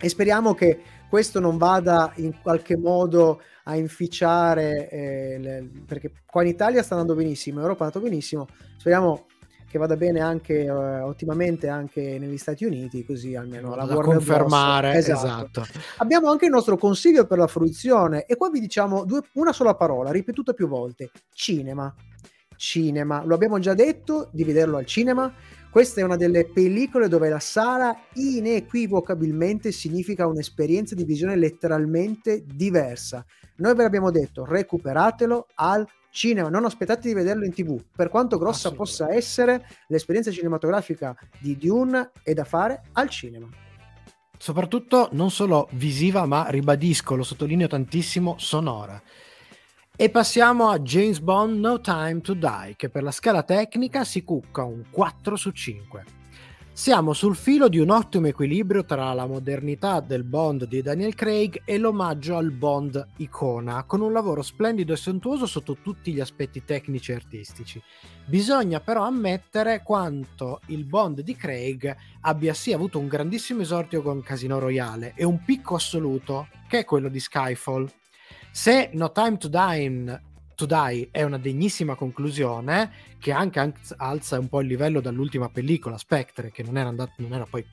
E 0.01 0.07
speriamo 0.09 0.53
che 0.53 0.81
questo 1.09 1.39
non 1.39 1.57
vada 1.57 2.11
in 2.17 2.39
qualche 2.41 2.77
modo 2.77 3.41
a 3.63 3.75
inficiare, 3.75 4.89
eh, 4.89 5.37
le- 5.39 5.69
perché 5.85 6.11
qua 6.25 6.41
in 6.43 6.47
Italia 6.49 6.81
sta 6.83 6.93
andando 6.95 7.15
benissimo, 7.15 7.57
in 7.57 7.63
Europa 7.63 7.83
è 7.83 7.87
andato 7.87 8.03
benissimo, 8.05 8.47
speriamo 8.77 9.25
che 9.69 9.77
vada 9.77 9.95
bene 9.95 10.19
anche 10.19 10.63
eh, 10.63 10.69
ottimamente 10.69 11.67
anche 11.69 12.17
negli 12.19 12.37
Stati 12.37 12.65
Uniti, 12.65 13.05
così 13.05 13.35
almeno 13.35 13.75
la 13.75 13.83
Warner 13.83 13.97
Bros. 14.01 14.15
confermare, 14.15 14.93
Esatto. 14.95 15.61
esatto. 15.61 15.79
Abbiamo 15.97 16.29
anche 16.31 16.45
il 16.45 16.51
nostro 16.51 16.75
consiglio 16.75 17.27
per 17.27 17.37
la 17.37 17.47
fruizione 17.47 18.25
e 18.25 18.35
qua 18.35 18.49
vi 18.49 18.59
diciamo 18.59 19.05
due- 19.05 19.21
una 19.33 19.53
sola 19.53 19.75
parola, 19.75 20.11
ripetuta 20.11 20.53
più 20.53 20.67
volte, 20.67 21.11
cinema. 21.33 21.93
Cinema, 22.55 23.23
lo 23.23 23.35
abbiamo 23.35 23.57
già 23.59 23.73
detto 23.73 24.29
di 24.33 24.43
vederlo 24.43 24.75
al 24.77 24.85
cinema. 24.85 25.31
Questa 25.71 26.01
è 26.01 26.03
una 26.03 26.17
delle 26.17 26.45
pellicole 26.49 27.07
dove 27.07 27.29
la 27.29 27.39
sala 27.39 27.95
inequivocabilmente 28.15 29.71
significa 29.71 30.27
un'esperienza 30.27 30.95
di 30.95 31.03
visione 31.05 31.35
letteralmente 31.37 32.43
diversa. 32.43 33.23
Noi 33.57 33.75
ve 33.75 33.83
l'abbiamo 33.83 34.11
detto, 34.11 34.45
recuperatelo 34.45 35.47
al 35.55 35.87
cinema, 36.11 36.49
non 36.49 36.65
aspettate 36.65 37.07
di 37.07 37.13
vederlo 37.13 37.45
in 37.45 37.53
tv. 37.53 37.81
Per 37.95 38.09
quanto 38.09 38.37
grossa 38.37 38.71
possa 38.71 39.13
essere, 39.13 39.67
l'esperienza 39.87 40.31
cinematografica 40.31 41.15
di 41.39 41.57
Dune 41.57 42.11
è 42.23 42.33
da 42.33 42.43
fare 42.43 42.81
al 42.93 43.09
cinema. 43.09 43.47
soprattutto 44.41 45.09
non 45.11 45.31
solo 45.31 45.67
visiva, 45.71 46.25
ma 46.25 46.47
ribadisco, 46.49 47.15
lo 47.15 47.23
sottolineo 47.23 47.67
tantissimo, 47.67 48.35
sonora. 48.37 49.01
E 49.97 50.09
passiamo 50.09 50.69
a 50.69 50.79
James 50.79 51.19
Bond 51.19 51.59
No 51.59 51.81
Time 51.81 52.21
to 52.21 52.33
Die, 52.33 52.75
che 52.77 52.89
per 52.89 53.03
la 53.03 53.11
scala 53.11 53.43
tecnica 53.43 54.05
si 54.05 54.23
cucca 54.23 54.63
un 54.63 54.85
4 54.89 55.35
su 55.35 55.51
5. 55.51 56.18
Siamo 56.79 57.11
sul 57.11 57.35
filo 57.35 57.67
di 57.67 57.77
un 57.77 57.89
ottimo 57.89 58.27
equilibrio 58.27 58.85
tra 58.85 59.11
la 59.11 59.25
modernità 59.25 59.99
del 59.99 60.23
Bond 60.23 60.65
di 60.65 60.81
Daniel 60.81 61.13
Craig 61.13 61.63
e 61.65 61.77
l'omaggio 61.77 62.37
al 62.37 62.51
Bond 62.51 63.05
icona, 63.17 63.83
con 63.83 63.99
un 63.99 64.13
lavoro 64.13 64.41
splendido 64.41 64.93
e 64.93 64.95
sontuoso 64.95 65.45
sotto 65.45 65.75
tutti 65.83 66.13
gli 66.13 66.21
aspetti 66.21 66.63
tecnici 66.63 67.11
e 67.11 67.15
artistici. 67.15 67.83
Bisogna 68.25 68.79
però 68.79 69.03
ammettere 69.03 69.83
quanto 69.83 70.61
il 70.67 70.85
Bond 70.85 71.19
di 71.19 71.35
Craig 71.35 71.93
abbia 72.21 72.53
sì 72.53 72.71
avuto 72.71 72.97
un 72.97 73.09
grandissimo 73.09 73.59
esordio 73.59 74.01
con 74.01 74.23
Casino 74.23 74.57
Royale 74.57 75.11
e 75.17 75.25
un 75.25 75.43
picco 75.43 75.75
assoluto 75.75 76.47
che 76.69 76.79
è 76.79 76.85
quello 76.85 77.09
di 77.09 77.19
Skyfall. 77.19 77.91
Se 78.51 78.89
No 78.93 79.11
Time 79.11 79.35
to 79.35 79.49
Die, 79.49 80.21
to 80.59 80.65
Die 80.65 81.07
è 81.11 81.23
una 81.23 81.37
degnissima 81.37 81.95
conclusione, 81.95 82.91
che 83.17 83.31
anche 83.31 83.73
alza 83.97 84.37
un 84.37 84.49
po' 84.49 84.59
il 84.59 84.67
livello 84.67 84.99
dall'ultima 84.99 85.49
pellicola, 85.49 85.97
Spectre, 85.97 86.51
che 86.51 86.63
non 86.63 86.77
era, 86.77 86.89
andat- 86.89 87.17
non 87.17 87.33
era 87.33 87.45
poi 87.45 87.65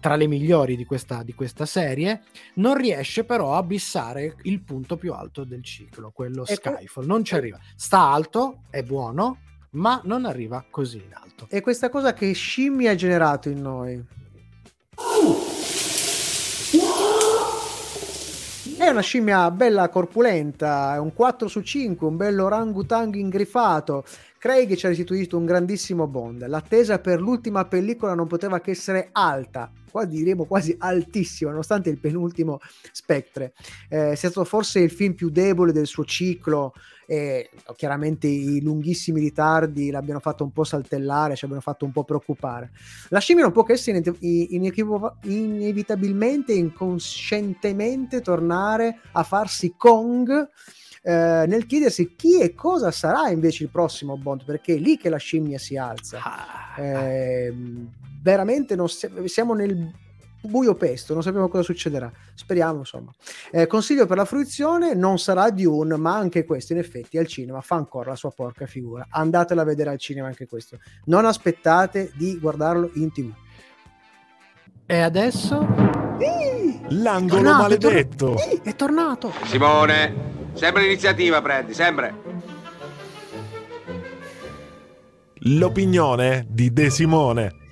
tra 0.00 0.16
le 0.16 0.26
migliori 0.26 0.76
di 0.76 0.84
questa, 0.84 1.22
di 1.22 1.34
questa 1.34 1.66
serie, 1.66 2.22
non 2.54 2.76
riesce 2.76 3.24
però 3.24 3.54
a 3.54 3.62
bissare 3.62 4.36
il 4.42 4.62
punto 4.62 4.96
più 4.96 5.12
alto 5.12 5.44
del 5.44 5.62
ciclo, 5.62 6.10
quello 6.12 6.46
Ecco. 6.46 6.74
Skyfall. 6.74 7.04
Non 7.04 7.24
ci 7.24 7.34
arriva. 7.34 7.58
Sta 7.74 8.00
alto, 8.00 8.62
è 8.70 8.82
buono, 8.82 9.40
ma 9.72 10.00
non 10.04 10.24
arriva 10.24 10.64
così 10.70 10.98
in 10.98 11.12
alto. 11.12 11.46
E 11.50 11.60
questa 11.60 11.90
cosa 11.90 12.14
che 12.14 12.32
scimmia 12.32 12.92
ha 12.92 12.94
generato 12.94 13.48
in 13.48 13.60
noi? 13.60 14.04
È 18.76 18.88
una 18.88 19.00
scimmia 19.00 19.50
bella 19.52 19.88
corpulenta, 19.88 20.94
è 20.94 20.98
un 20.98 21.14
4 21.14 21.46
su 21.46 21.62
5, 21.62 22.06
un 22.06 22.16
bello 22.16 22.44
orangutang 22.44 23.14
ingrifato. 23.14 24.04
Craig 24.36 24.74
ci 24.74 24.84
ha 24.84 24.88
restituito 24.88 25.38
un 25.38 25.46
grandissimo 25.46 26.06
Bond. 26.08 26.44
L'attesa 26.46 26.98
per 26.98 27.20
l'ultima 27.20 27.64
pellicola 27.66 28.14
non 28.14 28.26
poteva 28.26 28.60
che 28.60 28.72
essere 28.72 29.10
alta, 29.12 29.70
qua 29.90 30.04
diremo 30.04 30.44
quasi 30.44 30.74
altissima, 30.76 31.50
nonostante 31.50 31.88
il 31.88 32.00
penultimo 32.00 32.58
Spectre 32.90 33.54
eh, 33.88 34.16
sia 34.16 34.28
stato 34.28 34.44
forse 34.44 34.80
il 34.80 34.90
film 34.90 35.14
più 35.14 35.30
debole 35.30 35.72
del 35.72 35.86
suo 35.86 36.04
ciclo. 36.04 36.74
E 37.06 37.50
chiaramente 37.76 38.26
i 38.26 38.60
lunghissimi 38.62 39.20
ritardi 39.20 39.90
l'abbiano 39.90 40.20
fatto 40.20 40.44
un 40.44 40.52
po' 40.52 40.64
saltellare, 40.64 41.36
ci 41.36 41.44
abbiano 41.44 41.62
fatto 41.62 41.84
un 41.84 41.92
po' 41.92 42.04
preoccupare. 42.04 42.70
La 43.10 43.18
scimmia 43.18 43.42
non 43.42 43.52
può 43.52 43.62
che 43.62 43.74
essere 43.74 43.98
ine- 43.98 44.46
inequivo- 44.48 45.16
inevitabilmente, 45.24 46.52
inconscientemente 46.52 48.20
tornare 48.20 49.00
a 49.12 49.22
farsi 49.22 49.74
Kong 49.76 50.48
eh, 51.06 51.44
nel 51.46 51.66
chiedersi 51.66 52.14
chi 52.16 52.40
e 52.40 52.54
cosa 52.54 52.90
sarà 52.90 53.28
invece 53.28 53.64
il 53.64 53.68
prossimo 53.68 54.16
Bond, 54.16 54.44
perché 54.44 54.76
è 54.76 54.78
lì 54.78 54.96
che 54.96 55.10
la 55.10 55.18
scimmia 55.18 55.58
si 55.58 55.76
alza. 55.76 56.18
Eh, 56.78 57.52
veramente 58.22 58.74
non 58.74 58.88
si- 58.88 59.10
siamo 59.26 59.52
nel 59.52 59.92
buio 60.48 60.74
pesto, 60.74 61.14
non 61.14 61.22
sappiamo 61.22 61.48
cosa 61.48 61.62
succederà. 61.62 62.10
Speriamo, 62.34 62.78
insomma. 62.78 63.12
Eh, 63.50 63.66
consiglio 63.66 64.06
per 64.06 64.16
la 64.16 64.24
fruizione: 64.24 64.94
non 64.94 65.18
sarà 65.18 65.50
Dune, 65.50 65.96
ma 65.96 66.14
anche 66.14 66.44
questo, 66.44 66.72
in 66.72 66.78
effetti, 66.78 67.18
al 67.18 67.26
cinema 67.26 67.60
fa 67.60 67.76
ancora 67.76 68.10
la 68.10 68.16
sua 68.16 68.30
porca 68.30 68.66
figura. 68.66 69.06
Andatela 69.10 69.62
a 69.62 69.64
vedere 69.64 69.90
al 69.90 69.98
cinema 69.98 70.26
anche 70.26 70.46
questo. 70.46 70.78
Non 71.06 71.24
aspettate 71.24 72.12
di 72.14 72.38
guardarlo 72.38 72.90
in 72.94 73.12
tv. 73.12 73.32
E 74.86 74.98
adesso 75.00 75.66
L'angolo 76.88 77.42
tornato, 77.42 77.62
maledetto. 77.62 78.36
Sì, 78.36 78.60
è 78.62 78.74
tornato. 78.76 79.32
Simone, 79.44 80.14
sempre 80.52 80.82
l'iniziativa 80.82 81.40
prendi, 81.40 81.72
sempre. 81.72 82.34
l'opinione 85.46 86.46
di 86.48 86.72
De 86.72 86.90
Simone. 86.90 87.63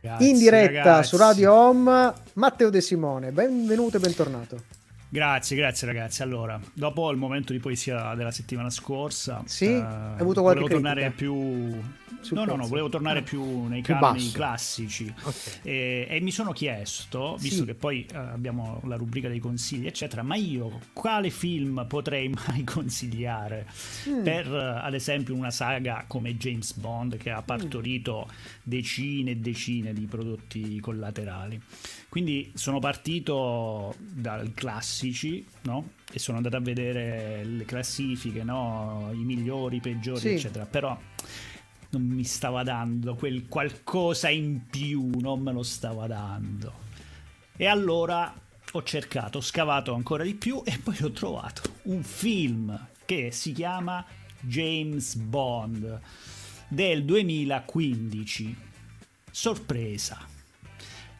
Grazie, 0.00 0.28
in 0.28 0.38
diretta 0.38 0.82
ragazzi. 0.82 1.08
su 1.08 1.16
Radio 1.16 1.52
Home, 1.52 2.12
Matteo 2.34 2.70
De 2.70 2.80
Simone. 2.80 3.32
Benvenuto 3.32 3.96
e 3.96 4.00
bentornato. 4.00 4.77
Grazie, 5.08 5.56
grazie 5.56 5.86
ragazzi. 5.86 6.22
Allora, 6.22 6.60
dopo 6.74 7.10
il 7.10 7.16
momento 7.16 7.52
di 7.52 7.58
poesia 7.58 8.14
della 8.14 8.30
settimana 8.30 8.68
scorsa, 8.68 9.42
sì, 9.46 9.66
eh, 9.66 9.80
avuto 9.80 10.42
qualche 10.42 10.60
volevo 10.60 10.68
tornare 10.68 11.10
più 11.10 11.80
no, 12.30 12.44
no, 12.44 12.56
no, 12.56 12.66
volevo 12.66 12.88
tornare 12.88 13.22
più 13.22 13.66
nei 13.66 13.80
più 13.80 13.94
canoni 13.94 14.18
basso. 14.18 14.32
classici 14.32 15.14
okay. 15.22 15.52
e, 15.62 16.06
e, 16.10 16.20
mi 16.20 16.30
sono 16.30 16.52
chiesto, 16.52 17.36
visto 17.38 17.60
sì. 17.60 17.64
che 17.66 17.74
poi 17.74 18.06
uh, 18.12 18.16
abbiamo 18.16 18.80
la 18.84 18.96
rubrica 18.96 19.28
dei 19.28 19.38
consigli, 19.38 19.86
eccetera, 19.86 20.22
ma 20.22 20.36
io 20.36 20.80
quale 20.92 21.30
film 21.30 21.84
potrei 21.86 22.28
mai 22.46 22.64
consigliare 22.64 23.66
mm. 24.08 24.22
per, 24.22 24.50
uh, 24.50 24.84
ad 24.84 24.94
esempio, 24.94 25.34
una 25.34 25.50
saga 25.50 26.04
come 26.06 26.36
James 26.36 26.74
Bond 26.74 27.16
che 27.16 27.30
ha 27.30 27.42
partorito 27.42 28.26
mm. 28.26 28.34
decine 28.62 29.30
e 29.32 29.36
decine 29.36 29.92
di 29.92 30.06
prodotti 30.06 30.80
collaterali? 30.80 31.60
Quindi 32.08 32.50
sono 32.54 32.78
partito 32.78 33.94
dai 33.98 34.52
classici, 34.54 35.44
no? 35.62 35.90
E 36.10 36.18
sono 36.18 36.38
andato 36.38 36.56
a 36.56 36.60
vedere 36.60 37.44
le 37.44 37.64
classifiche, 37.66 38.42
no? 38.42 39.10
I 39.12 39.24
migliori, 39.24 39.76
i 39.76 39.80
peggiori, 39.80 40.20
sì. 40.20 40.28
eccetera. 40.30 40.64
Però 40.64 40.98
non 41.90 42.02
mi 42.02 42.24
stava 42.24 42.62
dando 42.62 43.14
quel 43.14 43.46
qualcosa 43.46 44.30
in 44.30 44.66
più, 44.70 45.10
non 45.20 45.40
me 45.40 45.52
lo 45.52 45.62
stava 45.62 46.06
dando. 46.06 46.86
E 47.56 47.66
allora 47.66 48.34
ho 48.72 48.82
cercato, 48.82 49.38
ho 49.38 49.42
scavato 49.42 49.92
ancora 49.92 50.24
di 50.24 50.34
più 50.34 50.62
e 50.64 50.78
poi 50.78 50.96
ho 51.02 51.10
trovato 51.10 51.62
un 51.84 52.02
film 52.02 52.88
che 53.04 53.30
si 53.32 53.52
chiama 53.52 54.04
James 54.40 55.14
Bond 55.16 56.00
del 56.68 57.04
2015. 57.04 58.56
Sorpresa 59.30 60.36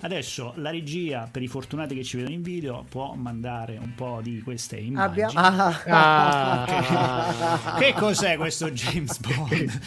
Adesso 0.01 0.53
la 0.57 0.71
regia, 0.71 1.29
per 1.31 1.43
i 1.43 1.49
fortunati 1.49 1.95
che 1.95 2.05
ci 2.05 2.17
vedono 2.17 2.35
in 2.35 2.43
video, 2.43 2.85
può 2.89 3.15
mandare 3.15 3.79
un 3.79 3.95
po' 3.95 4.21
di 4.23 4.41
queste 4.43 4.77
immagini. 4.77 5.33
Abbiamo... 5.35 5.85
Ah. 5.87 6.65
Che... 7.77 7.85
che 7.93 7.93
cos'è 7.95 8.37
questo 8.37 8.71
James 8.73 9.19
Bond? 9.19 9.81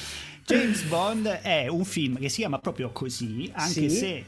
James 0.46 0.84
Bond 0.84 1.28
è 1.28 1.68
un 1.68 1.86
film 1.86 2.18
che 2.18 2.28
si 2.28 2.38
chiama 2.38 2.60
proprio 2.60 2.92
così, 2.92 3.50
anche 3.54 3.90
sì. 3.90 3.90
se 3.90 4.26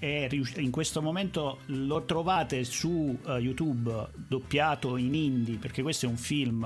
in 0.00 0.70
questo 0.70 1.00
momento 1.00 1.60
lo 1.66 2.04
trovate 2.04 2.64
su 2.64 3.18
uh, 3.22 3.30
YouTube 3.36 4.08
doppiato 4.14 4.98
in 4.98 5.14
hindi 5.14 5.56
perché 5.56 5.80
questo 5.80 6.04
è 6.04 6.08
un 6.10 6.18
film 6.18 6.62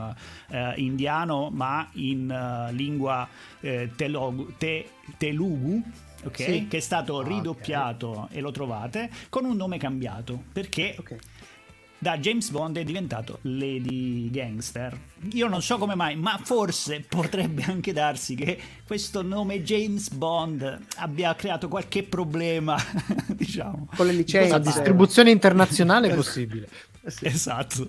uh, 0.48 0.54
indiano 0.74 1.48
ma 1.50 1.88
in 1.92 2.28
uh, 2.28 2.74
lingua 2.74 3.28
telugu, 3.96 4.54
te, 4.58 4.90
telugu 5.16 5.82
okay? 6.24 6.46
sì. 6.46 6.66
che 6.68 6.78
è 6.78 6.80
stato 6.80 7.22
ridoppiato 7.22 8.08
okay. 8.08 8.36
e 8.36 8.40
lo 8.40 8.50
trovate 8.50 9.10
con 9.28 9.44
un 9.44 9.56
nome 9.56 9.78
cambiato 9.78 10.44
perché 10.52 10.96
okay. 10.98 11.18
da 11.98 12.18
James 12.18 12.50
Bond 12.50 12.78
è 12.78 12.84
diventato 12.84 13.38
Lady 13.42 14.30
Gangster. 14.30 14.98
Io 15.32 15.48
non 15.48 15.62
so 15.62 15.78
come 15.78 15.94
mai, 15.94 16.16
ma 16.16 16.40
forse 16.42 17.04
potrebbe 17.08 17.64
anche 17.64 17.92
darsi 17.92 18.34
che 18.34 18.58
questo 18.86 19.22
nome 19.22 19.62
James 19.62 20.10
Bond 20.10 20.78
abbia 20.96 21.34
creato 21.34 21.68
qualche 21.68 22.02
problema, 22.02 22.76
diciamo. 23.26 23.88
Con 23.94 24.06
le 24.06 24.12
licenze. 24.12 24.50
La 24.50 24.58
distribuzione 24.58 25.30
internazionale 25.30 26.10
è 26.10 26.14
possibile. 26.16 26.68
Sì. 27.06 27.26
Esatto. 27.26 27.88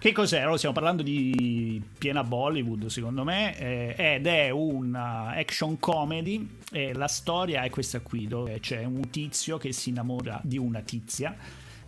Che 0.00 0.12
cos'è? 0.12 0.38
Allora, 0.38 0.56
stiamo 0.56 0.76
parlando 0.76 1.02
di 1.02 1.82
piena 1.98 2.22
Bollywood, 2.22 2.86
secondo 2.86 3.24
me, 3.24 3.58
eh, 3.58 4.14
ed 4.14 4.28
è 4.28 4.48
una 4.50 5.30
action 5.30 5.80
comedy. 5.80 6.48
E 6.70 6.94
la 6.94 7.08
storia 7.08 7.62
è 7.62 7.70
questa 7.70 7.98
qui, 7.98 8.28
dove 8.28 8.60
c'è 8.60 8.84
un 8.84 9.10
tizio 9.10 9.58
che 9.58 9.72
si 9.72 9.88
innamora 9.88 10.40
di 10.44 10.56
una 10.56 10.82
tizia 10.82 11.34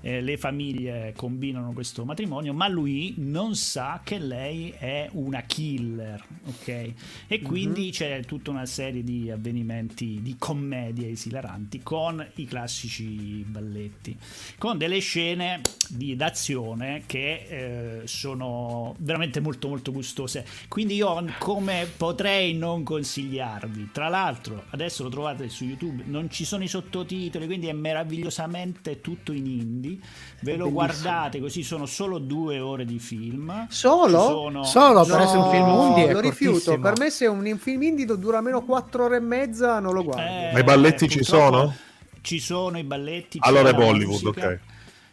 eh, 0.00 0.20
le 0.20 0.36
famiglie 0.36 1.12
combinano 1.16 1.72
questo 1.72 2.04
matrimonio, 2.04 2.52
ma 2.52 2.68
lui 2.68 3.14
non 3.18 3.54
sa 3.54 4.00
che 4.02 4.18
lei 4.18 4.70
è 4.70 5.08
una 5.12 5.42
killer, 5.42 6.24
ok? 6.46 6.68
E 6.68 6.94
mhm. 7.28 7.42
quindi 7.42 7.80
mm-hmm. 7.82 7.90
c'è 7.90 8.24
tutta 8.24 8.50
una 8.50 8.66
serie 8.66 9.04
di 9.04 9.30
avvenimenti 9.30 10.20
di 10.22 10.36
commedie 10.38 11.10
esilaranti 11.10 11.80
con 11.82 12.24
i 12.36 12.46
classici 12.46 13.44
balletti, 13.46 14.16
con 14.58 14.78
delle 14.78 15.00
scene 15.00 15.60
di, 15.88 16.16
d'azione 16.16 17.02
che 17.06 17.46
eh, 17.48 18.06
sono 18.06 18.94
veramente 18.98 19.40
molto 19.40 19.68
molto 19.68 19.92
gustose. 19.92 20.46
Quindi 20.68 20.94
io 20.94 21.24
come 21.38 21.86
potrei 21.96 22.54
non 22.54 22.82
consigliarvi. 22.82 23.90
Tra 23.92 24.08
l'altro, 24.08 24.64
adesso 24.70 25.02
lo 25.02 25.08
trovate 25.08 25.48
su 25.48 25.64
YouTube, 25.64 26.04
non 26.06 26.30
ci 26.30 26.44
sono 26.44 26.62
i 26.62 26.68
sottotitoli, 26.68 27.46
quindi 27.46 27.66
è 27.66 27.72
meravigliosamente 27.72 29.00
tutto 29.00 29.32
in 29.32 29.46
indie 29.46 29.89
quindi 29.90 30.02
ve 30.40 30.56
lo 30.56 30.70
guardate 30.70 31.40
così 31.40 31.62
sono 31.62 31.86
solo 31.86 32.18
due 32.18 32.60
ore 32.60 32.84
di 32.84 32.98
film. 32.98 33.66
Solo? 33.68 34.20
Sono... 34.20 34.64
solo 34.64 35.04
per 35.04 35.16
no, 35.16 35.22
essere 35.22 35.38
un 35.38 35.50
film 35.50 35.68
indie 35.88 36.12
lo 36.12 36.20
rifiuto. 36.20 36.78
per 36.78 36.98
me 36.98 37.10
se 37.10 37.26
un 37.26 37.58
film 37.58 37.82
indie 37.82 38.06
dura 38.06 38.38
almeno 38.38 38.62
quattro 38.62 39.04
ore 39.04 39.16
e 39.16 39.20
mezza 39.20 39.80
non 39.80 39.94
lo 39.94 40.04
guardo. 40.04 40.22
Eh, 40.22 40.50
ma 40.52 40.58
i 40.58 40.64
balletti 40.64 41.08
ci 41.08 41.22
sono? 41.24 41.74
ci 42.22 42.38
sono 42.38 42.78
i 42.78 42.84
balletti 42.84 43.38
allora 43.40 43.70
è 43.70 43.74
Bollywood 43.74 44.26
ok. 44.26 44.58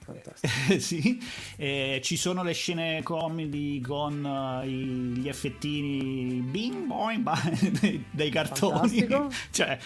Sì, 0.77 1.21
eh, 1.57 1.99
ci 2.01 2.15
sono 2.15 2.41
le 2.41 2.53
scene 2.53 3.03
comedy 3.03 3.81
con 3.81 4.23
uh, 4.23 4.65
i, 4.65 5.19
gli 5.19 5.27
effettini 5.27 6.39
bing 6.39 6.85
boing, 6.85 7.29
dei, 7.79 8.05
dei 8.09 8.29
cartoni. 8.29 9.05
cioè, 9.51 9.77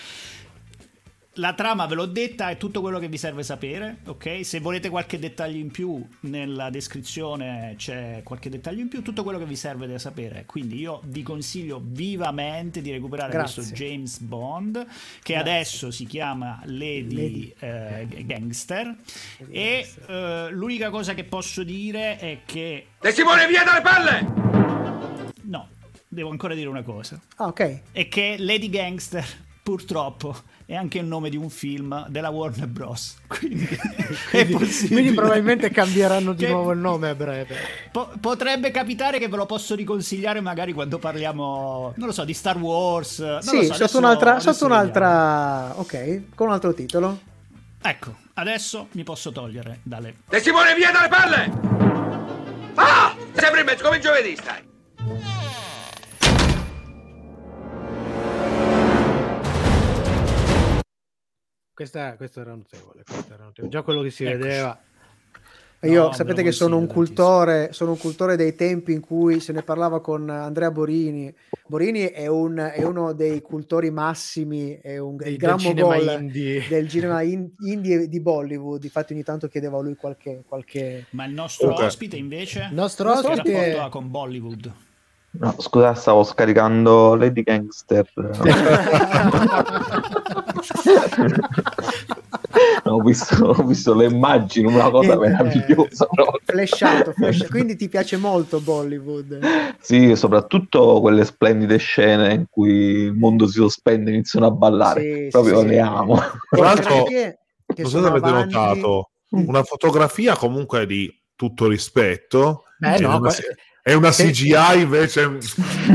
la 1.35 1.53
trama 1.53 1.85
ve 1.85 1.95
l'ho 1.95 2.05
detta, 2.07 2.49
è 2.49 2.57
tutto 2.57 2.81
quello 2.81 2.99
che 2.99 3.07
vi 3.07 3.17
serve 3.17 3.43
sapere, 3.43 3.99
ok? 4.05 4.43
Se 4.43 4.59
volete 4.59 4.89
qualche 4.89 5.17
dettaglio 5.17 5.57
in 5.57 5.71
più, 5.71 6.05
nella 6.21 6.69
descrizione 6.69 7.75
c'è 7.77 8.19
qualche 8.23 8.49
dettaglio 8.49 8.81
in 8.81 8.89
più, 8.89 9.01
tutto 9.01 9.23
quello 9.23 9.39
che 9.39 9.45
vi 9.45 9.55
serve 9.55 9.87
da 9.87 9.97
sapere. 9.97 10.43
Quindi 10.45 10.79
io 10.79 11.01
vi 11.05 11.23
consiglio 11.23 11.81
vivamente 11.81 12.81
di 12.81 12.91
recuperare 12.91 13.31
Grazie. 13.31 13.63
questo 13.63 13.73
James 13.73 14.19
Bond, 14.19 14.85
che 15.23 15.33
Grazie. 15.33 15.35
adesso 15.35 15.91
si 15.91 16.05
chiama 16.05 16.59
Lady, 16.65 17.15
Lady. 17.15 17.53
Eh, 17.59 18.25
Gangster. 18.25 18.93
Lady 19.37 19.53
e 19.53 19.89
eh, 20.07 20.47
l'unica 20.51 20.89
cosa 20.89 21.13
che 21.13 21.23
posso 21.23 21.63
dire 21.63 22.17
è 22.17 22.39
che... 22.45 22.87
Te 22.99 23.11
Simone 23.13 23.47
via 23.47 23.63
dalle 23.63 23.81
palle! 23.81 25.29
No, 25.43 25.69
devo 26.09 26.29
ancora 26.29 26.55
dire 26.55 26.67
una 26.67 26.83
cosa. 26.83 27.21
Ah, 27.37 27.45
ok. 27.45 27.81
È 27.93 28.09
che 28.09 28.35
Lady 28.37 28.69
Gangster, 28.69 29.25
purtroppo 29.63 30.50
è 30.71 30.75
anche 30.75 30.99
il 30.99 31.05
nome 31.05 31.29
di 31.29 31.35
un 31.35 31.49
film 31.49 32.07
della 32.07 32.29
Warner 32.29 32.67
Bros. 32.67 33.17
Quindi, 33.27 33.67
quindi, 34.29 34.55
quindi 34.87 35.11
probabilmente 35.11 35.69
cambieranno 35.69 36.31
di 36.31 36.45
che 36.45 36.51
nuovo 36.51 36.71
il 36.71 36.77
nome 36.77 37.09
a 37.09 37.15
breve. 37.15 37.55
Po- 37.91 38.09
potrebbe 38.21 38.71
capitare 38.71 39.19
che 39.19 39.27
ve 39.27 39.35
lo 39.35 39.45
posso 39.45 39.75
riconsigliare 39.75 40.39
magari 40.39 40.71
quando 40.71 40.97
parliamo, 40.97 41.91
non 41.97 42.07
lo 42.07 42.13
so, 42.13 42.23
di 42.23 42.33
Star 42.33 42.57
Wars. 42.57 43.19
Non 43.19 43.41
sì, 43.41 43.65
so, 43.65 43.73
sotto, 43.73 43.97
un'altra, 43.97 44.39
sotto 44.39 44.65
un'altra... 44.65 45.77
Ok, 45.77 46.35
con 46.35 46.47
un 46.47 46.53
altro 46.53 46.73
titolo. 46.73 47.19
Ecco, 47.81 48.15
adesso 48.35 48.87
mi 48.91 49.03
posso 49.03 49.33
togliere 49.33 49.79
dalle... 49.83 50.15
E 50.29 50.39
Simone 50.39 50.73
via 50.73 50.91
dalle 50.91 51.09
palle! 51.09 51.51
Ah! 52.75 53.13
Sempre 53.33 53.59
in 53.59 53.65
mezzo 53.65 53.83
come 53.83 53.99
giovedì 53.99 54.37
stai! 54.37 55.30
Questa, 61.73 62.15
questo 62.15 62.41
era 62.41 62.53
notevole, 62.53 63.03
questo 63.03 63.33
era 63.33 63.43
notevole. 63.45 63.71
Già 63.71 63.81
quello 63.81 64.01
che 64.01 64.11
si 64.11 64.23
Eccoci. 64.23 64.37
vedeva. 64.37 64.79
Io 65.83 66.03
no, 66.03 66.13
sapete 66.13 66.43
che 66.43 66.51
sono 66.51 66.77
un, 66.77 66.85
cultore, 66.85 67.73
sono 67.73 67.91
un 67.91 67.97
cultore 67.97 68.35
dei 68.35 68.53
tempi 68.53 68.91
in 68.91 68.99
cui 68.99 69.39
se 69.39 69.51
ne 69.51 69.63
parlava 69.63 69.99
con 69.99 70.29
Andrea 70.29 70.69
Borini. 70.69 71.33
Borini 71.65 72.01
è, 72.01 72.27
un, 72.27 72.57
è 72.57 72.83
uno 72.83 73.13
dei 73.13 73.41
cultori 73.41 73.89
massimi, 73.89 74.77
è 74.79 74.99
un 74.99 75.17
il 75.25 75.37
gran 75.37 75.59
mogol 75.59 76.29
del 76.29 76.87
cinema 76.87 77.23
in, 77.23 77.49
indie 77.65 78.07
di 78.07 78.19
Bollywood. 78.19 78.83
Infatti, 78.83 79.13
ogni 79.13 79.23
tanto 79.23 79.47
chiedevo 79.47 79.79
a 79.79 79.81
lui 79.81 79.95
qualche. 79.95 80.43
qualche... 80.47 81.07
Ma 81.11 81.25
il 81.25 81.33
nostro 81.33 81.71
okay. 81.71 81.87
ospite 81.87 82.15
invece? 82.15 82.67
Il 82.69 82.75
nostro 82.75 83.11
ospite 83.11 83.41
che 83.41 83.53
rapporto 83.53 83.81
ha 83.81 83.89
con 83.89 84.11
Bollywood? 84.11 84.71
No, 85.33 85.55
scusa, 85.59 85.93
stavo 85.93 86.23
scaricando 86.23 87.15
Lady 87.15 87.43
Gangster. 87.43 88.05
ho, 92.83 93.01
visto, 93.01 93.45
ho, 93.45 93.63
visto, 93.63 93.95
le 93.95 94.07
immagini, 94.07 94.67
una 94.67 94.89
cosa 94.89 95.17
meravigliosa. 95.17 96.09
Flashato, 96.43 97.13
flashato. 97.13 97.49
Quindi 97.49 97.77
ti 97.77 97.87
piace 97.87 98.17
molto 98.17 98.59
Bollywood? 98.59 99.39
Sì, 99.79 100.17
soprattutto 100.17 100.99
quelle 100.99 101.23
splendide 101.23 101.77
scene 101.77 102.33
in 102.33 102.45
cui 102.49 102.71
il 102.71 103.13
mondo 103.13 103.47
si 103.47 103.53
sospende 103.53 104.11
e 104.11 104.15
iniziano 104.15 104.47
a 104.47 104.51
ballare. 104.51 105.01
Sì, 105.01 105.27
Proprio 105.29 105.61
sì, 105.61 105.67
le 105.67 105.79
amo. 105.79 106.15
Tra 106.49 106.61
l'altro, 106.61 106.95
non 106.95 107.89
so 107.89 108.01
se 108.01 108.05
avete 108.05 108.27
avanti... 108.27 108.53
notato, 108.53 109.11
una 109.29 109.63
fotografia 109.63 110.35
comunque 110.35 110.85
di 110.85 111.09
tutto 111.37 111.69
rispetto. 111.69 112.63
Beh, 112.79 112.99
no, 112.99 113.21
È 113.83 113.93
una 113.93 114.11
CGI 114.11 114.81
invece. 114.81 115.39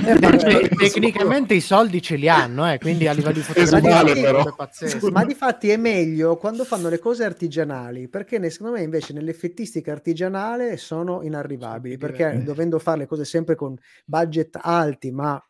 Eh, 0.05 0.69
tecnicamente 0.77 1.55
i 1.55 1.61
soldi 1.61 2.03
ce 2.03 2.17
li 2.17 2.29
hanno, 2.29 2.69
eh, 2.69 2.79
quindi 2.79 3.07
a 3.07 3.13
livello 3.13 3.35
di 3.39 3.43
fotografia 3.43 4.41
è 4.41 4.55
pazzesco. 4.57 5.11
Ma 5.13 5.25
di 5.25 5.35
fatti 5.35 5.71
è 5.71 5.77
meglio 5.77 6.37
quando 6.37 6.65
fanno 6.65 6.89
le 6.89 6.99
cose 6.99 7.23
artigianali, 7.23 8.09
perché 8.09 8.51
secondo 8.51 8.77
me 8.77 8.83
invece 8.83 9.13
nell'effettistica 9.13 9.93
artigianale 9.93 10.77
sono 10.79 11.23
inarrivabili, 11.23 11.97
perché 11.97 12.43
dovendo 12.43 12.81
fare 12.81 12.99
le 12.99 13.07
cose 13.07 13.25
sempre 13.25 13.55
con 13.55 13.77
budget 14.05 14.59
alti, 14.61 15.13
ma 15.13 15.41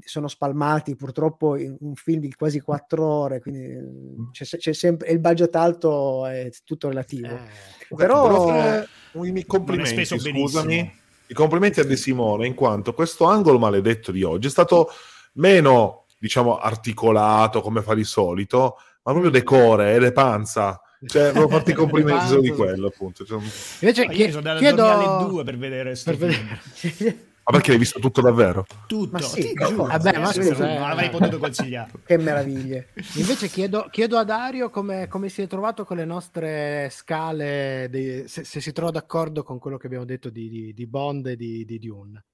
sono 0.00 0.26
spalmati 0.26 0.96
purtroppo 0.96 1.56
in 1.56 1.76
un 1.78 1.94
film 1.94 2.20
di 2.20 2.32
quasi 2.32 2.58
quattro 2.60 3.06
ore, 3.06 3.40
quindi 3.40 4.28
c'è, 4.32 4.44
c'è 4.44 4.72
sempre 4.72 5.10
il 5.10 5.20
budget 5.20 5.54
alto 5.54 6.26
è 6.26 6.50
tutto 6.64 6.88
relativo. 6.88 7.28
Eh, 7.28 7.94
però, 7.94 8.26
però 8.46 8.84
i 9.22 9.46
complimenti, 9.46 10.04
scusami. 10.04 10.98
I 11.30 11.34
complimenti 11.34 11.78
a 11.78 11.84
De 11.84 11.94
Simone 11.94 12.48
in 12.48 12.54
quanto 12.54 12.92
questo 12.92 13.24
angolo 13.24 13.56
maledetto 13.56 14.10
di 14.10 14.24
oggi 14.24 14.48
è 14.48 14.50
stato 14.50 14.90
meno, 15.34 16.06
diciamo, 16.18 16.58
articolato 16.58 17.60
come 17.60 17.82
fa 17.82 17.94
di 17.94 18.02
solito, 18.02 18.78
ma 19.04 19.12
proprio 19.12 19.30
decore, 19.30 19.94
e 19.94 20.00
le 20.00 20.10
panza. 20.10 20.80
Cioè, 21.06 21.28
avevo 21.28 21.48
fatto 21.48 21.70
i 21.70 21.74
complimenti 21.74 22.26
solo 22.26 22.40
di 22.40 22.50
quello, 22.50 22.88
appunto. 22.88 23.24
Cioè, 23.24 23.38
Invece, 23.80 24.08
chiedo, 24.08 24.40
chiedo... 24.40 24.84
alle 24.88 25.28
due 25.28 25.44
per 25.44 25.56
vedere 25.56 25.96
per 26.04 26.16
vedere. 26.16 26.60
Ma 27.50 27.56
perché 27.56 27.70
l'hai 27.70 27.80
visto 27.80 27.98
tutto 27.98 28.20
davvero? 28.20 28.64
Tutto, 28.86 29.10
ma 29.10 29.20
sì, 29.20 29.52
giuro. 29.52 29.86
Vabbè, 29.86 30.18
ma 30.18 30.26
scusa, 30.26 30.74
non 30.74 30.88
avrei 30.88 31.10
potuto 31.10 31.38
consigliare. 31.38 31.90
che 32.06 32.16
meraviglie. 32.16 32.90
Invece 33.16 33.48
chiedo, 33.48 33.88
chiedo 33.90 34.18
a 34.18 34.24
Dario 34.24 34.70
come, 34.70 35.08
come, 35.08 35.28
si 35.28 35.42
è 35.42 35.48
trovato 35.48 35.84
con 35.84 35.96
le 35.96 36.04
nostre 36.04 36.88
scale, 36.92 37.88
di, 37.90 38.22
se, 38.28 38.44
se, 38.44 38.60
si 38.60 38.72
trova 38.72 38.92
d'accordo 38.92 39.42
con 39.42 39.58
quello 39.58 39.78
che 39.78 39.86
abbiamo 39.86 40.04
detto 40.04 40.30
di, 40.30 40.48
di, 40.48 40.72
di 40.72 40.86
Bond 40.86 41.26
e 41.26 41.36
di, 41.36 41.64
di 41.64 41.78
Dune. 41.80 42.24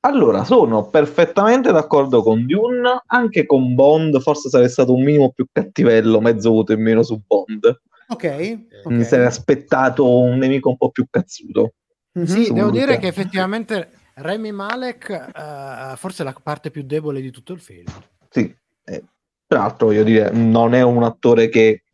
Allora, 0.00 0.44
sono 0.44 0.88
perfettamente 0.88 1.72
d'accordo 1.72 2.22
con 2.22 2.44
Dune, 2.44 3.02
anche 3.06 3.46
con 3.46 3.74
Bond 3.74 4.20
forse 4.20 4.50
sarei 4.50 4.68
stato 4.68 4.94
un 4.94 5.02
minimo 5.02 5.30
più 5.30 5.46
cattivello, 5.50 6.20
mezzo 6.20 6.50
voto 6.50 6.72
in 6.72 6.82
meno 6.82 7.02
su 7.02 7.18
Bond. 7.26 7.64
Ok. 8.08 8.24
okay. 8.24 8.66
Mi 8.86 9.04
sarei 9.04 9.26
aspettato 9.26 10.06
un 10.06 10.36
nemico 10.36 10.68
un 10.68 10.76
po' 10.76 10.90
più 10.90 11.06
cazzuto. 11.08 11.72
Mm-hmm. 12.18 12.28
Sì, 12.28 12.52
devo 12.52 12.70
dire 12.70 12.98
che 12.98 13.06
effettivamente 13.06 13.99
Remy 14.20 14.50
Malek 14.50 15.30
uh, 15.34 15.96
forse 15.96 16.22
è 16.22 16.24
la 16.24 16.34
parte 16.42 16.70
più 16.70 16.82
debole 16.82 17.20
di 17.20 17.30
tutto 17.30 17.52
il 17.52 17.60
film. 17.60 17.90
Sì, 18.28 18.54
eh, 18.84 19.04
tra 19.46 19.60
l'altro 19.60 19.86
voglio 19.88 20.04
dire, 20.04 20.30
non 20.30 20.74
è 20.74 20.82
un 20.82 21.02
attore 21.02 21.48
che 21.48 21.84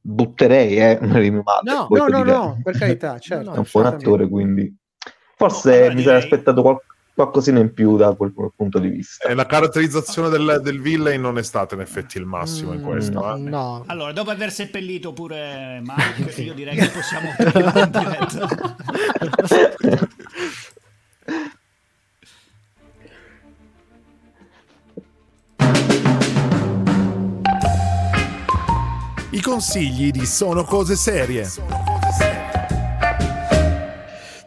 butterei, 0.00 0.76
eh, 0.76 0.98
Remy 1.02 1.42
Malek. 1.42 1.64
No, 1.64 1.86
no, 1.90 2.06
no, 2.06 2.22
no, 2.22 2.60
per 2.62 2.76
carità, 2.76 3.18
certo. 3.20 3.52
è 3.52 3.58
un 3.58 3.66
buon 3.70 3.86
attore, 3.86 4.28
quindi 4.28 4.74
forse 5.36 5.70
no, 5.70 5.88
mi 5.88 5.88
direi... 5.88 6.04
sarei 6.04 6.18
aspettato 6.20 6.62
qual- 6.62 6.80
qualcosina 7.14 7.60
in 7.60 7.72
più 7.72 7.96
da 7.96 8.14
quel, 8.14 8.32
quel 8.32 8.52
punto 8.56 8.78
di 8.78 8.88
vista. 8.88 9.28
E 9.28 9.34
la 9.34 9.46
caratterizzazione 9.46 10.28
del, 10.28 10.60
del 10.62 10.80
villain 10.80 11.20
non 11.20 11.38
è 11.38 11.42
stata 11.42 11.74
in 11.74 11.80
effetti 11.80 12.18
il 12.18 12.24
massimo 12.24 12.72
mm, 12.72 12.74
in 12.74 12.82
questo. 12.82 13.20
No, 13.20 13.36
eh. 13.36 13.38
no. 13.38 13.84
Allora, 13.86 14.12
dopo 14.12 14.30
aver 14.30 14.50
seppellito 14.50 15.12
pure 15.12 15.82
Mike, 15.82 16.40
io 16.42 16.54
direi 16.54 16.76
che 16.76 16.88
possiamo 16.88 17.28
I 29.34 29.40
consigli 29.40 30.10
di 30.10 30.26
Sono 30.26 30.62
Cose 30.62 30.94
Serie. 30.94 31.48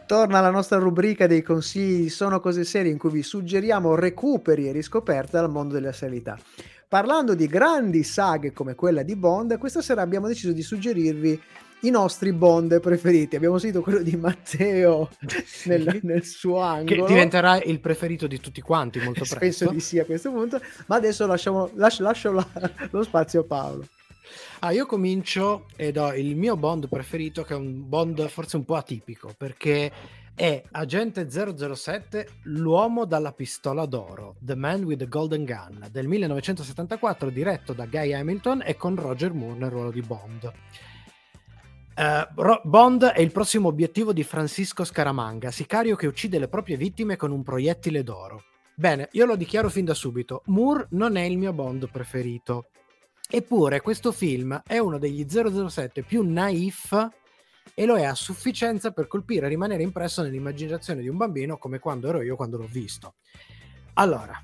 Torna 0.06 0.40
la 0.40 0.50
nostra 0.50 0.78
rubrica 0.78 1.26
dei 1.26 1.42
consigli 1.42 2.02
di 2.02 2.08
Sono 2.08 2.38
Cose 2.38 2.62
Serie 2.62 2.92
in 2.92 2.96
cui 2.96 3.10
vi 3.10 3.24
suggeriamo 3.24 3.96
recuperi 3.96 4.68
e 4.68 4.72
riscoperte 4.72 5.38
dal 5.38 5.50
mondo 5.50 5.74
della 5.74 5.90
serialità. 5.90 6.38
Parlando 6.86 7.34
di 7.34 7.48
grandi 7.48 8.04
saghe 8.04 8.52
come 8.52 8.76
quella 8.76 9.02
di 9.02 9.16
Bond, 9.16 9.58
questa 9.58 9.82
sera 9.82 10.02
abbiamo 10.02 10.28
deciso 10.28 10.52
di 10.52 10.62
suggerirvi 10.62 11.42
i 11.80 11.90
nostri 11.90 12.32
Bond 12.32 12.78
preferiti. 12.78 13.34
Abbiamo 13.34 13.58
sentito 13.58 13.82
quello 13.82 14.02
di 14.02 14.14
Matteo 14.14 15.10
nel, 15.66 15.98
nel, 16.02 16.24
suo 16.24 16.60
angolo. 16.60 17.06
Che 17.06 17.12
diventerà 17.12 17.60
il 17.60 17.80
preferito 17.80 18.28
di 18.28 18.38
tutti 18.38 18.60
quanti 18.60 19.00
molto 19.00 19.24
presto. 19.28 19.38
Penso 19.38 19.68
di 19.68 19.80
sì 19.80 19.98
a 19.98 20.04
questo 20.04 20.30
punto, 20.30 20.60
ma 20.86 20.94
adesso 20.94 21.26
lasciamo, 21.26 21.70
lascio, 21.74 22.04
lascio 22.04 22.30
la, 22.30 22.46
lo 22.90 23.02
spazio 23.02 23.40
a 23.40 23.44
Paolo. 23.44 23.84
Ah, 24.60 24.72
io 24.72 24.86
comincio 24.86 25.66
ed 25.76 25.98
ho 25.98 26.14
il 26.14 26.34
mio 26.34 26.56
Bond 26.56 26.88
preferito, 26.88 27.42
che 27.42 27.52
è 27.52 27.56
un 27.56 27.86
Bond 27.86 28.26
forse 28.28 28.56
un 28.56 28.64
po' 28.64 28.76
atipico, 28.76 29.34
perché 29.36 29.92
è 30.34 30.62
Agente 30.72 31.28
007, 31.30 32.28
l'uomo 32.44 33.04
dalla 33.04 33.32
pistola 33.32 33.84
d'oro, 33.84 34.36
The 34.38 34.54
Man 34.54 34.84
with 34.84 35.00
the 35.00 35.08
Golden 35.08 35.44
Gun, 35.44 35.86
del 35.90 36.06
1974, 36.08 37.28
diretto 37.28 37.74
da 37.74 37.84
Guy 37.84 38.14
Hamilton 38.14 38.62
e 38.64 38.76
con 38.76 38.96
Roger 38.96 39.34
Moore 39.34 39.58
nel 39.58 39.70
ruolo 39.70 39.90
di 39.90 40.00
Bond. 40.00 40.52
Uh, 41.96 42.60
Bond 42.64 43.04
è 43.04 43.20
il 43.20 43.32
prossimo 43.32 43.68
obiettivo 43.68 44.14
di 44.14 44.22
Francisco 44.22 44.84
Scaramanga, 44.84 45.50
sicario 45.50 45.96
che 45.96 46.06
uccide 46.06 46.38
le 46.38 46.48
proprie 46.48 46.76
vittime 46.76 47.16
con 47.16 47.30
un 47.30 47.42
proiettile 47.42 48.02
d'oro. 48.02 48.42
Bene, 48.74 49.08
io 49.12 49.26
lo 49.26 49.36
dichiaro 49.36 49.68
fin 49.68 49.84
da 49.84 49.94
subito, 49.94 50.42
Moore 50.46 50.86
non 50.90 51.16
è 51.16 51.22
il 51.22 51.36
mio 51.36 51.52
Bond 51.52 51.90
preferito. 51.90 52.68
Eppure 53.28 53.80
questo 53.80 54.12
film 54.12 54.62
è 54.64 54.78
uno 54.78 54.98
degli 54.98 55.26
007 55.28 56.02
più 56.02 56.22
naif 56.22 57.08
e 57.74 57.84
lo 57.84 57.96
è 57.96 58.04
a 58.04 58.14
sufficienza 58.14 58.92
per 58.92 59.08
colpire 59.08 59.46
e 59.46 59.48
rimanere 59.48 59.82
impresso 59.82 60.22
nell'immaginazione 60.22 61.02
di 61.02 61.08
un 61.08 61.16
bambino 61.16 61.58
come 61.58 61.78
quando 61.78 62.08
ero 62.08 62.22
io 62.22 62.36
quando 62.36 62.56
l'ho 62.56 62.68
visto. 62.70 63.14
Allora, 63.94 64.40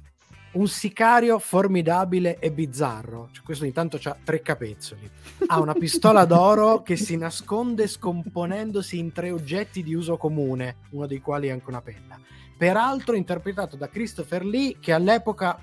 un 0.52 0.68
sicario 0.68 1.38
formidabile 1.38 2.38
e 2.38 2.50
bizzarro, 2.50 3.28
cioè 3.32 3.44
questo 3.44 3.64
intanto 3.64 3.98
ha 4.02 4.16
tre 4.22 4.42
capezzoli, 4.42 5.10
ha 5.46 5.60
una 5.60 5.72
pistola 5.72 6.24
d'oro 6.24 6.82
che 6.84 6.96
si 6.96 7.16
nasconde 7.16 7.86
scomponendosi 7.86 8.98
in 8.98 9.12
tre 9.12 9.30
oggetti 9.30 9.82
di 9.82 9.94
uso 9.94 10.16
comune, 10.16 10.76
uno 10.90 11.06
dei 11.06 11.20
quali 11.20 11.48
è 11.48 11.52
anche 11.52 11.68
una 11.70 11.80
penna. 11.80 12.20
Peraltro 12.58 13.14
interpretato 13.14 13.76
da 13.76 13.88
Christopher 13.88 14.44
Lee 14.44 14.76
che 14.78 14.92
all'epoca 14.92 15.58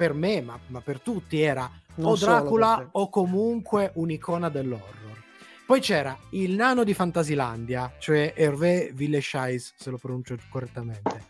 per 0.00 0.14
me, 0.14 0.40
ma, 0.40 0.58
ma 0.68 0.80
per 0.80 0.98
tutti, 1.00 1.42
era 1.42 1.70
non 1.96 2.12
o 2.12 2.16
Dracula 2.16 2.88
o 2.92 3.10
comunque 3.10 3.90
un'icona 3.96 4.48
dell'horror. 4.48 5.22
Poi 5.66 5.80
c'era 5.80 6.16
il 6.30 6.52
nano 6.52 6.84
di 6.84 6.94
Fantasilandia, 6.94 7.92
cioè 7.98 8.32
Hervé 8.34 8.92
Villechais, 8.94 9.74
se 9.76 9.90
lo 9.90 9.98
pronuncio 9.98 10.38
correttamente. 10.48 11.28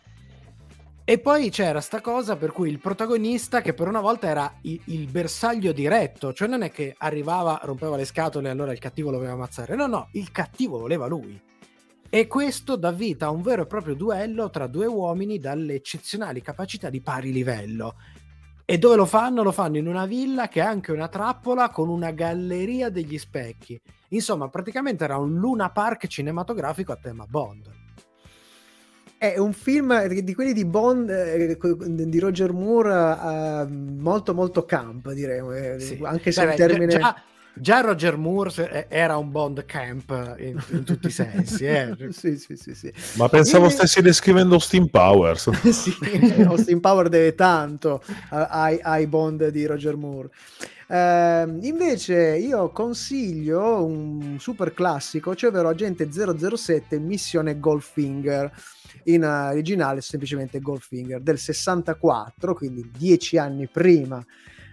E 1.05 1.19
poi 1.19 1.51
c'era 1.51 1.81
sta 1.81 2.01
cosa 2.01 2.37
per 2.37 2.53
cui 2.53 2.71
il 2.71 2.79
protagonista, 2.79 3.61
che 3.61 3.75
per 3.75 3.89
una 3.89 4.01
volta 4.01 4.29
era 4.29 4.55
il, 4.61 4.81
il, 4.85 5.11
bersaglio 5.11 5.73
diretto, 5.73 6.33
cioè 6.33 6.47
non 6.47 6.63
è 6.63 6.71
che 6.71 6.95
arrivava, 6.97 7.59
rompeva 7.65 7.97
le 7.97 8.05
scatole 8.05 8.47
e 8.47 8.53
allora 8.53 8.71
il 8.71 8.79
cattivo 8.79 9.11
lo 9.11 9.17
voleva 9.17 9.35
ammazzare. 9.35 9.75
No, 9.75 9.89
no, 9.89 10.11
il 10.13 10.31
cattivo 10.31 10.79
voleva 10.79 11.09
lui. 11.09 11.43
E 12.09 12.27
questo 12.29 12.77
dà 12.77 12.93
vita 12.93 13.27
a 13.27 13.31
un 13.31 13.43
vero 13.43 13.63
e 13.63 13.67
proprio 13.67 13.95
duello 13.95 14.49
tra 14.49 14.69
due 14.69 14.87
uomini 14.87 15.41
dalle 15.41 15.75
eccezionali 15.75 16.41
capacità 16.41 16.89
di 16.89 17.01
pari 17.01 17.33
livello. 17.33 17.97
E 18.71 18.79
dove 18.79 18.95
lo 18.95 19.05
fanno? 19.05 19.43
Lo 19.43 19.51
fanno 19.51 19.79
in 19.79 19.89
una 19.89 20.07
villa 20.07 20.47
che 20.47 20.61
è 20.61 20.65
anche 20.65 20.93
una 20.93 21.09
trappola 21.09 21.71
con 21.71 21.89
una 21.89 22.13
galleria 22.13 22.89
degli 22.89 23.19
specchi. 23.19 23.81
Insomma, 24.11 24.49
praticamente 24.49 25.03
era 25.03 25.17
un 25.17 25.41
Luna 25.41 25.71
Park 25.71 26.07
cinematografico 26.07 26.93
a 26.93 26.97
tema 27.03 27.27
Bond. 27.29 27.69
È 29.19 29.37
un 29.39 29.53
film 29.55 30.07
di 30.07 30.35
quelli 30.35 30.53
di 30.53 30.65
Bond, 30.65 31.11
eh, 31.11 31.59
di 31.59 32.19
Roger 32.21 32.53
Moore, 32.53 32.93
uh, 32.93 33.69
molto 33.69 34.35
molto 34.35 34.65
camp, 34.65 35.11
direi, 35.15 35.75
eh, 35.75 35.81
sì. 35.81 35.99
anche 36.05 36.31
se 36.31 36.45
Beh, 36.45 36.51
il 36.53 36.57
termine... 36.57 36.97
Già, 36.97 37.21
già 37.55 37.81
Roger 37.81 38.17
Moore 38.17 38.89
era 38.89 39.17
un 39.17 39.31
Bond 39.31 39.65
camp 39.65 40.37
in, 40.39 40.61
in 40.71 40.85
tutti 40.85 41.09
i 41.09 41.11
sensi. 41.11 41.65
Eh. 41.65 41.95
sì, 42.11 42.37
sì, 42.37 42.57
sì, 42.57 42.75
sì, 42.75 42.93
Ma 43.17 43.29
pensavo 43.29 43.65
Quindi... 43.65 43.77
stessi 43.77 44.03
descrivendo 44.03 44.59
Steam 44.59 44.87
Powers. 44.87 45.51
sì, 45.71 45.95
Austin 46.45 46.81
Power 46.81 47.09
deve 47.09 47.35
tanto 47.35 48.03
ai, 48.31 48.79
ai 48.83 49.07
Bond 49.07 49.49
di 49.49 49.67
Roger 49.67 49.97
Moore. 49.97 50.31
Uh, 50.91 51.57
invece 51.61 52.37
io 52.37 52.71
consiglio 52.71 53.85
un 53.85 54.39
super 54.41 54.75
classico, 54.75 55.37
cioè 55.37 55.51
ovvero 55.51 55.69
Agente 55.69 56.09
007 56.11 56.99
Missione 56.99 57.61
Goldfinger 57.61 58.51
in 59.05 59.23
originale 59.25 60.01
semplicemente 60.01 60.59
Goldfinger 60.59 61.21
del 61.21 61.39
64, 61.39 62.55
quindi 62.55 62.91
dieci 62.97 63.39
anni 63.39 63.69
prima 63.69 64.25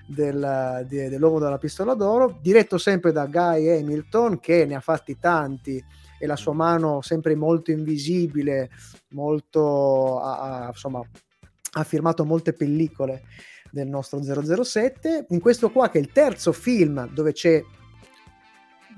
del, 0.07 0.85
de, 0.87 1.09
dell'uomo 1.09 1.39
della 1.39 1.57
pistola 1.57 1.93
d'oro, 1.93 2.39
diretto 2.41 2.77
sempre 2.77 3.11
da 3.11 3.25
Guy 3.25 3.69
Hamilton 3.69 4.39
che 4.39 4.65
ne 4.65 4.75
ha 4.75 4.79
fatti 4.79 5.17
tanti 5.19 5.83
e 6.19 6.25
la 6.25 6.35
sua 6.35 6.53
mano 6.53 7.01
sempre 7.01 7.35
molto 7.35 7.71
invisibile, 7.71 8.69
molto 9.09 10.19
ha, 10.19 10.67
insomma 10.69 11.01
ha 11.73 11.83
firmato 11.83 12.25
molte 12.25 12.53
pellicole 12.53 13.23
del 13.71 13.87
nostro 13.87 14.19
007. 14.23 15.27
In 15.29 15.39
questo 15.39 15.69
qua 15.69 15.89
che 15.89 15.99
è 15.99 16.01
il 16.01 16.11
terzo 16.11 16.51
film 16.51 17.07
dove 17.13 17.33
c'è 17.33 17.63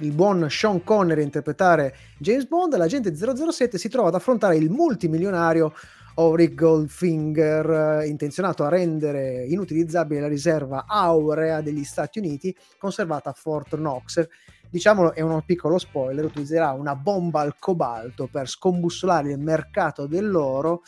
il 0.02 0.12
buon 0.14 0.48
Sean 0.50 0.84
Connery 0.84 1.22
a 1.22 1.26
interpretare 1.26 1.94
James 2.20 2.48
Bond, 2.48 2.76
l'agente 2.78 3.14
007 3.14 3.78
si 3.78 3.90
trova 3.90 4.08
ad 4.08 4.16
affrontare 4.16 4.56
il 4.56 4.70
multimilionario 4.70 5.74
Auric 6.20 6.54
Goldfinger, 6.54 8.06
intenzionato 8.06 8.66
a 8.66 8.70
rendere 8.70 9.46
inutilizzabile 9.46 10.20
la 10.20 10.28
riserva 10.28 10.84
aurea 10.86 11.62
degli 11.62 11.86
Stati 11.86 12.20
Uniti 12.20 12.54
conservata 12.78 13.30
a 13.30 13.34
Fort 13.34 13.78
Knox. 13.78 14.28
Diciamolo, 14.70 15.14
è 15.14 15.22
un 15.22 15.42
piccolo 15.46 15.78
spoiler, 15.78 16.26
utilizzerà 16.26 16.74
una 16.74 16.94
bomba 16.94 17.40
al 17.40 17.58
cobalto 17.58 18.28
per 18.28 18.50
scombussolare 18.50 19.32
il 19.32 19.40
mercato 19.40 20.08
dell'oro 20.08 20.82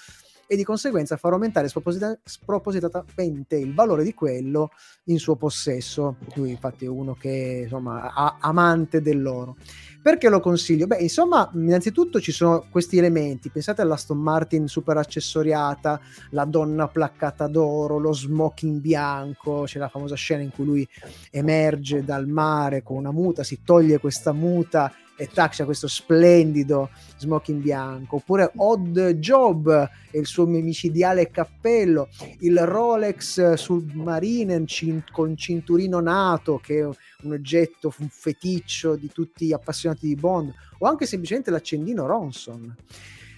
e 0.51 0.57
di 0.57 0.65
conseguenza 0.65 1.15
far 1.15 1.31
aumentare 1.31 1.69
sproposita- 1.69 2.19
spropositatamente 2.21 3.55
il 3.55 3.73
valore 3.73 4.03
di 4.03 4.13
quello 4.13 4.71
in 5.05 5.17
suo 5.17 5.37
possesso. 5.37 6.17
Lui 6.35 6.49
infatti 6.49 6.83
è 6.83 6.89
uno 6.89 7.13
che 7.13 7.61
insomma 7.63 8.11
ha 8.13 8.35
amante 8.41 9.01
dell'oro. 9.01 9.55
Perché 10.01 10.27
lo 10.27 10.41
consiglio? 10.41 10.87
Beh, 10.87 10.97
insomma, 10.97 11.49
innanzitutto 11.53 12.19
ci 12.19 12.33
sono 12.33 12.65
questi 12.69 12.97
elementi. 12.97 13.49
Pensate 13.49 13.81
all'Aston 13.81 14.17
Martin 14.17 14.67
super 14.67 14.97
accessoriata, 14.97 16.01
la 16.31 16.43
donna 16.43 16.89
placcata 16.89 17.47
d'oro, 17.47 17.97
lo 17.97 18.11
smoking 18.11 18.81
bianco. 18.81 19.63
C'è 19.63 19.79
la 19.79 19.87
famosa 19.87 20.15
scena 20.15 20.41
in 20.41 20.51
cui 20.51 20.65
lui 20.65 20.89
emerge 21.29 22.03
dal 22.03 22.27
mare 22.27 22.83
con 22.83 22.97
una 22.97 23.11
muta, 23.11 23.43
si 23.43 23.61
toglie 23.63 23.99
questa 23.99 24.33
muta 24.33 24.91
e 25.21 25.27
tac 25.27 25.51
c'è 25.51 25.65
questo 25.65 25.87
splendido 25.87 26.89
smoking 27.17 27.61
bianco 27.61 28.15
oppure 28.15 28.51
Odd 28.55 28.99
Job 29.19 29.89
e 30.09 30.17
il 30.17 30.25
suo 30.25 30.47
micidiale 30.47 31.29
cappello 31.29 32.09
il 32.39 32.57
Rolex 32.65 33.53
Submarine 33.53 34.65
con 35.11 35.37
cinturino 35.37 35.99
nato 35.99 36.57
che 36.57 36.79
è 36.79 36.85
un 36.85 37.31
oggetto 37.31 37.93
un 37.99 38.09
feticcio 38.09 38.95
di 38.95 39.11
tutti 39.13 39.45
gli 39.45 39.53
appassionati 39.53 40.07
di 40.07 40.15
Bond 40.15 40.51
o 40.79 40.87
anche 40.87 41.05
semplicemente 41.05 41.51
l'accendino 41.51 42.07
Ronson 42.07 42.75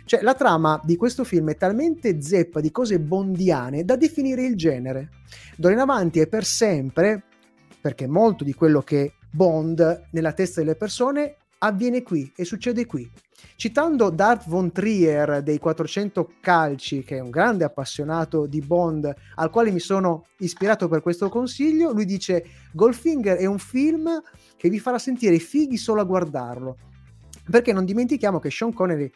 cioè, 0.05 0.21
la 0.21 0.35
trama 0.35 0.79
di 0.85 0.95
questo 0.95 1.25
film 1.25 1.49
è 1.49 1.57
talmente 1.57 2.21
zeppa 2.21 2.61
di 2.61 2.71
cose 2.71 2.99
bondiane 2.99 3.85
da 3.85 3.95
definire 3.95 4.43
il 4.43 4.57
genere. 4.57 5.11
D'ora 5.55 5.73
in 5.73 5.79
avanti 5.79 6.19
e 6.19 6.27
per 6.27 6.43
sempre, 6.43 7.23
perché 7.79 8.05
molto 8.05 8.43
di 8.43 8.53
quello 8.53 8.81
che 8.81 9.13
Bond 9.31 10.07
nella 10.11 10.33
testa 10.33 10.59
delle 10.59 10.75
persone 10.75 11.37
avviene 11.63 12.03
qui 12.03 12.31
e 12.35 12.45
succede 12.45 12.85
qui. 12.85 13.09
Citando 13.55 14.09
Dart 14.09 14.47
von 14.47 14.71
Trier 14.71 15.41
dei 15.41 15.57
400 15.57 16.35
calci, 16.41 17.03
che 17.03 17.17
è 17.17 17.19
un 17.19 17.29
grande 17.29 17.63
appassionato 17.63 18.45
di 18.45 18.61
Bond, 18.61 19.13
al 19.35 19.49
quale 19.49 19.71
mi 19.71 19.79
sono 19.79 20.27
ispirato 20.39 20.87
per 20.87 21.01
questo 21.01 21.29
consiglio, 21.29 21.91
lui 21.91 22.05
dice 22.05 22.45
Goldfinger 22.73 23.37
è 23.37 23.45
un 23.45 23.59
film 23.59 24.21
che 24.57 24.69
vi 24.69 24.79
farà 24.79 24.97
sentire 24.97 25.39
fighi 25.39 25.77
solo 25.77 26.01
a 26.01 26.05
guardarlo. 26.05 26.77
Perché 27.49 27.73
non 27.73 27.85
dimentichiamo 27.85 28.39
che 28.39 28.49
Sean 28.49 28.73
Connery 28.73 29.11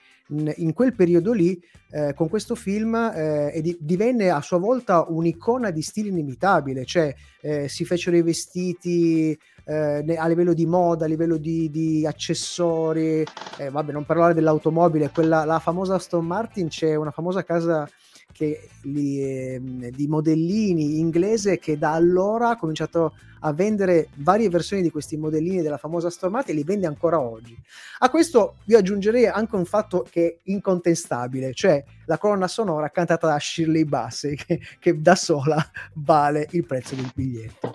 in 0.58 0.74
quel 0.74 0.94
periodo 0.94 1.32
lì, 1.32 1.60
eh, 1.92 2.14
con 2.14 2.28
questo 2.28 2.56
film, 2.56 2.96
eh, 2.96 3.60
di- 3.62 3.78
divenne 3.80 4.30
a 4.30 4.42
sua 4.42 4.58
volta 4.58 5.06
un'icona 5.08 5.72
di 5.72 5.82
stile 5.82 6.10
inimitabile, 6.10 6.84
cioè 6.84 7.16
eh, 7.42 7.70
si 7.70 7.86
fecero 7.86 8.18
i 8.18 8.22
vestiti 8.22 9.38
eh, 9.64 10.16
a 10.18 10.28
livello 10.28 10.54
di 10.54 10.66
moda, 10.66 11.06
a 11.06 11.08
livello 11.08 11.38
di, 11.38 11.70
di 11.70 12.06
accessori, 12.06 13.24
eh, 13.58 13.70
vabbè, 13.70 13.92
non 13.92 14.06
parlare 14.06 14.34
dell'automobile, 14.34 15.12
quella, 15.12 15.46
la 15.46 15.60
famosa 15.60 15.96
Aston 15.96 16.26
Martin, 16.26 16.68
c'è 16.68 16.96
una 16.96 17.12
famosa 17.12 17.44
casa 17.44 17.88
che, 18.32 18.70
li, 18.84 19.22
eh, 19.22 19.62
di 19.94 20.08
modellini 20.08 21.00
inglese 21.00 21.58
che 21.60 21.78
da 21.78 21.94
allora 21.94 22.50
ha 22.50 22.58
cominciato 22.58 23.14
a 23.42 23.54
vendere 23.54 24.10
varie 24.16 24.50
versioni 24.50 24.82
di 24.82 24.90
questi 24.90 25.18
modellini 25.18 25.62
della 25.62 25.78
famosa 25.78 26.08
Aston 26.08 26.32
Martin 26.32 26.56
e 26.56 26.58
li 26.58 26.64
vende 26.64 26.88
ancora 26.88 27.20
oggi. 27.20 27.58
A 28.00 28.10
questo 28.10 28.58
io 28.66 28.78
aggiungerei 28.78 29.28
anche 29.28 29.56
un 29.56 29.66
fatto 29.66 30.06
che 30.10 30.28
è 30.28 30.38
incontestabile, 30.52 31.54
cioè 31.54 31.84
la 32.06 32.18
colonna 32.18 32.48
sonora 32.48 32.90
cantata 32.90 33.28
da 33.28 33.40
Shirley 33.40 33.86
Bassey 33.86 34.36
che, 34.36 34.60
che 34.80 35.02
da 35.02 35.16
sola 35.16 35.64
vale 35.94 36.48
il 36.52 36.66
prezzo 36.66 36.96
del 36.96 37.12
biglietto. 37.14 37.74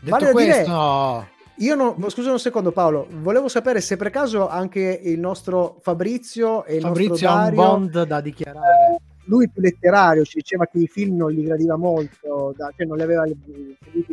Detto 0.00 0.18
vale 0.18 0.32
questo... 0.32 1.34
Io 1.60 1.74
non, 1.74 1.94
scusa 2.10 2.30
un 2.30 2.38
secondo 2.38 2.70
Paolo, 2.70 3.06
volevo 3.10 3.48
sapere 3.48 3.80
se 3.80 3.96
per 3.96 4.10
caso 4.10 4.46
anche 4.48 5.00
il 5.02 5.18
nostro 5.18 5.78
Fabrizio 5.80 6.64
e 6.64 6.76
il 6.76 6.82
Fabrizio 6.82 7.10
nostro 7.12 7.28
Dario... 7.28 7.62
ha 7.62 7.72
un 7.72 7.78
bond 7.78 8.02
da 8.04 8.20
dichiarare. 8.20 8.96
Lui 9.24 9.48
più 9.48 9.62
letterario, 9.62 10.24
ci 10.24 10.36
diceva 10.36 10.66
che 10.66 10.78
i 10.78 10.86
film 10.86 11.16
non 11.16 11.30
gli 11.30 11.44
gradiva 11.44 11.76
molto, 11.76 12.54
da, 12.56 12.70
cioè 12.76 12.86
non 12.86 12.98
li 12.98 13.02
aveva... 13.02 13.24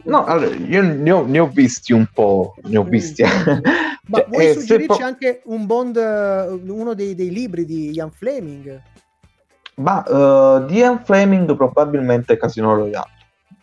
No, 0.05 0.23
allora, 0.23 0.55
io 0.55 0.81
ne 0.81 1.11
ho, 1.11 1.25
ne 1.25 1.39
ho, 1.39 1.47
visti 1.47 1.93
un 1.93 2.07
po', 2.11 2.55
ne 2.63 2.77
ho 2.77 2.83
visti. 2.83 3.23
Mm. 3.23 3.59
Ma 4.07 4.17
cioè, 4.19 4.27
vuoi 4.29 4.47
eh, 4.47 4.53
suggerirci 4.53 4.97
po- 4.99 5.05
anche 5.05 5.41
un 5.45 5.65
bond, 5.65 5.97
uno 6.65 6.93
dei, 6.95 7.13
dei, 7.13 7.29
libri 7.29 7.65
di 7.65 7.91
Ian 7.91 8.09
Fleming? 8.09 8.81
Ma 9.75 10.03
uh, 10.07 10.65
di 10.65 10.77
Ian 10.77 11.03
Fleming 11.03 11.55
probabilmente 11.55 12.37
Casino 12.37 12.73
Royale 12.73 13.12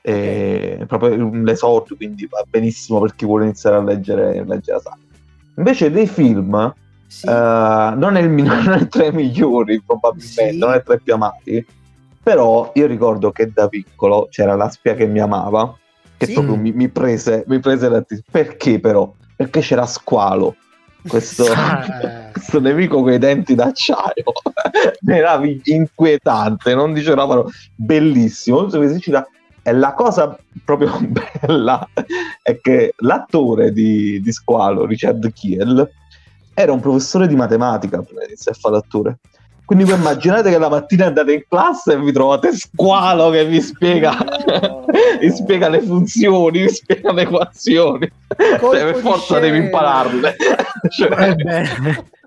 è 0.03 0.85
proprio 0.87 1.31
l'esordio, 1.33 1.97
quindi 1.97 2.27
va 2.27 2.45
benissimo 2.49 3.01
per 3.01 3.15
chi 3.15 3.25
vuole 3.25 3.45
iniziare 3.45 3.77
a 3.77 3.83
leggere, 3.83 4.45
leggere 4.45 4.77
la 4.77 4.81
saga. 4.81 4.99
Invece 5.57 5.91
dei 5.91 6.07
film, 6.07 6.75
sì. 7.07 7.27
uh, 7.27 7.31
non, 7.31 8.17
è 8.17 8.21
il, 8.21 8.31
non 8.43 8.73
è 8.73 8.89
tra 8.89 9.07
i 9.07 9.13
migliori 9.13 9.83
probabilmente, 9.83 10.53
sì. 10.53 10.59
non 10.59 10.73
è 10.73 10.83
tra 10.83 10.95
i 10.95 11.01
più 11.01 11.15
amati, 11.15 11.67
però 12.23 12.71
io 12.75 12.87
ricordo 12.87 13.31
che 13.31 13.51
da 13.53 13.69
piccolo 13.69 14.29
c'era 14.31 14.55
la 14.55 14.69
spia 14.71 14.95
che 14.95 15.07
mi 15.07 15.21
amava, 15.21 15.77
che 16.17 16.27
sì. 16.27 16.33
proprio 16.33 16.57
mi, 16.57 16.73
mi, 16.73 16.89
prese, 16.89 17.45
mi 17.47 17.61
prese 17.61 17.89
la 17.89 18.05
Perché 18.31 18.79
però? 18.81 19.13
Perché 19.37 19.61
c'era 19.61 19.87
Squalo, 19.87 20.57
questo, 21.07 21.45
questo 22.33 22.61
nemico 22.61 23.03
con 23.03 23.13
i 23.13 23.19
denti 23.19 23.55
d'acciaio 23.55 24.25
era 25.07 25.41
inquietante 25.65 26.75
non 26.75 26.93
dicevano 26.93 27.51
bellissimo 27.75 28.69
e 29.63 29.73
la 29.73 29.95
cosa 29.95 30.37
proprio 30.65 30.99
bella 31.07 31.89
è 32.43 32.59
che 32.61 32.95
l'attore 32.99 33.73
di, 33.73 34.21
di 34.21 34.33
Squalo, 34.33 34.87
Richard 34.87 35.33
Kiel, 35.33 35.89
era 36.55 36.73
un 36.73 36.81
professore 36.81 37.27
di 37.27 37.37
matematica 37.37 38.03
prima 38.03 38.21
di 38.21 38.29
iniziare 38.29 38.57
a 38.57 38.61
fare 38.61 38.75
l'attore. 38.75 39.19
Quindi 39.65 39.85
voi 39.85 39.99
immaginate 39.99 40.51
che 40.51 40.59
la 40.59 40.69
mattina 40.69 41.07
andate 41.07 41.33
in 41.33 41.45
classe 41.49 41.93
e 41.93 42.01
vi 42.01 42.11
trovate 42.11 42.53
Squalo 42.53 43.31
che 43.31 43.45
vi 43.47 43.61
spiega, 43.61 44.19
oh. 44.19 44.85
vi 45.21 45.31
spiega 45.31 45.69
le 45.69 45.81
funzioni, 45.81 46.63
vi 46.63 46.69
spiega 46.69 47.13
le 47.13 47.23
equazioni. 47.23 48.11
Cioè, 48.37 48.93
per 48.93 48.97
forza 48.97 49.39
devi 49.39 49.59
impararle. 49.59 50.35
cioè... 50.91 51.35
Eh 51.37 52.19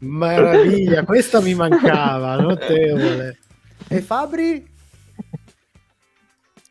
Meraviglia, 0.00 1.04
questa 1.04 1.40
mi 1.40 1.54
mancava, 1.54 2.36
notevole. 2.36 3.38
E 3.88 4.00
Fabri? 4.00 4.67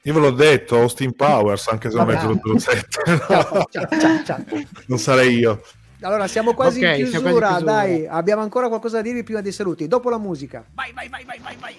Io 0.07 0.13
ve 0.13 0.19
l'ho 0.21 0.31
detto, 0.31 0.77
Austin 0.77 1.13
Powers, 1.13 1.67
anche 1.67 1.89
se 1.89 1.97
non 1.97 2.09
è 2.09 2.17
007. 2.17 2.87
ciao, 3.27 3.67
ciao, 3.69 4.23
ciao, 4.23 4.43
non 4.85 4.99
sarei 4.99 5.35
io. 5.35 5.61
Allora, 5.99 6.27
siamo 6.27 6.53
quasi, 6.53 6.79
okay, 6.79 7.01
in 7.01 7.09
chiusura, 7.09 7.47
quasi 7.49 7.63
dai. 7.65 8.07
Abbiamo 8.07 8.41
ancora 8.41 8.69
qualcosa 8.69 8.97
da 8.97 9.01
dirvi 9.01 9.23
prima 9.23 9.41
dei 9.41 9.51
saluti. 9.51 9.85
Dopo 9.85 10.09
la 10.09 10.17
musica. 10.17 10.65
Vai, 10.73 10.93
vai, 10.93 11.09
vai, 11.09 11.25
vai, 11.25 11.39
vai, 11.41 11.57
vai. 11.59 11.75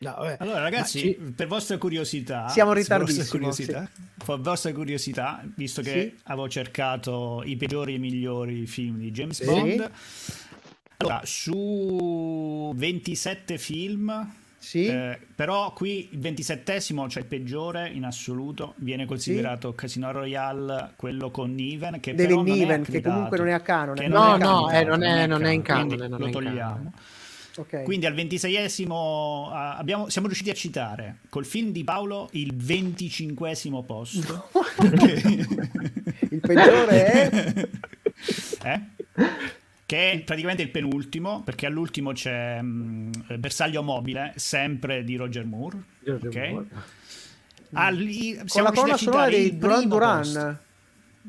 No, 0.00 0.14
allora, 0.38 0.60
ragazzi, 0.60 1.00
ci... 1.00 1.32
per 1.36 1.48
vostra 1.48 1.76
curiosità, 1.76 2.48
siamo 2.48 2.72
ritardissimi. 2.72 3.24
Per, 3.24 3.30
curiosità, 3.30 3.90
sì. 3.92 4.02
per 4.24 4.38
vostra 4.38 4.72
curiosità, 4.72 5.44
visto 5.56 5.82
che 5.82 6.14
sì. 6.16 6.22
avevo 6.28 6.48
cercato 6.48 7.42
i 7.44 7.56
peggiori 7.56 7.96
e 7.96 7.98
migliori 7.98 8.64
film 8.66 8.98
di 8.98 9.10
James 9.10 9.42
sì. 9.42 9.44
Bond, 9.44 9.90
allora, 11.00 11.20
su 11.24 12.72
27 12.74 13.56
film, 13.56 14.32
sì. 14.58 14.86
Eh, 14.86 15.16
però 15.32 15.72
qui 15.72 16.08
il 16.10 16.18
27 16.18 16.80
cioè 16.80 17.06
il 17.18 17.24
peggiore 17.26 17.88
in 17.88 18.04
assoluto, 18.04 18.74
viene 18.78 19.06
considerato 19.06 19.70
sì. 19.70 19.76
Casino 19.76 20.10
Royale, 20.10 20.94
quello 20.96 21.30
con 21.30 21.54
Niven, 21.54 22.00
che 22.00 22.14
David 22.14 22.38
Niven, 22.38 22.82
che 22.82 23.00
comunque 23.00 23.38
non 23.38 23.46
è 23.46 23.52
a 23.52 23.60
canone. 23.60 24.08
No, 24.08 24.36
no, 24.36 24.62
non, 24.62 24.72
è, 25.04 25.26
non, 25.28 25.44
è, 25.44 25.50
in 25.50 25.62
canone. 25.62 26.08
lo 26.08 26.30
togliamo. 26.30 26.92
Okay. 27.58 27.84
Quindi 27.84 28.06
al 28.06 28.14
ventiseiesimo 28.14 29.50
abbiamo, 29.52 30.08
siamo 30.08 30.26
riusciti 30.26 30.50
a 30.50 30.54
citare 30.54 31.18
col 31.28 31.44
film 31.44 31.70
di 31.70 31.84
Paolo 31.84 32.28
il 32.32 32.56
venticinquesimo 32.56 33.84
posto. 33.84 34.48
il 36.30 36.40
peggiore 36.40 37.04
è... 37.04 37.68
Eh? 38.64 38.80
Che 39.88 40.12
è 40.12 40.20
praticamente 40.20 40.60
il 40.60 40.68
penultimo, 40.68 41.42
perché 41.42 41.64
all'ultimo 41.64 42.12
c'è 42.12 42.60
mh, 42.60 43.38
Bersaglio 43.38 43.82
Mobile, 43.82 44.34
sempre 44.36 45.02
di 45.02 45.16
Roger 45.16 45.46
Moore. 45.46 45.82
Roger 46.04 46.28
okay? 46.28 46.52
Moore. 46.52 46.66
Ah, 47.72 47.88
lì, 47.88 48.38
siamo 48.44 48.46
Con 48.46 48.62
la 48.64 48.70
colonna 48.72 48.96
sonora 48.98 49.28
di 49.28 49.56
Duran 49.56 49.88
Duran. 49.88 50.58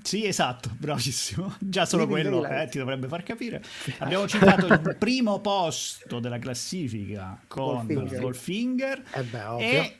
Sì, 0.03 0.25
esatto, 0.25 0.71
bravissimo. 0.77 1.55
Già 1.57 1.85
solo 1.85 2.03
Living 2.03 2.31
quello 2.31 2.47
eh, 2.49 2.67
ti 2.67 2.79
dovrebbe 2.79 3.07
far 3.07 3.23
capire. 3.23 3.63
Abbiamo 3.99 4.27
citato 4.27 4.65
il 4.65 4.95
primo 4.99 5.39
posto 5.39 6.19
della 6.19 6.39
classifica 6.39 7.41
con 7.47 7.85
Goldfinger, 7.87 8.19
Goldfinger 8.19 9.03
eh 9.13 9.23
beh, 9.23 9.57
e 9.57 9.97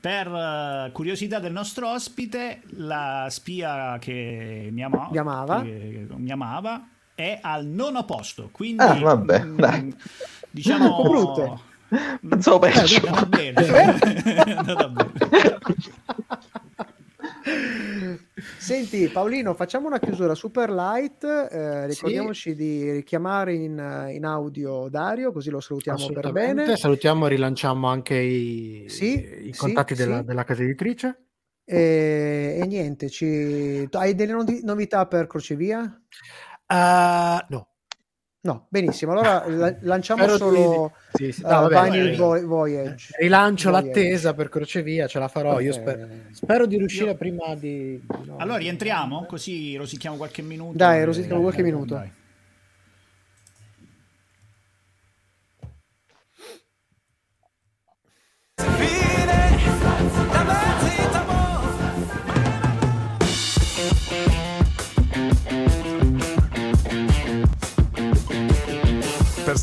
per 0.00 0.26
uh, 0.26 0.90
curiosità 0.92 1.38
del 1.38 1.52
nostro 1.52 1.90
ospite, 1.90 2.62
la 2.76 3.26
spia 3.28 3.98
che 4.00 4.70
mi, 4.72 4.82
ama, 4.82 5.06
mi 5.10 5.18
amava. 5.18 5.60
Che 5.60 6.06
mi 6.16 6.30
amava 6.30 6.88
è 7.20 7.38
al 7.42 7.66
nono 7.66 8.04
posto. 8.04 8.48
Quindi, 8.50 8.82
ah, 8.82 8.94
vabbè, 8.94 9.44
mh, 9.44 9.66
mm, 9.66 9.90
diciamo, 10.50 11.02
brutto. 11.08 11.62
Pensavo 12.26 12.58
peggio. 12.60 13.04
È 13.04 13.08
andata 13.08 13.26
bene. 13.26 13.66
è 13.66 14.50
andata 14.56 14.88
bene. 14.88 15.12
Senti 18.58 19.08
Paolino, 19.08 19.54
facciamo 19.54 19.86
una 19.86 19.98
chiusura 19.98 20.34
super 20.34 20.70
light, 20.70 21.24
eh, 21.24 21.86
ricordiamoci 21.86 22.50
sì. 22.50 22.56
di 22.56 22.90
richiamare 22.90 23.54
in, 23.54 24.08
in, 24.12 24.24
audio 24.24 24.88
Dario, 24.88 25.32
così 25.32 25.50
lo 25.50 25.60
salutiamo 25.60 26.06
per 26.12 26.32
bene. 26.32 26.76
Salutiamo 26.76 27.26
e 27.26 27.28
rilanciamo 27.30 27.88
anche 27.88 28.16
i, 28.16 28.84
sì, 28.88 29.48
i 29.48 29.54
contatti 29.54 29.94
sì, 29.94 30.04
della, 30.04 30.22
della, 30.22 30.44
casa 30.44 30.62
editrice. 30.62 31.24
E, 31.64 32.58
e 32.60 32.66
niente, 32.66 33.08
ci... 33.08 33.88
hai 33.90 34.14
delle 34.14 34.60
novità 34.62 35.06
per 35.06 35.26
Crocevia? 35.26 36.00
Uh, 36.70 37.44
no. 37.48 37.66
No, 38.42 38.66
benissimo. 38.70 39.12
Allora 39.12 39.44
la- 39.50 39.76
lanciamo 39.80 40.22
Spero 40.22 40.38
solo 40.38 40.92
sì, 41.12 41.32
sì. 41.32 41.42
No, 41.42 41.48
uh, 41.48 41.68
vabbè, 41.68 42.16
Voy- 42.16 42.44
Voyage. 42.44 43.14
Rilancio 43.18 43.70
Voyage. 43.70 43.86
l'attesa 43.88 44.34
per 44.34 44.48
Crocevia, 44.48 45.06
ce 45.06 45.18
la 45.18 45.28
farò. 45.28 45.52
Okay. 45.54 45.64
Io 45.64 45.72
spero, 45.72 46.08
spero 46.30 46.66
di 46.66 46.78
riuscire 46.78 47.10
Io... 47.10 47.16
prima 47.16 47.54
di. 47.54 48.00
No, 48.24 48.36
allora 48.38 48.58
rientriamo 48.58 49.26
così 49.26 49.76
rosichiamo 49.76 50.16
qualche 50.16 50.42
minuto. 50.42 50.76
Dai, 50.76 51.04
rosichiamo 51.04 51.42
qualche 51.42 51.62
minuto. 51.62 51.94
Dai. 51.94 52.12
per 58.54 58.99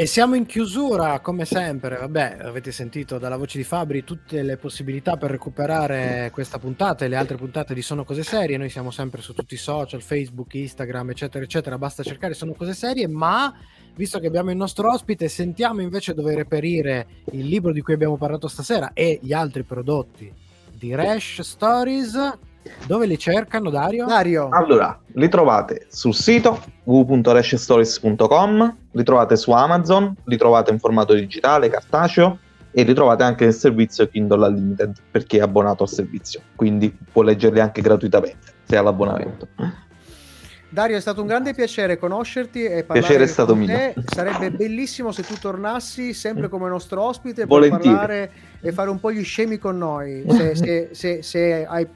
E 0.00 0.06
siamo 0.06 0.36
in 0.36 0.46
chiusura, 0.46 1.18
come 1.18 1.44
sempre. 1.44 1.96
Vabbè, 1.96 2.36
avete 2.42 2.70
sentito 2.70 3.18
dalla 3.18 3.36
voce 3.36 3.58
di 3.58 3.64
Fabri 3.64 4.04
tutte 4.04 4.42
le 4.42 4.56
possibilità 4.56 5.16
per 5.16 5.28
recuperare 5.28 6.30
questa 6.32 6.60
puntata 6.60 7.04
e 7.04 7.08
le 7.08 7.16
altre 7.16 7.36
puntate 7.36 7.74
di 7.74 7.82
Sono 7.82 8.04
Cose 8.04 8.22
Serie. 8.22 8.56
Noi 8.58 8.70
siamo 8.70 8.92
sempre 8.92 9.22
su 9.22 9.34
tutti 9.34 9.54
i 9.54 9.56
social, 9.56 10.00
Facebook, 10.00 10.54
Instagram, 10.54 11.10
eccetera, 11.10 11.42
eccetera. 11.42 11.78
Basta 11.78 12.04
cercare 12.04 12.34
Sono 12.34 12.52
Cose 12.52 12.74
Serie, 12.74 13.08
ma 13.08 13.52
visto 13.96 14.20
che 14.20 14.28
abbiamo 14.28 14.52
il 14.52 14.56
nostro 14.56 14.88
ospite, 14.88 15.26
sentiamo 15.26 15.80
invece 15.80 16.14
dove 16.14 16.32
reperire 16.36 17.24
il 17.32 17.46
libro 17.46 17.72
di 17.72 17.80
cui 17.80 17.94
abbiamo 17.94 18.16
parlato 18.16 18.46
stasera 18.46 18.92
e 18.92 19.18
gli 19.20 19.32
altri 19.32 19.64
prodotti 19.64 20.32
di 20.76 20.94
Rash 20.94 21.40
Stories 21.40 22.38
dove 22.86 23.06
li 23.06 23.18
cercano, 23.18 23.70
Dario? 23.70 24.06
Dario. 24.06 24.48
Allora, 24.50 24.98
li 25.14 25.28
trovate 25.28 25.86
sul 25.88 26.14
sito 26.14 26.62
www.rashstories.com, 26.84 28.76
li 28.92 29.04
trovate 29.04 29.36
su 29.36 29.50
Amazon, 29.52 30.14
li 30.24 30.36
trovate 30.36 30.70
in 30.70 30.78
formato 30.78 31.14
digitale, 31.14 31.68
cartaceo 31.68 32.38
e 32.70 32.82
li 32.82 32.94
trovate 32.94 33.22
anche 33.22 33.44
nel 33.44 33.54
servizio 33.54 34.08
Kindle 34.08 34.46
Unlimited 34.46 34.96
per 35.10 35.24
chi 35.24 35.38
è 35.38 35.40
abbonato 35.40 35.82
al 35.82 35.88
servizio, 35.88 36.40
quindi 36.54 36.96
può 37.10 37.22
leggerli 37.22 37.60
anche 37.60 37.80
gratuitamente 37.80 38.52
se 38.64 38.76
ha 38.76 38.82
l'abbonamento. 38.82 39.48
Dario, 40.70 40.98
è 40.98 41.00
stato 41.00 41.22
un 41.22 41.26
grande 41.26 41.54
piacere 41.54 41.96
conoscerti 41.96 42.62
e 42.62 42.84
parlare 42.84 43.00
piacere 43.00 43.24
è 43.24 43.26
stato 43.26 43.54
con 43.54 43.62
mio. 43.62 43.94
Sarebbe 44.04 44.50
bellissimo 44.50 45.12
se 45.12 45.22
tu 45.22 45.34
tornassi 45.34 46.12
sempre 46.12 46.48
come 46.48 46.68
nostro 46.68 47.02
ospite 47.02 47.46
per 47.46 47.46
Volentieri. 47.46 47.82
parlare 47.82 48.32
e 48.60 48.72
fare 48.72 48.90
un 48.90 49.00
po' 49.00 49.10
gli 49.10 49.24
scemi 49.24 49.56
con 49.56 49.78
noi. 49.78 50.24
Se, 50.28 50.54
se, 50.54 50.88
se, 50.92 51.22
se 51.22 51.66
hai 51.66 51.88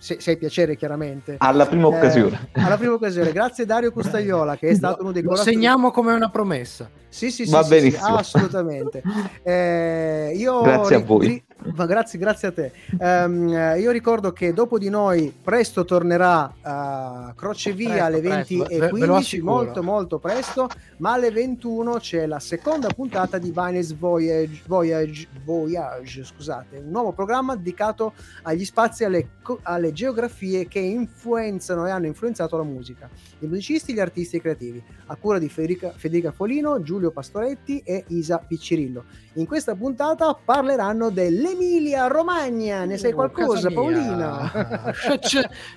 se, 0.00 0.16
se 0.18 0.30
hai 0.30 0.38
piacere 0.38 0.76
chiaramente. 0.76 1.36
Alla 1.38 1.66
prima 1.66 1.88
eh, 1.88 1.96
occasione. 1.96 2.48
Alla 2.52 2.78
prima 2.78 2.94
occasione. 2.94 3.32
Grazie 3.32 3.66
Dario 3.66 3.92
Costagliola 3.92 4.56
che 4.56 4.68
è 4.68 4.74
stato 4.74 5.02
uno 5.02 5.12
dei 5.12 5.22
Lo 5.22 5.36
segniamo 5.36 5.90
come 5.90 6.12
una 6.14 6.30
promessa. 6.30 6.90
Sì, 7.08 7.30
sì, 7.30 7.44
sì, 7.44 7.50
Va 7.50 7.62
sì, 7.62 7.68
benissimo. 7.68 8.06
Sì, 8.06 8.12
assolutamente. 8.12 9.02
Eh, 9.42 10.32
io 10.36 10.60
grazie 10.62 10.96
a 10.96 10.98
voi. 11.00 11.42
Ma 11.74 11.86
grazie, 11.86 12.18
grazie 12.18 12.48
a 12.48 12.52
te. 12.52 12.72
Um, 12.98 13.48
io 13.78 13.90
ricordo 13.90 14.32
che 14.32 14.52
dopo 14.52 14.78
di 14.78 14.88
noi 14.88 15.34
presto 15.40 15.84
tornerà 15.84 16.52
uh, 16.62 17.34
Crocevia 17.34 18.06
alle 18.06 18.20
20 18.20 18.56
presto, 18.56 18.84
e 18.84 18.88
15, 18.88 19.40
molto 19.40 19.82
molto 19.82 20.18
presto, 20.18 20.68
ma 20.98 21.12
alle 21.12 21.30
21 21.30 21.94
c'è 21.98 22.26
la 22.26 22.40
seconda 22.40 22.88
puntata 22.88 23.38
di 23.38 23.52
Vines 23.54 23.94
Voyage, 23.94 24.62
Voyage, 24.66 25.28
Voyage 25.44 26.24
scusate, 26.24 26.78
un 26.78 26.90
nuovo 26.90 27.12
programma 27.12 27.56
dedicato 27.56 28.14
agli 28.42 28.64
spazi 28.64 29.02
e 29.02 29.06
alle, 29.06 29.28
alle 29.62 29.92
geografie 29.92 30.66
che 30.66 30.78
influenzano 30.78 31.86
e 31.86 31.90
hanno 31.90 32.06
influenzato 32.06 32.56
la 32.56 32.62
musica, 32.62 33.08
i 33.40 33.46
musicisti, 33.46 33.92
gli 33.92 34.00
artisti 34.00 34.36
e 34.36 34.40
creativi, 34.40 34.82
a 35.06 35.16
cura 35.16 35.38
di 35.38 35.48
Federica, 35.48 35.92
Federica 35.94 36.32
Folino, 36.32 36.80
Giulio 36.82 37.10
Pastoretti 37.10 37.80
e 37.84 38.04
Isa 38.08 38.38
Piccirillo. 38.38 39.04
In 39.34 39.46
questa 39.46 39.76
puntata 39.76 40.36
parleranno 40.44 41.08
dell'Emilia 41.08 42.08
Romagna. 42.08 42.84
Ne 42.84 42.98
sai 42.98 43.12
oh, 43.12 43.14
qualcosa, 43.14 43.70
Paolina? 43.70 44.92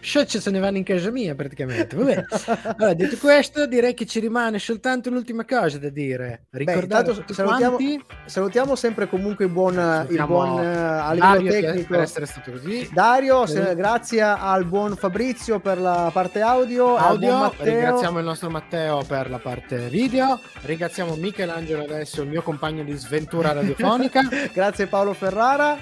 Sciocce 0.01 0.41
se 0.41 0.49
ne 0.49 0.57
vanno 0.57 0.77
in 0.77 0.83
casa 0.83 1.11
mia 1.11 1.35
praticamente. 1.35 1.95
Vabbè. 1.95 2.23
Allora, 2.75 2.93
detto 2.95 3.17
questo, 3.17 3.67
direi 3.67 3.93
che 3.93 4.05
ci 4.07 4.19
rimane 4.19 4.57
soltanto 4.57 5.11
l'ultima 5.11 5.45
cosa 5.45 5.77
da 5.77 5.89
dire. 5.89 6.45
Ricordate 6.49 7.23
salutiamo, 7.27 7.77
salutiamo, 8.25 8.75
sempre 8.75 9.07
comunque 9.07 9.45
il 9.45 9.51
buon, 9.51 10.07
il 10.09 10.25
buon 10.25 10.59
a 10.59 11.13
livello 11.13 11.33
Dario 11.33 11.51
tecnico. 11.51 11.87
Per 11.89 11.99
essere 11.99 12.25
stato 12.25 12.51
così. 12.51 12.89
Dario, 12.91 13.45
se, 13.45 13.75
grazie 13.75 14.21
al 14.21 14.65
buon 14.65 14.95
Fabrizio 14.95 15.59
per 15.59 15.79
la 15.79 16.09
parte 16.11 16.41
audio. 16.41 16.95
audio 16.95 17.53
ringraziamo 17.55 18.17
il 18.17 18.25
nostro 18.25 18.49
Matteo 18.49 19.03
per 19.03 19.29
la 19.29 19.39
parte 19.39 19.89
video. 19.89 20.39
Ringraziamo 20.61 21.15
Michelangelo 21.15 21.83
adesso, 21.83 22.23
il 22.23 22.29
mio 22.29 22.41
compagno 22.41 22.83
di 22.83 22.93
sventura 22.93 23.42
cultura 23.43 23.53
radiofonica. 23.53 24.21
Grazie 24.53 24.87
Paolo 24.87 25.13
Ferrara. 25.13 25.77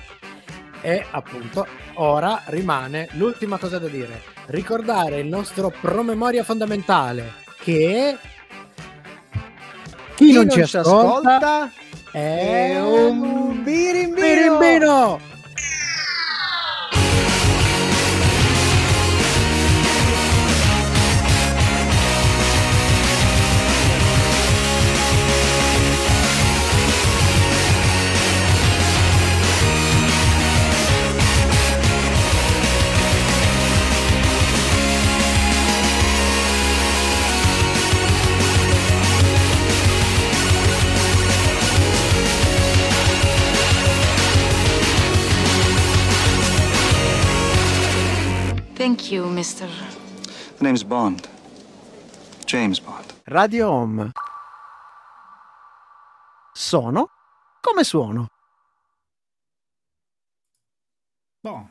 E 0.82 1.05
appunto 1.12 1.68
ora 1.95 2.41
rimane 2.45 3.07
l'ultima 3.12 3.57
cosa 3.57 3.78
da 3.78 3.88
dire. 3.88 4.22
Ricordare 4.47 5.20
il 5.20 5.28
nostro 5.28 5.72
promemoria 5.80 6.43
fondamentale 6.43 7.34
che 7.62 8.18
chi, 10.16 10.26
chi 10.26 10.32
non, 10.32 10.45
non, 10.45 10.49
ci 10.68 10.78
ascolta, 10.78 11.36
ascolta 11.36 11.72
è 12.12 12.82
un 12.82 13.64
birimbino. 13.64 14.57
birimbino. 14.57 15.20
Thank 48.82 49.11
you, 49.11 49.25
Mr. 49.27 49.69
The 50.57 50.63
name's 50.63 50.84
Bond. 50.84 51.29
James 52.45 52.79
Bond. 52.79 53.13
Radio 53.25 53.69
Home. 53.69 54.09
Sono 56.51 57.09
come 57.61 57.84
suono. 57.84 58.25
Boh. 61.41 61.69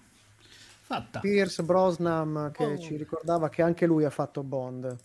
Fatta. 0.83 1.19
Pierce 1.19 1.65
Brosnan 1.65 2.53
che 2.53 2.65
oh. 2.65 2.79
ci 2.79 2.97
ricordava 2.97 3.49
che 3.49 3.63
anche 3.63 3.87
lui 3.87 4.05
ha 4.05 4.11
fatto 4.11 4.45
Bond. 4.45 4.97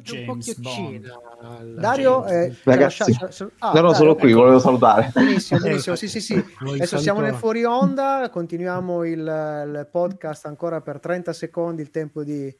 James 0.00 0.58
Bond. 0.58 1.78
Dario, 1.78 2.26
eh, 2.26 2.54
ragazzi, 2.64 3.16
lascia... 3.20 3.50
ah, 3.58 3.72
no, 3.72 3.80
no, 3.80 3.92
solo 3.92 4.14
qui, 4.14 4.32
okay. 4.32 4.34
volevo 4.34 4.58
salutare. 4.58 5.10
Benissimo, 5.12 5.60
benissimo. 5.64 5.96
Sì, 5.96 6.08
sì, 6.08 6.20
sì. 6.20 6.44
Adesso 6.58 6.98
siamo 6.98 7.20
nel 7.20 7.34
fuori 7.34 7.64
onda, 7.64 8.28
continuiamo 8.30 9.04
il, 9.04 9.18
il 9.18 9.88
podcast 9.90 10.46
ancora 10.46 10.80
per 10.80 11.00
30 11.00 11.32
secondi, 11.32 11.82
il 11.82 11.90
tempo 11.90 12.22
di 12.22 12.54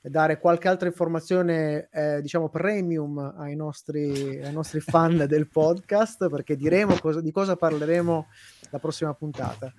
dare 0.00 0.38
qualche 0.38 0.68
altra 0.68 0.88
informazione, 0.88 1.88
eh, 1.92 2.20
diciamo, 2.22 2.48
premium 2.48 3.34
ai 3.36 3.56
nostri, 3.56 4.40
ai 4.42 4.52
nostri 4.52 4.80
fan 4.80 5.24
del 5.28 5.48
podcast, 5.48 6.28
perché 6.28 6.56
diremo 6.56 6.96
cosa, 7.00 7.20
di 7.20 7.32
cosa 7.32 7.56
parleremo 7.56 8.26
la 8.70 8.78
prossima 8.78 9.14
puntata. 9.14 9.72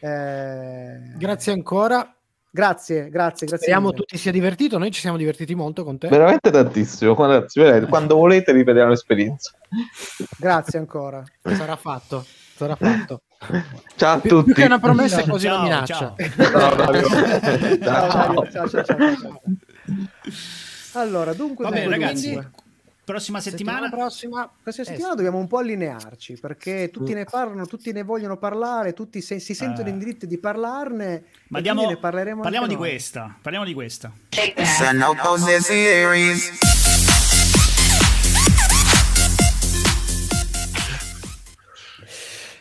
Eh... 0.00 1.12
Grazie 1.16 1.52
ancora. 1.52 2.15
Grazie, 2.56 3.10
grazie, 3.10 3.46
grazie. 3.46 3.58
Speriamo 3.58 3.92
tutti 3.92 4.16
sia 4.16 4.32
divertito. 4.32 4.78
Noi 4.78 4.90
ci 4.90 5.00
siamo 5.00 5.18
divertiti 5.18 5.54
molto 5.54 5.84
con 5.84 5.98
te. 5.98 6.08
Veramente 6.08 6.50
tantissimo. 6.50 7.14
Quando, 7.14 7.46
quando 7.86 8.16
volete 8.16 8.50
ripetiamo 8.52 8.88
l'esperienza. 8.88 9.52
Grazie 10.38 10.78
ancora. 10.78 11.22
Sarà 11.42 11.76
fatto. 11.76 12.24
Sarà 12.56 12.74
fatto. 12.74 13.20
Ciao 13.96 14.16
a 14.16 14.20
più, 14.20 14.30
tutti. 14.30 14.44
Più 14.44 14.54
che 14.54 14.64
una 14.64 14.78
promessa 14.78 15.20
è 15.20 15.26
quasi 15.26 15.46
una 15.48 15.60
minaccia. 15.60 16.14
Ciao, 17.82 18.48
ciao, 18.50 18.68
ciao, 18.70 18.84
ciao, 18.84 19.42
Allora, 20.94 21.34
dunque, 21.34 21.64
Vabbè, 21.64 21.82
dunque, 21.82 21.98
ragazzi, 21.98 22.32
quindi... 22.32 22.48
prossima 23.06 23.40
settimana, 23.40 23.82
settimana 23.82 24.02
prossima, 24.02 24.50
prossima 24.60 24.84
settimana 24.84 25.12
eh, 25.12 25.16
dobbiamo 25.16 25.38
un 25.38 25.46
po' 25.46 25.58
allinearci 25.58 26.38
perché 26.40 26.90
tutti 26.92 27.14
ne 27.14 27.24
parlano, 27.24 27.64
tutti 27.64 27.92
ne 27.92 28.02
vogliono 28.02 28.36
parlare, 28.36 28.94
tutti 28.94 29.20
se, 29.20 29.38
si 29.38 29.54
sentono 29.54 29.88
uh, 29.88 29.92
in 29.92 29.98
diritto 29.98 30.26
di 30.26 30.38
parlarne. 30.38 31.26
Ma 31.48 31.60
diamo, 31.60 31.88
ne 31.88 31.98
parleremo 31.98 32.42
parliamo 32.42 32.66
di 32.66 32.74
noi. 32.74 32.88
questa. 32.88 33.38
Parliamo 33.40 33.64
di 33.64 33.74
questa. 33.74 34.12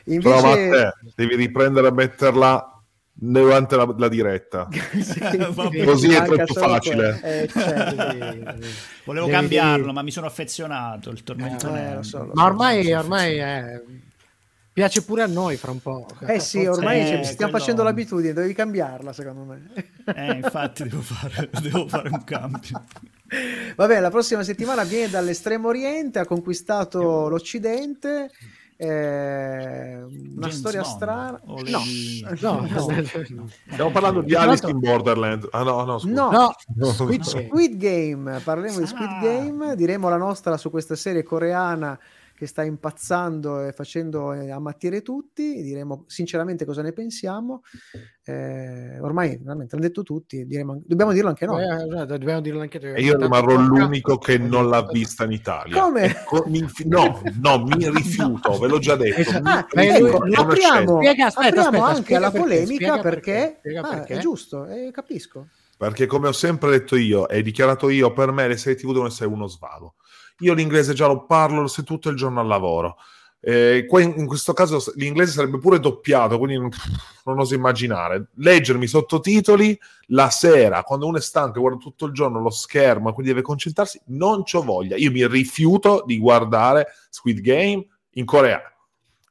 Invece... 0.04 0.30
Prova 0.30 0.52
a 0.52 0.56
te, 0.56 0.94
devi 1.16 1.36
riprendere 1.36 1.88
a 1.88 1.92
metterla 1.92 2.75
durante 3.18 3.76
la, 3.78 3.94
la 3.98 4.10
diretta. 4.10 4.68
sì, 5.02 5.20
Così 5.84 6.14
è 6.14 6.24
troppo 6.24 6.54
facile. 6.54 7.20
Eh, 7.24 7.48
cioè, 7.52 8.56
Volevo 9.06 9.26
devi, 9.26 9.38
cambiarlo, 9.38 9.84
devi... 9.84 9.94
ma 9.94 10.02
mi 10.02 10.12
sono 10.12 10.28
affezionato. 10.28 11.10
Il 11.10 11.24
tormento 11.24 11.74
eh, 11.74 12.04
so, 12.04 12.30
ma 12.34 12.46
ormai, 12.46 12.92
ormai 12.92 13.38
è... 13.38 13.82
piace 14.74 15.04
pure 15.04 15.24
a 15.24 15.28
noi 15.28 15.56
fra 15.56 15.72
un 15.72 15.82
po'. 15.82 16.08
Eh 16.28 16.40
sì, 16.40 16.66
ormai 16.66 17.00
eh, 17.00 17.24
stiamo 17.24 17.52
quello... 17.52 17.58
facendo 17.58 17.84
l'abitudine, 17.84 18.34
devi 18.34 18.54
cambiarla 18.54 19.14
secondo 19.14 19.44
me. 19.44 19.94
Eh, 20.14 20.34
infatti 20.34 20.84
devo 20.84 21.02
fare, 21.02 21.50
devo 21.62 21.88
fare 21.88 22.10
un 22.10 22.24
cambio. 22.24 22.84
Va 23.76 23.88
bene, 23.88 24.02
la 24.02 24.12
prossima 24.12 24.44
settimana 24.44 24.84
viene 24.84 25.10
dall'estremo 25.10 25.70
oriente, 25.70 26.20
ha 26.20 26.26
conquistato 26.26 27.28
l'Occidente 27.28 28.30
eh, 28.78 30.04
una 30.04 30.48
James 30.48 30.56
storia 30.56 30.82
Bond, 30.82 30.96
strana. 30.96 31.42
No, 31.46 31.82
no, 32.42 32.68
no, 32.68 33.48
stiamo 33.72 33.92
parlando 33.92 34.22
di 34.22 34.36
Alice 34.36 34.70
in 34.70 34.80
Borderland. 34.80 35.48
Ah, 35.52 35.64
no, 35.64 35.84
no, 35.86 36.00
no, 36.04 36.32
no. 36.76 36.92
Squid, 36.92 37.22
Squid, 37.22 37.78
Game. 37.78 38.40
Parleremo 38.40 38.80
di 38.80 38.88
Squid. 38.88 39.20
Game. 39.22 39.76
Diremo 39.76 40.10
la 40.10 40.18
nostra 40.18 40.58
su 40.58 40.70
questa 40.70 40.96
serie 40.96 41.24
coreana 41.24 41.98
che 42.36 42.48
sta 42.48 42.64
impazzando 42.64 43.66
e 43.66 43.72
facendo 43.72 44.34
eh, 44.34 44.52
ammattire 44.52 45.02
tutti, 45.02 45.62
diremo 45.62 46.04
sinceramente 46.08 46.66
cosa 46.66 46.82
ne 46.82 46.92
pensiamo. 46.92 47.62
Eh, 48.26 49.00
ormai 49.00 49.38
veramente 49.38 49.76
l'hanno 49.76 49.88
detto 49.88 50.04
tutti, 50.04 50.46
diremo, 50.46 50.82
dobbiamo 50.86 51.14
dirlo 51.14 51.30
anche 51.30 51.46
noi. 51.46 51.64
Eh, 51.64 52.06
dobbiamo 52.06 52.42
dirlo 52.42 52.60
anche 52.60 52.78
noi. 52.80 52.94
E 52.96 53.02
io 53.02 53.18
rimarrò 53.18 53.56
l'unico 53.56 54.18
che 54.18 54.38
non 54.38 54.68
l'ha 54.68 54.86
vista 54.86 55.24
in 55.24 55.32
Italia. 55.32 55.80
Come? 55.82 56.24
Co- 56.26 56.44
mi, 56.48 56.66
no, 56.86 57.22
no, 57.40 57.64
mi 57.64 57.90
rifiuto, 57.90 58.58
ve 58.58 58.68
l'ho 58.68 58.80
già 58.80 58.98
detto. 58.98 59.40
Ah, 59.42 59.66
ecco, 59.70 60.18
apriamo, 60.18 60.98
spiega, 60.98 61.28
aspetta, 61.28 61.48
apriamo 61.48 61.86
aspetta, 61.86 61.86
anche 61.86 62.16
alla 62.16 62.32
polemica 62.32 63.00
perché, 63.00 63.32
perché, 63.32 63.60
perché, 63.62 63.78
ah, 63.78 63.90
perché, 63.90 64.14
è 64.16 64.18
giusto, 64.18 64.66
eh, 64.66 64.92
capisco. 64.92 65.48
Perché 65.78 66.06
come 66.06 66.28
ho 66.28 66.34
sempre 66.34 66.72
detto 66.72 66.96
io 66.96 67.30
e 67.30 67.42
dichiarato 67.42 67.90
io, 67.90 68.12
per 68.12 68.32
me 68.32 68.48
le 68.48 68.58
serie 68.58 68.78
TV 68.78 68.88
devono 68.88 69.08
essere 69.08 69.30
uno 69.30 69.48
svalo 69.48 69.96
io 70.40 70.54
l'inglese 70.54 70.94
già 70.94 71.08
lo 71.08 71.26
parlo, 71.26 71.62
lo 71.62 71.68
sei 71.68 71.84
tutto 71.84 72.10
il 72.10 72.16
giorno 72.16 72.40
al 72.40 72.48
lavoro. 72.48 72.98
Eh, 73.48 73.86
in 73.88 74.26
questo 74.26 74.54
caso 74.54 74.84
l'inglese 74.96 75.34
sarebbe 75.34 75.60
pure 75.60 75.80
doppiato, 75.80 76.40
quindi 76.40 76.58
non, 76.58 76.70
non 77.26 77.40
oso 77.40 77.54
immaginare. 77.54 78.30
Leggermi 78.38 78.86
i 78.86 78.88
sottotitoli 78.88 79.78
la 80.08 80.30
sera, 80.32 80.82
quando 80.84 81.06
uno 81.06 81.18
è 81.18 81.22
stanco 81.22 81.58
e 81.58 81.62
guarda 81.62 81.78
tutto 81.78 82.08
il 82.08 82.14
giorno 82.14 82.42
lo 82.42 82.50
schermo 82.50 83.10
e 83.10 83.14
quindi 83.14 83.32
deve 83.32 83.44
concentrarsi, 83.44 84.02
non 84.08 84.44
c'ho 84.44 84.64
voglia. 84.64 84.96
Io 84.96 85.12
mi 85.12 85.28
rifiuto 85.28 86.04
di 86.08 86.18
guardare 86.18 86.88
Squid 87.10 87.40
Game 87.42 87.86
in 88.12 88.26
coreano. 88.26 88.74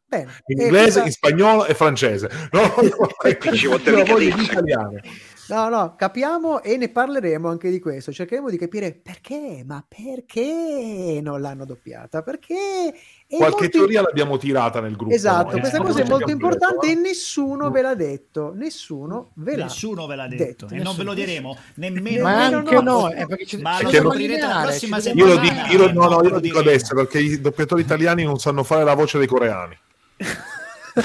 Bene. 0.06 0.32
In 0.46 0.60
inglese, 0.60 1.00
questa... 1.00 1.04
in 1.06 1.10
spagnolo 1.10 1.66
e 1.66 1.74
francese. 1.74 2.30
No, 2.52 2.72
no, 2.76 2.82
no, 2.82 3.52
ci 3.52 3.66
vuole 3.66 4.24
in 4.24 4.38
italiano. 4.38 5.00
No, 5.48 5.68
no, 5.68 5.94
capiamo 5.96 6.62
e 6.62 6.78
ne 6.78 6.88
parleremo 6.88 7.48
anche 7.48 7.70
di 7.70 7.78
questo. 7.78 8.12
Cercheremo 8.12 8.48
di 8.48 8.56
capire 8.56 8.94
perché, 8.94 9.62
ma 9.66 9.84
perché 9.86 11.20
non 11.22 11.42
l'hanno 11.42 11.66
doppiata? 11.66 12.22
Perché 12.22 12.94
qualche 13.28 13.62
molto... 13.62 13.78
teoria 13.78 14.00
l'abbiamo 14.00 14.38
tirata 14.38 14.80
nel 14.80 14.96
gruppo. 14.96 15.14
Esatto, 15.14 15.52
no? 15.52 15.58
questa 15.60 15.82
cosa 15.82 16.00
è 16.02 16.08
molto 16.08 16.30
importante 16.30 16.90
e 16.90 16.94
nessuno 16.94 17.70
ve 17.70 17.82
l'ha 17.82 17.94
detto. 17.94 18.52
Nessuno 18.54 19.32
ve 19.34 19.56
l'ha, 19.56 19.64
nessuno 19.64 20.06
ve 20.06 20.16
l'ha 20.16 20.28
detto, 20.28 20.44
detto. 20.44 20.64
e 20.66 20.78
nessuno. 20.78 20.88
non 20.88 20.96
ve 20.96 21.04
lo 21.04 21.14
diremo 21.14 21.58
nemmeno 21.74 22.22
ma 22.22 22.44
anche 22.46 22.80
noi. 22.80 23.12
Eh, 23.12 23.26
ma 23.60 23.82
lo 23.82 23.90
scoprirete 23.90 24.46
la 24.46 24.62
prossima 24.62 24.98
settimana. 25.00 25.30
Io 25.30 25.36
lo 25.36 25.40
dico, 25.42 25.54
io, 25.72 25.92
no, 25.92 26.08
no, 26.08 26.22
io 26.22 26.30
lo 26.30 26.40
dico 26.40 26.58
adesso 26.60 26.94
perché 26.94 27.18
i 27.18 27.38
doppiatori 27.40 27.82
italiani 27.82 28.24
non 28.24 28.38
sanno 28.38 28.62
fare 28.62 28.82
la 28.82 28.94
voce 28.94 29.18
dei 29.18 29.26
coreani. 29.26 29.76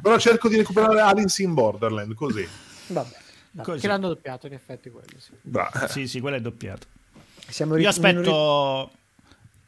Però 0.00 0.18
cerco 0.18 0.48
di 0.48 0.56
recuperare 0.56 1.00
Alice 1.00 1.42
in 1.42 1.54
Borderland 1.54 2.14
così. 2.14 2.46
Vabbè. 2.88 3.16
Così. 3.62 3.80
Che 3.80 3.86
l'hanno 3.86 4.08
doppiato, 4.08 4.46
in 4.46 4.52
effetti, 4.52 4.90
quello. 4.90 5.06
Sì, 5.18 5.32
sì, 5.88 6.08
sì, 6.08 6.20
quello 6.20 6.36
è 6.36 6.40
doppiato. 6.40 6.86
Siamo 7.48 7.76
io 7.76 7.88
aspetto. 7.88 8.90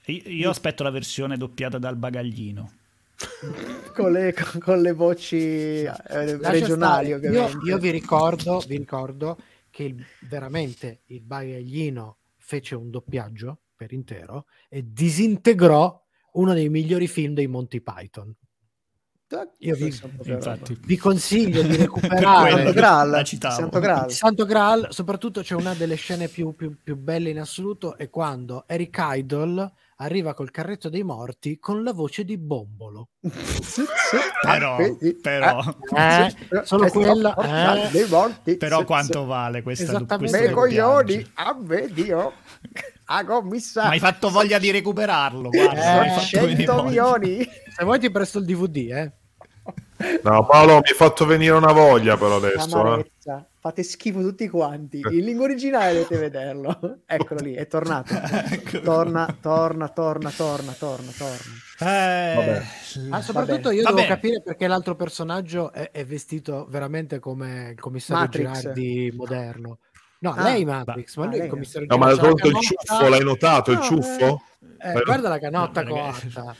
Io 0.06 0.50
aspetto 0.50 0.82
la 0.82 0.90
versione 0.90 1.36
doppiata 1.36 1.78
dal 1.78 1.96
bagaglino. 1.96 2.72
con, 3.94 4.12
le, 4.12 4.34
con 4.60 4.80
le 4.80 4.92
voci 4.92 5.82
eh, 5.82 5.92
regionali. 6.08 7.08
Io, 7.08 7.60
io, 7.64 7.78
vi, 7.78 7.90
ricordo, 7.90 8.62
vi 8.66 8.76
ricordo 8.78 9.38
che 9.70 9.84
il, 9.84 10.04
veramente 10.20 11.02
il 11.06 11.20
bagaglino 11.20 12.18
fece 12.38 12.74
un 12.74 12.90
doppiaggio 12.90 13.58
per 13.76 13.92
intero 13.92 14.46
e 14.68 14.84
disintegrò 14.86 16.02
uno 16.32 16.52
dei 16.54 16.68
migliori 16.68 17.06
film 17.08 17.34
dei 17.34 17.46
Monty 17.46 17.80
Python. 17.80 18.34
Io 19.58 19.76
vi, 19.76 19.94
infatti. 20.24 20.76
vi 20.84 20.96
consiglio 20.96 21.62
di 21.62 21.76
recuperare 21.76 22.50
Santo 22.50 22.72
Graal, 22.72 23.26
Santo 23.26 23.78
Graal. 23.78 24.10
Santo 24.10 24.44
Graal, 24.44 24.86
soprattutto 24.90 25.42
c'è 25.42 25.54
una 25.54 25.72
delle 25.74 25.94
scene 25.94 26.26
più, 26.26 26.54
più, 26.56 26.76
più 26.82 26.96
belle 26.96 27.30
in 27.30 27.38
assoluto 27.38 27.96
è 27.96 28.10
quando 28.10 28.64
Eric 28.66 28.98
Idle 28.98 29.72
arriva 30.00 30.34
col 30.34 30.50
carretto 30.50 30.88
dei 30.88 31.04
morti 31.04 31.58
con 31.58 31.84
la 31.84 31.92
voce 31.92 32.24
di 32.24 32.38
Bombolo. 32.38 33.10
però, 34.42 34.78
però, 35.20 35.62
eh, 35.96 36.64
solo 36.64 36.88
quella 36.88 37.86
eh. 37.86 37.90
dei 37.90 38.08
morti. 38.08 38.56
Però 38.56 38.84
quanto 38.84 39.26
vale 39.26 39.62
questa 39.62 39.84
Esattamente. 39.84 40.40
Me 40.40 40.50
coglioni, 40.50 41.30
a 41.34 41.56
me 41.56 41.88
Dio. 41.92 42.32
A 43.04 43.24
commissario. 43.24 43.88
Ma 43.88 43.94
hai 43.94 44.00
fatto 44.00 44.30
voglia 44.30 44.58
di 44.58 44.70
recuperarlo. 44.70 45.50
Guarda, 45.50 46.16
eh, 46.16 46.20
100 46.20 46.82
milioni. 46.84 47.48
Se 47.76 47.84
vuoi 47.84 47.98
ti 47.98 48.10
presto 48.10 48.38
il 48.38 48.44
DVD, 48.44 48.76
eh. 48.90 49.12
No, 50.22 50.46
Paolo, 50.46 50.74
mi 50.74 50.88
hai 50.88 50.94
fatto 50.94 51.26
venire 51.26 51.52
una 51.52 51.72
voglia 51.72 52.16
però 52.16 52.36
adesso. 52.36 52.98
Eh. 52.98 53.10
Fate 53.60 53.82
schifo 53.82 54.20
tutti 54.22 54.48
quanti. 54.48 55.00
In 55.00 55.24
lingua 55.24 55.44
originale 55.44 55.92
dovete 55.92 56.16
vederlo. 56.16 57.00
Eccolo 57.04 57.40
lì, 57.40 57.52
è 57.52 57.66
tornato. 57.66 58.14
torna, 58.82 59.36
torna, 59.38 59.88
torna, 59.88 60.30
torna, 60.30 60.72
torna, 60.72 61.10
torna. 61.12 61.52
Eh, 61.80 62.62
ah, 63.10 63.20
soprattutto 63.20 63.70
io 63.70 63.82
Vabbè. 63.82 63.94
devo 63.94 64.08
capire 64.08 64.42
perché 64.42 64.66
l'altro 64.66 64.94
personaggio 64.94 65.72
è, 65.72 65.90
è, 65.90 66.06
vestito 66.06 66.66
veramente 66.70 67.18
come 67.18 67.70
il 67.72 67.80
commissario 67.80 68.24
Matrix. 68.24 68.60
Girardi 68.60 69.12
moderno. 69.14 69.78
No, 70.20 70.32
ah, 70.32 70.42
lei 70.42 70.64
Matrix, 70.64 71.16
ma 71.16 71.26
lui 71.26 71.40
ah, 71.40 71.44
il 71.44 71.50
commissario 71.50 71.86
No, 71.90 71.98
ma 71.98 72.14
tolto 72.16 72.48
il 72.48 72.58
ciuffo, 72.60 73.08
l'hai 73.08 73.24
notato, 73.24 73.72
no, 73.72 73.78
il 73.78 73.84
ciuffo? 73.84 74.42
Eh, 74.78 74.90
eh, 74.90 75.02
guarda 75.02 75.28
la 75.28 75.38
canotta 75.38 75.82
no, 75.82 75.90
coatta. 75.90 76.56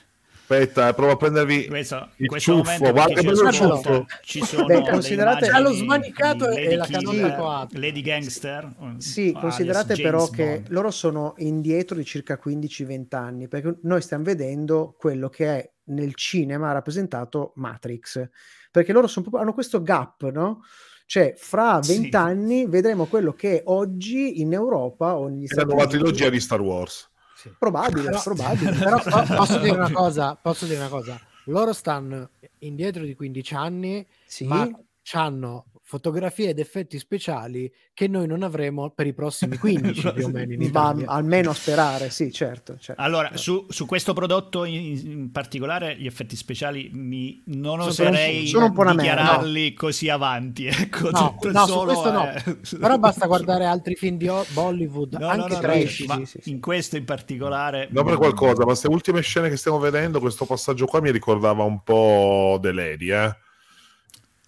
Aspetta, 0.52 0.88
eh, 0.88 0.94
provo 0.94 1.12
a 1.12 1.16
prendervi 1.16 1.68
questo, 1.68 2.08
il 2.16 2.28
ciuffo. 2.38 2.90
Guarda 2.90 3.20
che 3.20 3.28
il 3.28 3.50
ciuffo. 3.52 4.06
Ci 4.20 4.44
sono 4.44 4.64
Beh, 4.66 4.82
considerate 4.82 5.46
c'ha 5.46 5.60
lo 5.60 5.70
smanicato 5.70 6.48
e 6.50 6.74
la 6.74 6.86
canotta 6.86 7.36
coatta. 7.36 7.78
Lady 7.78 8.00
Gangster. 8.00 8.74
Sì, 8.98 9.32
considerate 9.32 9.94
però 9.94 10.24
Bond. 10.24 10.34
che 10.34 10.62
loro 10.70 10.90
sono 10.90 11.34
indietro 11.36 11.94
di 11.94 12.04
circa 12.04 12.40
15-20 12.44 13.14
anni, 13.14 13.46
perché 13.46 13.78
noi 13.82 14.02
stiamo 14.02 14.24
vedendo 14.24 14.96
quello 14.98 15.28
che 15.28 15.46
è 15.46 15.70
nel 15.84 16.16
cinema 16.16 16.72
rappresentato 16.72 17.52
Matrix, 17.54 18.28
perché 18.72 18.92
loro 18.92 19.06
sono, 19.06 19.28
hanno 19.34 19.54
questo 19.54 19.80
gap, 19.82 20.28
no? 20.30 20.62
Cioè, 21.06 21.34
fra 21.36 21.78
vent'anni 21.78 22.60
sì. 22.60 22.66
vedremo 22.66 23.06
quello 23.06 23.32
che 23.34 23.62
oggi 23.66 24.40
in 24.40 24.52
Europa 24.52 25.16
o 25.16 25.28
negli 25.28 25.46
Stati 25.46 25.62
Uniti... 25.62 25.68
la 25.68 25.74
nuova 25.74 25.86
trilogia 25.86 26.28
di 26.28 26.40
Star 26.40 26.60
Wars. 26.60 27.09
Sì. 27.40 27.54
Probabile, 27.58 28.10
però, 28.10 28.22
probabile. 28.22 28.72
Però 28.76 29.00
posso 29.34 29.58
dire 29.60 29.76
una 29.76 29.90
cosa, 29.90 30.34
posso 30.34 30.66
dire 30.66 30.76
una 30.76 30.88
cosa. 30.88 31.18
Loro 31.44 31.72
stanno 31.72 32.32
indietro 32.58 33.02
di 33.02 33.14
15 33.14 33.54
anni, 33.54 34.06
sì. 34.26 34.44
ma 34.44 34.68
hanno 35.12 35.64
fotografie 35.90 36.50
ed 36.50 36.60
effetti 36.60 37.00
speciali 37.00 37.68
che 37.92 38.06
noi 38.06 38.28
non 38.28 38.44
avremo 38.44 38.90
per 38.90 39.08
i 39.08 39.12
prossimi 39.12 39.58
15 39.58 40.12
più 40.12 40.26
o 40.26 40.28
meno 40.28 40.52
in 40.52 40.62
Italia. 40.62 41.06
Ma 41.06 41.14
almeno 41.14 41.52
sperare, 41.52 42.10
sì, 42.10 42.30
certo. 42.30 42.78
certo. 42.78 43.02
Allora, 43.02 43.36
su, 43.36 43.66
su, 43.68 43.86
questo 43.86 44.12
prodotto 44.12 44.64
in, 44.64 45.00
in, 45.04 45.32
particolare 45.32 45.96
gli 45.96 46.06
effetti 46.06 46.36
speciali 46.36 46.90
mi, 46.94 47.42
non 47.46 47.80
oserei 47.80 48.46
sono 48.46 48.66
un 48.66 48.96
dichiararli 48.96 49.70
no. 49.70 49.74
così 49.76 50.08
avanti. 50.08 50.68
Ecco, 50.80 51.10
no, 51.10 51.36
no 51.42 51.66
su 51.66 51.78
questo 51.80 52.10
no. 52.10 52.32
Però 52.78 52.98
basta 52.98 53.26
guardare 53.26 53.64
altri 53.64 53.96
film 53.96 54.16
di 54.16 54.30
Bollywood, 54.52 55.14
no, 55.14 55.26
anche 55.26 55.54
no, 55.54 55.60
trash. 55.60 56.00
No, 56.06 56.24
sì, 56.24 56.38
sì, 56.40 56.50
in 56.50 56.60
questo 56.60 56.96
in 56.96 57.04
particolare... 57.04 57.88
No, 57.90 58.04
per 58.04 58.16
qualcosa, 58.16 58.60
ma 58.60 58.66
queste 58.66 58.88
ultime 58.88 59.20
scene 59.20 59.48
che 59.48 59.56
stiamo 59.56 59.78
vedendo, 59.78 60.20
questo 60.20 60.46
passaggio 60.46 60.86
qua 60.86 61.00
mi 61.00 61.10
ricordava 61.10 61.64
un 61.64 61.82
po' 61.82 62.58
The 62.60 62.72
Lady, 62.72 63.10
eh? 63.10 63.36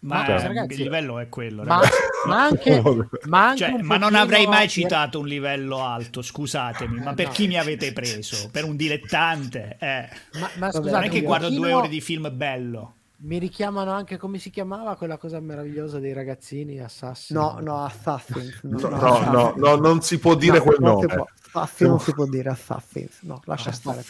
Ma, 0.02 0.26
ma 0.26 0.46
ragazzi, 0.46 0.74
il 0.74 0.82
livello 0.82 1.20
è 1.20 1.28
quello, 1.28 1.62
ma, 1.62 1.80
ma 2.26 2.42
anche, 2.42 2.82
ma, 3.26 3.48
anche 3.50 3.58
cioè, 3.58 3.82
ma 3.82 3.96
non 3.98 4.16
avrei 4.16 4.46
mai 4.46 4.68
citato 4.68 5.20
un 5.20 5.26
livello 5.26 5.84
alto, 5.84 6.22
scusatemi, 6.22 6.98
ma 6.98 7.14
per 7.14 7.26
no. 7.26 7.32
chi 7.32 7.46
mi 7.46 7.56
avete 7.56 7.92
preso? 7.92 8.48
Per 8.50 8.64
un 8.64 8.74
dilettante? 8.74 9.76
Eh. 9.78 10.08
Ma, 10.40 10.50
ma 10.56 10.72
scusate, 10.72 10.90
non 10.90 11.02
è 11.04 11.08
che 11.08 11.22
guardo 11.22 11.50
due 11.50 11.72
ore 11.72 11.88
di 11.88 12.00
film 12.00 12.28
bello. 12.34 12.94
Mi 13.24 13.38
richiamano 13.38 13.92
anche 13.92 14.16
come 14.16 14.38
si 14.38 14.50
chiamava 14.50 14.96
quella 14.96 15.16
cosa 15.16 15.38
meravigliosa 15.38 16.00
dei 16.00 16.12
ragazzini 16.12 16.80
Assassin. 16.80 17.36
No, 17.36 17.58
no, 17.60 17.84
Assassin. 17.84 18.52
No, 18.62 18.88
no, 18.88 18.88
no, 18.88 19.30
no, 19.30 19.54
no 19.56 19.74
non 19.76 20.02
si 20.02 20.18
può 20.18 20.34
dire 20.34 20.58
quel 20.58 20.78
nome. 20.80 21.06
Affaffi 21.54 21.84
non 21.84 22.00
si 22.00 22.12
può 22.14 22.26
dire 22.26 22.48
Affaffi. 22.48 23.08
No, 23.20 23.40
lascia 23.44 23.70
stare. 23.70 24.02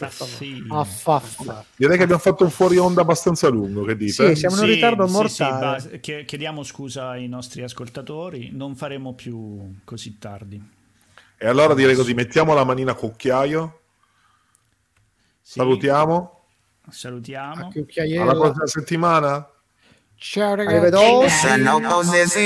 Direi 1.75 1.97
che 1.97 2.03
abbiamo 2.03 2.21
fatto 2.21 2.43
un 2.43 2.49
fuori 2.49 2.77
onda 2.77 3.01
abbastanza 3.01 3.49
lungo, 3.49 3.83
che 3.83 3.95
dite? 3.95 4.29
Sì, 4.29 4.35
siamo 4.35 4.55
in 4.55 4.61
sì, 4.61 4.73
ritardo 4.73 5.07
mortale. 5.07 5.79
Sì, 5.79 5.99
sì, 6.01 6.23
chiediamo 6.25 6.63
scusa 6.63 7.09
ai 7.09 7.27
nostri 7.27 7.61
ascoltatori, 7.61 8.49
non 8.51 8.75
faremo 8.75 9.13
più 9.13 9.75
così 9.83 10.17
tardi. 10.17 10.59
E 11.37 11.47
allora 11.47 11.75
direi 11.75 11.95
così, 11.95 12.15
mettiamo 12.15 12.55
la 12.55 12.63
manina 12.63 12.93
a 12.93 12.95
cucchiaio. 12.95 13.79
Salutiamo. 15.39 16.32
Salutiamo. 16.89 17.71
Alla 18.19 18.33
prossima 18.33 18.67
settimana. 18.67 19.47
Ciao 20.15 20.55
ragazzi. 20.55 20.75
Arrivederci. 21.45 22.41